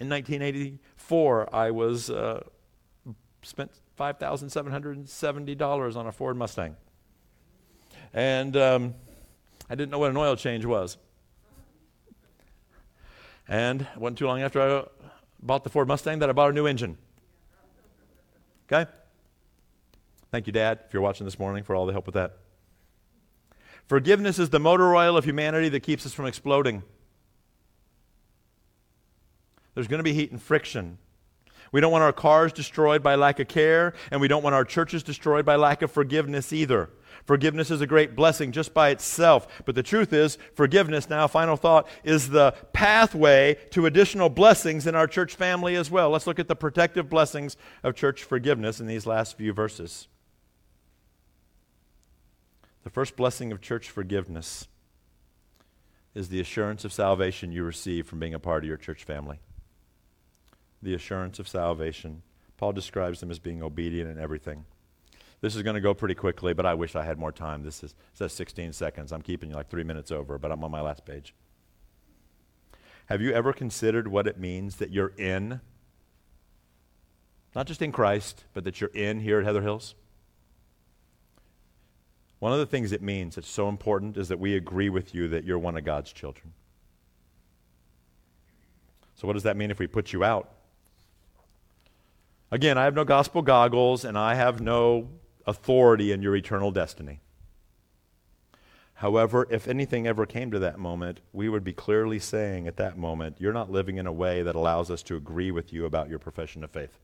In 0.00 0.08
1984, 0.08 1.54
I 1.54 1.70
was 1.70 2.08
uh, 2.08 2.42
spent 3.42 3.70
$5,770 3.98 5.96
on 5.96 6.06
a 6.06 6.12
Ford 6.12 6.36
Mustang. 6.36 6.76
And 8.14 8.56
um, 8.56 8.94
I 9.68 9.74
didn't 9.74 9.90
know 9.90 9.98
what 9.98 10.10
an 10.10 10.16
oil 10.16 10.36
change 10.36 10.64
was. 10.64 10.96
And 13.46 13.82
it 13.82 13.98
wasn't 13.98 14.18
too 14.18 14.26
long 14.26 14.40
after 14.40 14.60
I 14.60 14.84
bought 15.42 15.64
the 15.64 15.70
Ford 15.70 15.88
Mustang 15.88 16.20
that 16.20 16.30
I 16.30 16.32
bought 16.32 16.50
a 16.50 16.54
new 16.54 16.66
engine. 16.66 16.96
Okay? 18.70 18.90
Thank 20.30 20.46
you, 20.46 20.52
Dad, 20.52 20.80
if 20.86 20.94
you're 20.94 21.02
watching 21.02 21.26
this 21.26 21.38
morning, 21.38 21.64
for 21.64 21.74
all 21.74 21.84
the 21.86 21.92
help 21.92 22.06
with 22.06 22.14
that. 22.14 22.36
Forgiveness 23.88 24.38
is 24.38 24.50
the 24.50 24.60
motor 24.60 24.94
oil 24.94 25.16
of 25.16 25.24
humanity 25.24 25.70
that 25.70 25.80
keeps 25.80 26.04
us 26.04 26.12
from 26.12 26.26
exploding. 26.26 26.82
There's 29.74 29.88
going 29.88 29.98
to 29.98 30.04
be 30.04 30.12
heat 30.12 30.30
and 30.30 30.40
friction. 30.40 30.98
We 31.72 31.80
don't 31.80 31.92
want 31.92 32.04
our 32.04 32.12
cars 32.12 32.52
destroyed 32.52 33.02
by 33.02 33.14
lack 33.14 33.40
of 33.40 33.48
care, 33.48 33.94
and 34.10 34.20
we 34.20 34.28
don't 34.28 34.42
want 34.42 34.54
our 34.54 34.64
churches 34.64 35.02
destroyed 35.02 35.46
by 35.46 35.56
lack 35.56 35.80
of 35.80 35.90
forgiveness 35.90 36.52
either. 36.52 36.90
Forgiveness 37.24 37.70
is 37.70 37.80
a 37.80 37.86
great 37.86 38.14
blessing 38.14 38.52
just 38.52 38.74
by 38.74 38.90
itself. 38.90 39.62
But 39.64 39.74
the 39.74 39.82
truth 39.82 40.12
is, 40.12 40.36
forgiveness, 40.54 41.08
now, 41.08 41.26
final 41.26 41.56
thought, 41.56 41.86
is 42.04 42.28
the 42.28 42.54
pathway 42.72 43.56
to 43.70 43.86
additional 43.86 44.28
blessings 44.28 44.86
in 44.86 44.94
our 44.94 45.06
church 45.06 45.34
family 45.34 45.76
as 45.76 45.90
well. 45.90 46.10
Let's 46.10 46.26
look 46.26 46.38
at 46.38 46.48
the 46.48 46.56
protective 46.56 47.08
blessings 47.08 47.56
of 47.82 47.94
church 47.94 48.24
forgiveness 48.24 48.80
in 48.80 48.86
these 48.86 49.06
last 49.06 49.36
few 49.36 49.52
verses. 49.52 50.08
The 52.88 52.94
first 52.94 53.16
blessing 53.16 53.52
of 53.52 53.60
church 53.60 53.90
forgiveness 53.90 54.66
is 56.14 56.30
the 56.30 56.40
assurance 56.40 56.86
of 56.86 56.92
salvation 56.94 57.52
you 57.52 57.62
receive 57.62 58.06
from 58.06 58.18
being 58.18 58.32
a 58.32 58.38
part 58.38 58.64
of 58.64 58.68
your 58.68 58.78
church 58.78 59.04
family. 59.04 59.40
The 60.80 60.94
assurance 60.94 61.38
of 61.38 61.46
salvation. 61.46 62.22
Paul 62.56 62.72
describes 62.72 63.20
them 63.20 63.30
as 63.30 63.38
being 63.38 63.62
obedient 63.62 64.08
in 64.08 64.18
everything. 64.18 64.64
This 65.42 65.54
is 65.54 65.62
going 65.62 65.74
to 65.74 65.82
go 65.82 65.92
pretty 65.92 66.14
quickly, 66.14 66.54
but 66.54 66.64
I 66.64 66.72
wish 66.72 66.96
I 66.96 67.04
had 67.04 67.18
more 67.18 67.30
time. 67.30 67.62
This 67.62 67.84
is, 67.84 67.94
says 68.14 68.32
16 68.32 68.72
seconds. 68.72 69.12
I'm 69.12 69.20
keeping 69.20 69.50
you 69.50 69.56
like 69.56 69.68
three 69.68 69.84
minutes 69.84 70.10
over, 70.10 70.38
but 70.38 70.50
I'm 70.50 70.64
on 70.64 70.70
my 70.70 70.80
last 70.80 71.04
page. 71.04 71.34
Have 73.04 73.20
you 73.20 73.32
ever 73.32 73.52
considered 73.52 74.08
what 74.08 74.26
it 74.26 74.38
means 74.38 74.76
that 74.76 74.92
you're 74.92 75.12
in? 75.18 75.60
Not 77.54 77.66
just 77.66 77.82
in 77.82 77.92
Christ, 77.92 78.46
but 78.54 78.64
that 78.64 78.80
you're 78.80 78.88
in 78.94 79.20
here 79.20 79.40
at 79.40 79.44
Heather 79.44 79.60
Hills? 79.60 79.94
One 82.38 82.52
of 82.52 82.58
the 82.58 82.66
things 82.66 82.92
it 82.92 83.02
means 83.02 83.34
that's 83.34 83.48
so 83.48 83.68
important 83.68 84.16
is 84.16 84.28
that 84.28 84.38
we 84.38 84.54
agree 84.54 84.88
with 84.88 85.14
you 85.14 85.28
that 85.28 85.44
you're 85.44 85.58
one 85.58 85.76
of 85.76 85.84
God's 85.84 86.12
children. 86.12 86.52
So, 89.16 89.26
what 89.26 89.32
does 89.32 89.42
that 89.42 89.56
mean 89.56 89.70
if 89.70 89.80
we 89.80 89.88
put 89.88 90.12
you 90.12 90.22
out? 90.22 90.52
Again, 92.50 92.78
I 92.78 92.84
have 92.84 92.94
no 92.94 93.04
gospel 93.04 93.42
goggles 93.42 94.04
and 94.04 94.16
I 94.16 94.34
have 94.34 94.60
no 94.60 95.08
authority 95.46 96.12
in 96.12 96.22
your 96.22 96.36
eternal 96.36 96.70
destiny. 96.70 97.20
However, 98.94 99.46
if 99.50 99.68
anything 99.68 100.06
ever 100.06 100.26
came 100.26 100.50
to 100.50 100.58
that 100.58 100.78
moment, 100.78 101.20
we 101.32 101.48
would 101.48 101.62
be 101.62 101.72
clearly 101.72 102.18
saying 102.18 102.66
at 102.66 102.76
that 102.78 102.98
moment, 102.98 103.36
you're 103.38 103.52
not 103.52 103.70
living 103.70 103.96
in 103.96 104.06
a 104.06 104.12
way 104.12 104.42
that 104.42 104.56
allows 104.56 104.90
us 104.90 105.02
to 105.04 105.16
agree 105.16 105.50
with 105.50 105.72
you 105.72 105.84
about 105.84 106.08
your 106.08 106.18
profession 106.18 106.64
of 106.64 106.70
faith. 106.70 106.98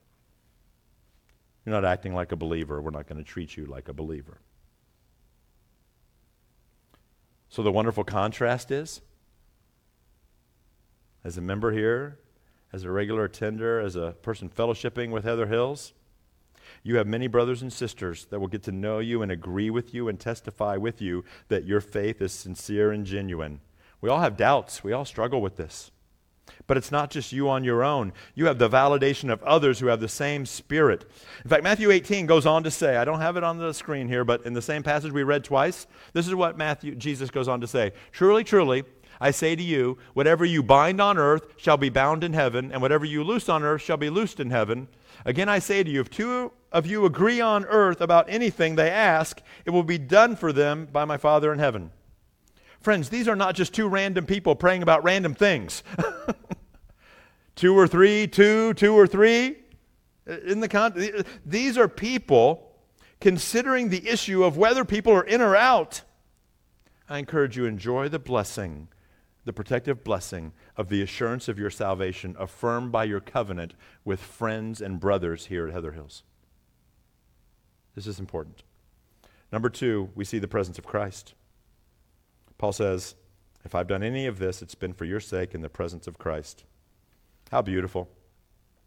You're 1.65 1.75
not 1.75 1.85
acting 1.85 2.15
like 2.15 2.33
a 2.33 2.37
believer. 2.37 2.81
We're 2.81 2.91
not 2.91 3.07
going 3.07 3.23
to 3.23 3.25
treat 3.25 3.57
you 3.57 3.67
like 3.67 3.89
a 3.89 3.93
believer. 3.93 4.39
So 7.55 7.63
the 7.63 7.71
wonderful 7.71 8.03
contrast 8.03 8.73
is 8.73 9.01
as 11.23 11.39
a 11.39 11.41
member 11.41 11.71
here, 11.71 12.19
as 12.73 12.83
a 12.83 12.91
regular 12.91 13.27
attender, 13.27 13.79
as 13.79 13.95
a 13.95 14.17
person 14.23 14.49
fellowshipping 14.49 15.11
with 15.11 15.23
Heather 15.23 15.47
Hills, 15.47 15.93
you 16.83 16.97
have 16.97 17.07
many 17.07 17.29
brothers 17.29 17.63
and 17.63 17.73
sisters 17.73 18.25
that 18.31 18.41
will 18.41 18.49
get 18.49 18.65
to 18.65 18.73
know 18.73 18.99
you 18.99 19.23
and 19.23 19.31
agree 19.31 19.71
with 19.71 19.95
you 19.95 20.09
and 20.09 20.19
testify 20.19 20.77
with 20.77 21.01
you 21.01 21.25
that 21.47 21.65
your 21.65 21.81
faith 21.81 22.21
is 22.21 22.33
sincere 22.33 22.91
and 22.91 23.07
genuine. 23.07 23.61
We 24.01 24.11
all 24.11 24.19
have 24.19 24.37
doubts, 24.37 24.83
we 24.83 24.93
all 24.93 25.05
struggle 25.05 25.41
with 25.41 25.55
this. 25.55 25.93
But 26.67 26.77
it's 26.77 26.91
not 26.91 27.11
just 27.11 27.33
you 27.33 27.49
on 27.49 27.65
your 27.65 27.85
own. 27.85 28.13
You 28.35 28.47
have 28.47 28.59
the 28.59 28.71
validation 28.71 29.31
of 29.31 29.43
others 29.43 29.79
who 29.79 29.87
have 29.89 30.01
the 30.01 30.09
same 30.09 30.47
spirit. 30.47 31.05
In 31.45 31.51
fact, 31.51 31.63
Matthew 31.63 31.91
18 31.91 32.27
goes 32.27 32.47
on 32.47 32.63
to 32.65 32.71
say, 32.71 32.97
I 32.97 33.05
don't 33.05 33.21
have 33.21 33.37
it 33.37 33.45
on 33.45 33.59
the 33.59 33.75
screen 33.75 34.09
here, 34.09 34.25
but 34.25 34.45
in 34.47 34.55
the 34.55 34.63
same 34.63 34.83
passage 34.83 35.13
we 35.13 35.23
read 35.23 35.45
twice, 35.45 35.87
this 36.13 36.27
is 36.27 36.35
what 36.35 36.57
Matthew 36.57 36.95
Jesus 36.95 37.31
goes 37.31 37.49
on 37.49 37.61
to 37.61 37.67
say. 37.67 37.93
Truly, 38.13 38.45
truly, 38.45 38.85
I 39.21 39.31
say 39.31 39.55
to 39.57 39.63
you, 39.63 39.99
whatever 40.15 40.45
you 40.45 40.63
bind 40.63 41.01
on 41.01 41.19
earth 41.19 41.47
shall 41.57 41.77
be 41.77 41.89
bound 41.89 42.25
in 42.25 42.33
heaven, 42.33 42.73
and 42.73 42.83
whatever 42.83 43.05
you 43.05 43.23
loose 43.23 43.49
on 43.49 43.63
earth 43.63 43.83
shall 43.83 43.97
be 43.97 44.11
loosed 44.11 44.41
in 44.41 44.51
heaven. 44.51 44.89
Again, 45.25 45.49
I 45.49 45.59
say 45.59 45.83
to 45.83 45.91
you, 45.91 46.01
if 46.01 46.11
two 46.11 46.53
of 46.73 46.87
you 46.87 47.05
agree 47.05 47.41
on 47.41 47.65
earth 47.67 48.01
about 48.01 48.29
anything 48.29 48.75
they 48.75 48.91
ask, 48.91 49.41
it 49.65 49.71
will 49.71 49.85
be 49.85 49.99
done 49.99 50.35
for 50.35 50.53
them 50.53 50.87
by 50.91 51.05
my 51.05 51.17
Father 51.17 51.53
in 51.53 51.59
heaven. 51.59 51.91
Friends, 52.85 53.09
these 53.09 53.27
are 53.27 53.35
not 53.35 53.55
just 53.55 53.73
two 53.73 53.89
random 53.89 54.27
people 54.27 54.55
praying 54.55 54.83
about 54.83 55.03
random 55.03 55.35
things. 55.35 55.83
two 57.57 57.77
or 57.77 57.89
three, 57.89 58.27
two, 58.27 58.75
two 58.75 58.95
or 58.95 59.07
three. 59.07 59.57
Uh, 60.29 60.37
in 60.47 60.61
the 60.61 60.69
con- 60.69 60.93
uh, 60.93 61.23
these 61.47 61.79
are 61.79 61.89
people 61.89 62.77
considering 63.21 63.89
the 63.89 64.07
issue 64.07 64.45
of 64.45 64.59
whether 64.59 64.85
people 64.85 65.15
are 65.15 65.25
in 65.25 65.41
or 65.41 65.57
out. 65.57 66.03
I 67.09 67.19
encourage 67.19 67.57
you 67.57 67.65
enjoy 67.65 68.09
the 68.09 68.19
blessing 68.19 68.89
the 69.45 69.53
protective 69.53 70.03
blessing 70.03 70.53
of 70.77 70.89
the 70.89 71.03
assurance 71.03 71.49
of 71.49 71.59
your 71.59 71.71
salvation 71.71 72.35
affirmed 72.39 72.91
by 72.91 73.05
your 73.05 73.21
covenant 73.21 73.75
with 74.05 74.21
friends 74.21 74.81
and 74.81 74.99
brothers 75.01 75.47
here 75.47 75.67
at 75.67 75.73
Heather 75.73 75.93
Hills. 75.93 76.23
This 77.95 78.07
is 78.07 78.19
important. 78.19 78.63
Number 79.53 79.69
two, 79.69 80.11
we 80.15 80.25
see 80.25 80.39
the 80.39 80.49
presence 80.49 80.79
of 80.79 80.87
Christ. 80.87 81.35
Paul 82.65 82.73
says, 82.73 83.15
If 83.63 83.75
I've 83.75 83.89
done 83.89 84.03
any 84.03 84.27
of 84.27 84.39
this, 84.39 84.63
it's 84.63 84.75
been 84.75 84.95
for 84.95 85.05
your 85.05 85.21
sake 85.21 85.55
in 85.55 85.61
the 85.61 85.69
presence 85.69 86.07
of 86.07 86.17
Christ. 86.17 86.65
How 87.51 87.61
beautiful 87.61 88.09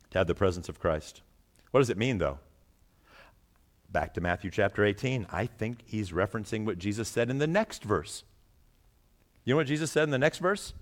to 0.09 0.17
have 0.17 0.25
the 0.25 0.34
presence 0.34 0.67
of 0.67 0.80
Christ. 0.80 1.21
What 1.69 1.82
does 1.82 1.91
it 1.91 1.97
mean, 1.99 2.17
though? 2.17 2.39
Back 3.91 4.15
to 4.15 4.19
Matthew 4.19 4.49
chapter 4.49 4.84
18. 4.84 5.28
I 5.32 5.45
think 5.45 5.84
he's 5.86 6.09
referencing 6.09 6.65
what 6.65 6.80
Jesus 6.80 7.07
said 7.07 7.30
in 7.30 7.38
the 7.38 7.45
next 7.45 7.84
verse. 7.84 8.23
You 9.45 9.53
know 9.53 9.57
what 9.57 9.67
Jesus 9.67 9.91
said 9.91 10.05
in 10.05 10.09
the 10.09 10.17
next 10.17 10.39
verse? 10.39 10.73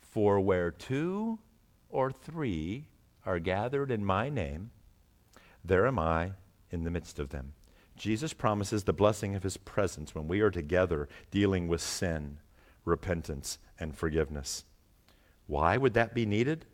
For 0.00 0.40
where 0.40 0.72
two 0.72 1.38
or 1.90 2.10
three 2.10 2.86
are 3.24 3.38
gathered 3.38 3.92
in 3.92 4.04
my 4.04 4.28
name, 4.28 4.72
there 5.64 5.86
am 5.86 6.00
I 6.00 6.32
in 6.72 6.82
the 6.82 6.90
midst 6.90 7.20
of 7.20 7.28
them. 7.28 7.52
Jesus 7.96 8.32
promises 8.32 8.84
the 8.84 8.92
blessing 8.92 9.34
of 9.34 9.42
his 9.42 9.56
presence 9.56 10.14
when 10.14 10.28
we 10.28 10.40
are 10.40 10.50
together 10.50 11.08
dealing 11.30 11.66
with 11.66 11.80
sin, 11.80 12.38
repentance, 12.84 13.58
and 13.78 13.96
forgiveness. 13.96 14.64
Why 15.46 15.76
would 15.76 15.94
that 15.94 16.14
be 16.14 16.26
needed? 16.26 16.66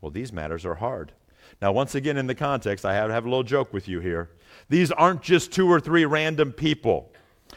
Well, 0.00 0.10
these 0.10 0.32
matters 0.32 0.64
are 0.64 0.76
hard. 0.76 1.12
Now, 1.60 1.72
once 1.72 1.94
again, 1.94 2.16
in 2.16 2.26
the 2.26 2.34
context, 2.34 2.84
I 2.84 2.94
have 2.94 3.08
to 3.08 3.14
have 3.14 3.26
a 3.26 3.28
little 3.28 3.42
joke 3.42 3.72
with 3.72 3.88
you 3.88 4.00
here. 4.00 4.30
These 4.68 4.90
aren't 4.92 5.22
just 5.22 5.52
two 5.52 5.68
or 5.68 5.80
three 5.80 6.04
random 6.04 6.52
people. 6.52 7.12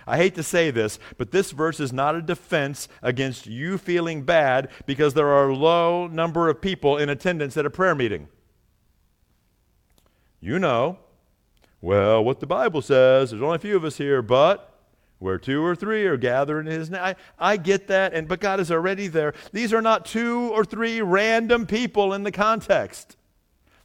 I 0.07 0.17
hate 0.17 0.35
to 0.35 0.43
say 0.43 0.71
this, 0.71 0.99
but 1.17 1.31
this 1.31 1.51
verse 1.51 1.79
is 1.79 1.93
not 1.93 2.15
a 2.15 2.21
defense 2.21 2.87
against 3.01 3.45
you 3.45 3.77
feeling 3.77 4.23
bad 4.23 4.69
because 4.85 5.13
there 5.13 5.29
are 5.29 5.49
a 5.49 5.55
low 5.55 6.07
number 6.07 6.49
of 6.49 6.61
people 6.61 6.97
in 6.97 7.09
attendance 7.09 7.55
at 7.55 7.65
a 7.65 7.69
prayer 7.69 7.95
meeting. 7.95 8.27
You 10.39 10.59
know, 10.59 10.97
well, 11.83 12.23
what 12.23 12.39
the 12.39 12.47
Bible 12.47 12.81
says, 12.81 13.31
there's 13.31 13.43
only 13.43 13.57
a 13.57 13.59
few 13.59 13.75
of 13.75 13.83
us 13.83 13.97
here, 13.97 14.21
but 14.21 14.73
where 15.19 15.37
two 15.37 15.61
or 15.61 15.75
three 15.75 16.05
are 16.05 16.15
gathered 16.15 16.65
in 16.65 16.71
his 16.71 16.89
name. 16.89 17.01
I, 17.03 17.15
I 17.37 17.57
get 17.57 17.87
that, 17.87 18.13
and 18.13 18.25
but 18.25 18.39
God 18.39 18.61
is 18.61 18.71
already 18.71 19.07
there. 19.07 19.33
These 19.51 19.73
are 19.73 19.81
not 19.81 20.05
two 20.05 20.49
or 20.53 20.63
three 20.63 21.01
random 21.01 21.65
people 21.65 22.13
in 22.13 22.23
the 22.23 22.31
context. 22.31 23.17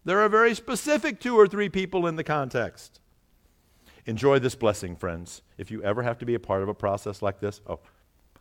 There 0.05 0.20
are 0.20 0.28
very 0.28 0.55
specific 0.55 1.18
two 1.18 1.36
or 1.36 1.49
three 1.49 1.68
people 1.68 2.07
in 2.07 2.14
the 2.14 2.22
context. 2.22 3.01
Enjoy 4.07 4.38
this 4.38 4.55
blessing, 4.55 4.94
friends. 4.94 5.42
If 5.59 5.72
you 5.72 5.82
ever 5.82 6.05
have 6.05 6.18
to 6.18 6.24
be 6.24 6.34
a 6.34 6.40
part 6.40 6.62
of 6.62 6.68
a 6.68 6.74
process 6.74 7.20
like 7.20 7.40
this, 7.40 7.61
oh, 7.66 7.80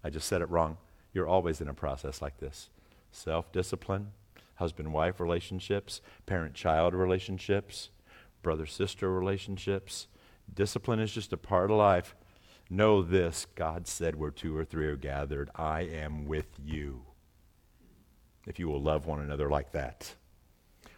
I 0.03 0.11
just 0.11 0.27
said 0.27 0.43
it 0.43 0.51
wrong. 0.51 0.77
You're 1.13 1.27
always 1.27 1.61
in 1.61 1.67
a 1.67 1.73
process 1.73 2.21
like 2.21 2.37
this 2.37 2.69
self 3.11 3.51
discipline, 3.51 4.11
husband 4.57 4.93
wife 4.93 5.19
relationships, 5.19 6.01
parent 6.27 6.53
child 6.53 6.93
relationships, 6.93 7.89
brother 8.47 8.65
sister 8.65 9.11
relationships. 9.11 10.07
Discipline 10.53 11.01
is 11.01 11.11
just 11.11 11.33
a 11.33 11.37
part 11.37 11.69
of 11.69 11.75
life. 11.75 12.15
Know 12.69 13.01
this 13.01 13.45
God 13.55 13.89
said, 13.89 14.15
where 14.15 14.31
two 14.31 14.55
or 14.55 14.63
three 14.63 14.87
are 14.87 14.95
gathered, 14.95 15.49
I 15.53 15.81
am 15.81 16.27
with 16.27 16.47
you. 16.57 17.01
If 18.45 18.57
you 18.57 18.69
will 18.69 18.81
love 18.81 19.05
one 19.05 19.19
another 19.19 19.49
like 19.49 19.73
that. 19.73 20.15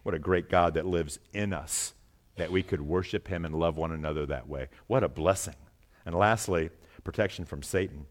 What 0.04 0.14
a 0.14 0.20
great 0.20 0.48
God 0.48 0.76
that 0.76 0.86
lives 0.86 1.18
in 1.34 1.52
us 1.52 1.96
that 2.36 2.52
we 2.52 2.62
could 2.62 2.82
worship 2.82 3.28
him 3.28 3.44
and 3.46 3.56
love 3.56 3.78
one 3.78 3.94
another 3.94 4.28
that 4.28 4.48
way. 4.48 4.68
What 4.86 5.04
a 5.04 5.10
blessing. 5.10 5.56
And 6.06 6.14
lastly, 6.14 6.70
protection 7.04 7.46
from 7.46 7.64
Satan. 7.64 8.06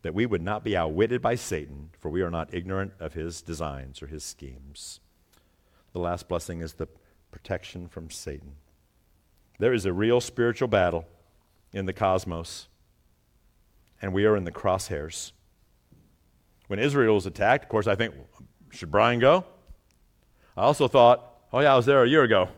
That 0.00 0.14
we 0.14 0.24
would 0.24 0.40
not 0.40 0.64
be 0.64 0.74
outwitted 0.74 1.20
by 1.20 1.34
Satan, 1.34 1.90
for 2.00 2.10
we 2.10 2.22
are 2.22 2.30
not 2.30 2.54
ignorant 2.54 2.94
of 2.98 3.12
his 3.12 3.42
designs 3.42 4.02
or 4.02 4.06
his 4.06 4.24
schemes. 4.24 5.00
The 5.92 5.98
last 5.98 6.26
blessing 6.26 6.62
is 6.62 6.72
the 6.72 6.88
protection 7.36 7.86
from 7.86 8.08
Satan. 8.08 8.52
There 9.58 9.74
is 9.74 9.84
a 9.84 9.92
real 9.92 10.22
spiritual 10.22 10.68
battle 10.68 11.04
in 11.70 11.84
the 11.84 11.92
cosmos, 11.92 12.66
and 14.00 14.14
we 14.14 14.24
are 14.24 14.36
in 14.36 14.44
the 14.44 14.50
crosshairs. 14.50 15.32
When 16.68 16.78
Israel 16.78 17.14
was 17.14 17.26
attacked, 17.26 17.64
of 17.64 17.68
course, 17.68 17.86
I 17.86 17.94
think, 17.94 18.14
should 18.70 18.90
Brian 18.90 19.20
go? 19.20 19.44
I 20.56 20.62
also 20.62 20.88
thought, 20.88 21.34
Oh, 21.52 21.60
yeah, 21.60 21.74
I 21.74 21.76
was 21.76 21.84
there 21.84 22.02
a 22.02 22.08
year 22.08 22.22
ago. 22.22 22.48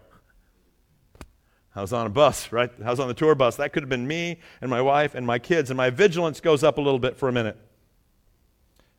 I 1.74 1.80
was 1.80 1.92
on 1.92 2.06
a 2.06 2.10
bus, 2.10 2.52
right? 2.52 2.70
I 2.84 2.90
was 2.90 3.00
on 3.00 3.08
the 3.08 3.14
tour 3.14 3.34
bus. 3.34 3.56
That 3.56 3.72
could 3.72 3.82
have 3.82 3.90
been 3.90 4.06
me 4.06 4.38
and 4.60 4.70
my 4.70 4.80
wife 4.80 5.16
and 5.16 5.26
my 5.26 5.40
kids, 5.40 5.70
and 5.70 5.76
my 5.76 5.90
vigilance 5.90 6.40
goes 6.40 6.62
up 6.62 6.78
a 6.78 6.80
little 6.80 7.00
bit 7.00 7.16
for 7.16 7.28
a 7.28 7.32
minute. 7.32 7.56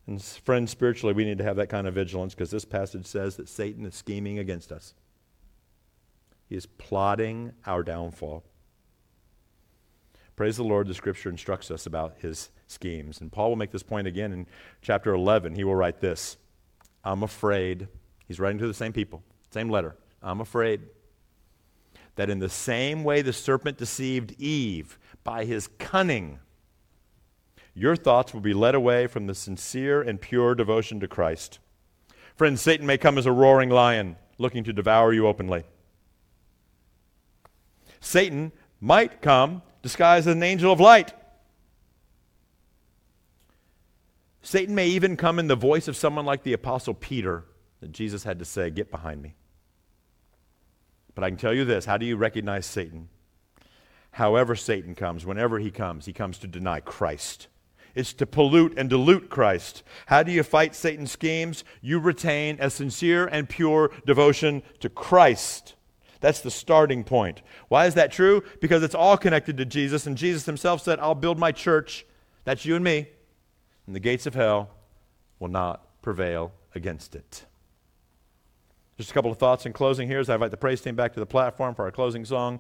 And 0.07 0.21
friends, 0.21 0.71
spiritually, 0.71 1.13
we 1.13 1.23
need 1.23 1.37
to 1.37 1.43
have 1.45 1.55
that 1.55 1.67
kind 1.67 1.87
of 1.87 1.93
vigilance 1.93 2.35
because 2.35 2.51
this 2.51 2.65
passage 2.65 3.05
says 3.05 3.37
that 3.37 3.47
Satan 3.47 3.85
is 3.85 3.95
scheming 3.95 4.39
against 4.39 4.73
us. 4.73 4.93
He 6.49 6.55
is 6.55 6.65
plotting 6.65 7.53
our 7.67 7.83
downfall. 7.83 8.43
Praise 10.35 10.57
the 10.57 10.63
Lord, 10.63 10.87
the 10.87 10.95
scripture 10.95 11.29
instructs 11.29 11.69
us 11.69 11.85
about 11.85 12.15
his 12.21 12.49
schemes. 12.65 13.21
And 13.21 13.31
Paul 13.31 13.49
will 13.49 13.55
make 13.55 13.71
this 13.71 13.83
point 13.83 14.07
again 14.07 14.33
in 14.33 14.47
chapter 14.81 15.13
11. 15.13 15.53
He 15.53 15.63
will 15.63 15.75
write 15.75 15.99
this 16.01 16.37
I'm 17.03 17.21
afraid, 17.21 17.87
he's 18.27 18.39
writing 18.39 18.57
to 18.59 18.67
the 18.67 18.73
same 18.73 18.93
people, 18.93 19.21
same 19.51 19.69
letter. 19.69 19.95
I'm 20.23 20.41
afraid 20.41 20.81
that 22.15 22.29
in 22.29 22.39
the 22.39 22.49
same 22.49 23.03
way 23.03 23.21
the 23.21 23.31
serpent 23.31 23.77
deceived 23.77 24.35
Eve 24.39 24.97
by 25.23 25.45
his 25.45 25.67
cunning, 25.77 26.39
your 27.73 27.95
thoughts 27.95 28.33
will 28.33 28.41
be 28.41 28.53
led 28.53 28.75
away 28.75 29.07
from 29.07 29.27
the 29.27 29.35
sincere 29.35 30.01
and 30.01 30.19
pure 30.19 30.55
devotion 30.55 30.99
to 30.99 31.07
Christ. 31.07 31.59
Friends, 32.35 32.61
Satan 32.61 32.87
may 32.87 32.97
come 32.97 33.17
as 33.17 33.25
a 33.25 33.31
roaring 33.31 33.69
lion 33.69 34.15
looking 34.37 34.63
to 34.63 34.73
devour 34.73 35.13
you 35.13 35.27
openly. 35.27 35.63
Satan 37.99 38.51
might 38.79 39.21
come 39.21 39.61
disguised 39.81 40.27
as 40.27 40.35
an 40.35 40.43
angel 40.43 40.71
of 40.71 40.79
light. 40.79 41.13
Satan 44.41 44.73
may 44.73 44.87
even 44.87 45.15
come 45.15 45.39
in 45.39 45.47
the 45.47 45.55
voice 45.55 45.87
of 45.87 45.95
someone 45.95 46.25
like 46.25 46.43
the 46.43 46.53
Apostle 46.53 46.93
Peter 46.93 47.45
that 47.81 47.91
Jesus 47.91 48.23
had 48.23 48.39
to 48.39 48.45
say, 48.45 48.69
Get 48.69 48.91
behind 48.91 49.21
me. 49.21 49.35
But 51.15 51.23
I 51.23 51.29
can 51.29 51.37
tell 51.37 51.53
you 51.53 51.65
this 51.65 51.85
how 51.85 51.97
do 51.97 52.05
you 52.05 52.17
recognize 52.17 52.65
Satan? 52.65 53.09
However, 54.11 54.55
Satan 54.55 54.95
comes, 54.95 55.25
whenever 55.25 55.59
he 55.59 55.69
comes, 55.69 56.05
he 56.05 56.13
comes 56.13 56.39
to 56.39 56.47
deny 56.47 56.79
Christ. 56.79 57.47
It's 57.95 58.13
to 58.13 58.25
pollute 58.25 58.73
and 58.77 58.89
dilute 58.89 59.29
Christ. 59.29 59.83
How 60.05 60.23
do 60.23 60.31
you 60.31 60.43
fight 60.43 60.75
Satan's 60.75 61.11
schemes? 61.11 61.63
You 61.81 61.99
retain 61.99 62.57
a 62.59 62.69
sincere 62.69 63.27
and 63.27 63.49
pure 63.49 63.91
devotion 64.05 64.63
to 64.79 64.89
Christ. 64.89 65.75
That's 66.19 66.41
the 66.41 66.51
starting 66.51 67.03
point. 67.03 67.41
Why 67.69 67.85
is 67.85 67.93
that 67.95 68.11
true? 68.11 68.43
Because 68.59 68.83
it's 68.83 68.95
all 68.95 69.17
connected 69.17 69.57
to 69.57 69.65
Jesus, 69.65 70.05
and 70.05 70.17
Jesus 70.17 70.45
himself 70.45 70.81
said, 70.81 70.99
I'll 70.99 71.15
build 71.15 71.39
my 71.39 71.51
church. 71.51 72.05
That's 72.43 72.65
you 72.65 72.75
and 72.75 72.83
me. 72.83 73.07
And 73.85 73.95
the 73.95 73.99
gates 73.99 74.25
of 74.25 74.35
hell 74.35 74.69
will 75.39 75.47
not 75.47 76.01
prevail 76.01 76.51
against 76.75 77.15
it. 77.15 77.45
Just 78.97 79.11
a 79.11 79.13
couple 79.13 79.31
of 79.31 79.37
thoughts 79.37 79.65
in 79.65 79.71
closing 79.71 80.07
here 80.09 80.19
as 80.19 80.29
I 80.29 80.33
invite 80.33 80.51
the 80.51 80.57
praise 80.57 80.81
team 80.81 80.95
back 80.95 81.13
to 81.13 81.21
the 81.21 81.25
platform 81.25 81.73
for 81.73 81.85
our 81.85 81.91
closing 81.91 82.25
song. 82.25 82.59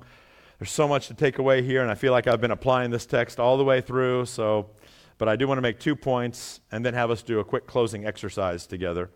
There's 0.57 0.71
so 0.71 0.87
much 0.87 1.07
to 1.07 1.13
take 1.13 1.37
away 1.37 1.61
here, 1.61 1.81
and 1.81 1.91
I 1.91 1.95
feel 1.95 2.13
like 2.13 2.27
I've 2.27 2.41
been 2.41 2.51
applying 2.51 2.91
this 2.91 3.05
text 3.05 3.39
all 3.39 3.57
the 3.57 3.63
way 3.65 3.81
through. 3.81 4.25
So, 4.25 4.69
but 5.17 5.27
I 5.27 5.35
do 5.35 5.47
want 5.47 5.57
to 5.57 5.61
make 5.61 5.79
two 5.79 5.97
points 5.97 6.61
and 6.71 6.85
then 6.85 6.93
have 6.93 7.11
us 7.11 7.21
do 7.23 7.39
a 7.39 7.43
quick 7.43 7.67
closing 7.67 8.05
exercise 8.05 8.65
together 8.65 9.09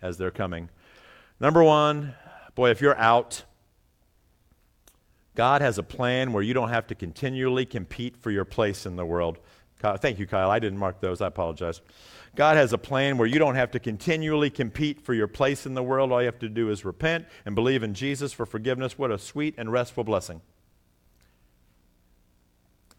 as 0.00 0.16
they're 0.16 0.30
coming. 0.30 0.70
Number 1.38 1.62
one, 1.62 2.14
boy, 2.54 2.70
if 2.70 2.80
you're 2.80 2.98
out, 2.98 3.44
God 5.34 5.62
has 5.62 5.78
a 5.78 5.82
plan 5.82 6.32
where 6.32 6.42
you 6.42 6.54
don't 6.54 6.70
have 6.70 6.86
to 6.88 6.94
continually 6.94 7.64
compete 7.64 8.16
for 8.16 8.30
your 8.30 8.44
place 8.44 8.84
in 8.86 8.96
the 8.96 9.06
world. 9.06 9.38
Thank 9.78 10.18
you, 10.18 10.26
Kyle. 10.26 10.50
I 10.50 10.58
didn't 10.58 10.78
mark 10.78 11.00
those. 11.00 11.20
I 11.20 11.28
apologize. 11.28 11.80
God 12.36 12.56
has 12.56 12.72
a 12.72 12.78
plan 12.78 13.16
where 13.16 13.26
you 13.26 13.38
don't 13.38 13.54
have 13.54 13.70
to 13.70 13.80
continually 13.80 14.50
compete 14.50 15.00
for 15.00 15.14
your 15.14 15.26
place 15.26 15.66
in 15.66 15.74
the 15.74 15.82
world. 15.82 16.12
All 16.12 16.20
you 16.20 16.26
have 16.26 16.38
to 16.40 16.48
do 16.48 16.70
is 16.70 16.84
repent 16.84 17.26
and 17.46 17.54
believe 17.54 17.82
in 17.82 17.94
Jesus 17.94 18.32
for 18.32 18.44
forgiveness. 18.44 18.98
What 18.98 19.10
a 19.10 19.18
sweet 19.18 19.54
and 19.56 19.72
restful 19.72 20.04
blessing. 20.04 20.42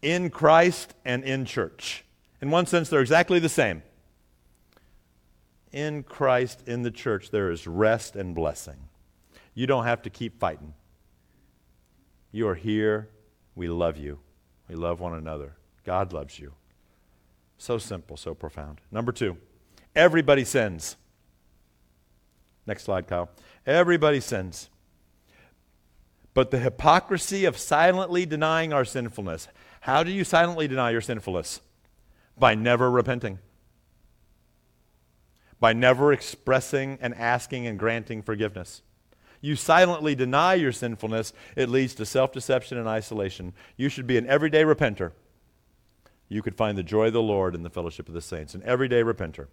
In 0.02 0.28
Christ 0.28 0.94
and 1.04 1.22
in 1.22 1.44
church. 1.44 2.04
In 2.40 2.50
one 2.50 2.66
sense, 2.66 2.88
they're 2.88 3.00
exactly 3.00 3.38
the 3.38 3.48
same. 3.48 3.82
In 5.70 6.02
Christ, 6.02 6.64
in 6.66 6.82
the 6.82 6.90
church, 6.90 7.30
there 7.30 7.50
is 7.50 7.66
rest 7.66 8.16
and 8.16 8.34
blessing. 8.34 8.76
You 9.54 9.66
don't 9.66 9.84
have 9.84 10.02
to 10.02 10.10
keep 10.10 10.40
fighting. 10.40 10.74
You 12.32 12.48
are 12.48 12.54
here. 12.54 13.10
We 13.54 13.68
love 13.68 13.98
you. 13.98 14.18
We 14.68 14.74
love 14.74 15.00
one 15.00 15.14
another. 15.14 15.54
God 15.84 16.12
loves 16.12 16.38
you. 16.38 16.54
So 17.58 17.78
simple, 17.78 18.16
so 18.16 18.34
profound. 18.34 18.80
Number 18.90 19.12
two, 19.12 19.36
everybody 19.94 20.44
sins. 20.44 20.96
Next 22.66 22.84
slide, 22.84 23.06
Kyle. 23.06 23.30
Everybody 23.66 24.20
sins. 24.20 24.70
But 26.34 26.50
the 26.50 26.58
hypocrisy 26.58 27.44
of 27.44 27.58
silently 27.58 28.24
denying 28.24 28.72
our 28.72 28.84
sinfulness. 28.84 29.48
How 29.82 30.02
do 30.02 30.10
you 30.10 30.24
silently 30.24 30.66
deny 30.66 30.90
your 30.90 31.00
sinfulness? 31.00 31.60
By 32.38 32.54
never 32.54 32.90
repenting, 32.90 33.38
by 35.60 35.74
never 35.74 36.12
expressing 36.12 36.98
and 37.02 37.14
asking 37.14 37.66
and 37.66 37.78
granting 37.78 38.22
forgiveness. 38.22 38.80
You 39.42 39.56
silently 39.56 40.14
deny 40.14 40.54
your 40.54 40.72
sinfulness, 40.72 41.34
it 41.56 41.68
leads 41.68 41.94
to 41.96 42.06
self 42.06 42.32
deception 42.32 42.78
and 42.78 42.88
isolation. 42.88 43.52
You 43.76 43.90
should 43.90 44.06
be 44.06 44.16
an 44.16 44.26
everyday 44.26 44.62
repenter 44.62 45.12
you 46.32 46.42
could 46.42 46.54
find 46.54 46.76
the 46.78 46.82
joy 46.82 47.08
of 47.08 47.12
the 47.12 47.22
Lord 47.22 47.54
in 47.54 47.62
the 47.62 47.70
fellowship 47.70 48.08
of 48.08 48.14
the 48.14 48.22
saints, 48.22 48.54
an 48.54 48.62
everyday 48.64 49.02
repenter. 49.02 49.48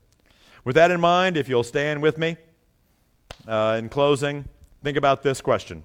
With 0.64 0.76
that 0.76 0.92
in 0.92 1.02
mind, 1.02 1.36
if 1.36 1.50
you'll 1.50 1.64
stand 1.64 2.02
with 2.02 2.18
me 2.18 2.38
uh, 3.48 3.76
in 3.78 3.90
closing, 3.90 4.46
think 4.84 4.98
about 4.98 5.22
this 5.22 5.42
question 5.42 5.84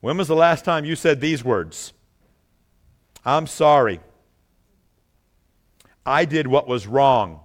When 0.00 0.18
was 0.18 0.28
the 0.28 0.36
last 0.36 0.64
time 0.64 0.84
you 0.84 0.96
said 0.96 1.20
these 1.20 1.44
words? 1.44 1.92
I'm 3.24 3.46
sorry. 3.46 4.00
I 6.04 6.24
did 6.24 6.48
what 6.48 6.66
was 6.66 6.88
wrong. 6.88 7.40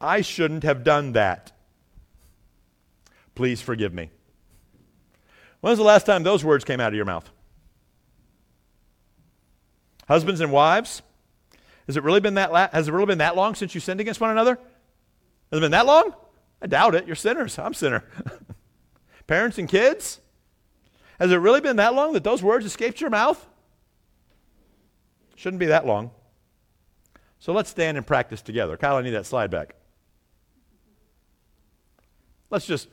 I 0.00 0.20
shouldn't 0.20 0.62
have 0.62 0.84
done 0.84 1.12
that. 1.12 1.50
Please 3.34 3.60
forgive 3.60 3.92
me. 3.92 4.10
When 5.60 5.70
was 5.70 5.78
the 5.78 5.84
last 5.84 6.06
time 6.06 6.22
those 6.22 6.44
words 6.44 6.64
came 6.64 6.80
out 6.80 6.88
of 6.88 6.94
your 6.94 7.04
mouth? 7.04 7.30
Husbands 10.06 10.40
and 10.40 10.52
wives, 10.52 11.02
has 11.86 11.96
it 11.96 12.02
really 12.02 12.20
been 12.20 12.34
that 12.34 12.52
la- 12.52 12.68
has 12.70 12.88
it 12.88 12.92
really 12.92 13.06
been 13.06 13.18
that 13.18 13.36
long 13.36 13.54
since 13.54 13.74
you 13.74 13.80
sinned 13.80 14.00
against 14.00 14.20
one 14.20 14.30
another? 14.30 14.58
Has 15.50 15.58
it 15.58 15.60
been 15.60 15.70
that 15.72 15.86
long? 15.86 16.14
I 16.60 16.66
doubt 16.66 16.94
it. 16.94 17.06
You're 17.06 17.16
sinners. 17.16 17.58
I'm 17.58 17.74
sinner. 17.74 18.04
Parents 19.26 19.58
and 19.58 19.68
kids, 19.68 20.20
has 21.18 21.30
it 21.30 21.36
really 21.36 21.60
been 21.60 21.76
that 21.76 21.94
long 21.94 22.12
that 22.12 22.24
those 22.24 22.42
words 22.42 22.66
escaped 22.66 23.00
your 23.00 23.10
mouth? 23.10 23.46
Shouldn't 25.36 25.60
be 25.60 25.66
that 25.66 25.86
long. 25.86 26.10
So 27.38 27.52
let's 27.52 27.70
stand 27.70 27.96
and 27.96 28.06
practice 28.06 28.40
together. 28.42 28.76
Kyle, 28.76 28.96
I 28.96 29.02
need 29.02 29.10
that 29.10 29.26
slide 29.26 29.50
back. 29.50 29.74
Let's 32.50 32.66
just 32.66 32.88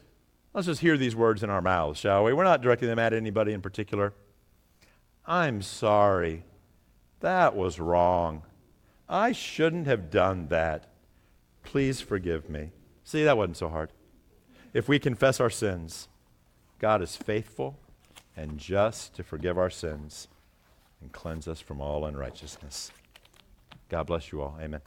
let's 0.54 0.68
just 0.68 0.82
hear 0.82 0.98
these 0.98 1.16
words 1.16 1.44
in 1.44 1.50
our 1.50 1.62
mouths, 1.62 2.00
shall 2.00 2.24
we? 2.24 2.34
We're 2.34 2.44
not 2.44 2.62
directing 2.62 2.88
them 2.88 3.00
at 3.00 3.14
anybody 3.14 3.54
in 3.54 3.62
particular. 3.62 4.14
I'm 5.26 5.62
sorry 5.62 6.44
that 7.22 7.56
was 7.56 7.80
wrong. 7.80 8.44
I 9.08 9.32
shouldn't 9.32 9.88
have 9.88 10.10
done 10.10 10.48
that. 10.48 10.92
Please 11.64 12.02
forgive 12.02 12.50
me. 12.50 12.72
See, 13.04 13.24
that 13.24 13.38
wasn't 13.38 13.58
so 13.58 13.70
hard. 13.70 13.92
If 14.74 14.90
we 14.90 15.00
confess 15.00 15.40
our 15.40 15.50
sins, 15.50 16.08
God 16.80 17.02
is 17.02 17.16
faithful 17.16 17.80
and 18.36 18.58
just 18.58 19.16
to 19.16 19.24
forgive 19.24 19.58
our 19.58 19.70
sins 19.70 20.28
and 21.00 21.12
cleanse 21.12 21.48
us 21.48 21.60
from 21.60 21.80
all 21.80 22.06
unrighteousness. 22.06 22.92
God 23.90 24.08
bless 24.08 24.32
you 24.32 24.42
all. 24.42 24.58
Amen. 24.60 24.82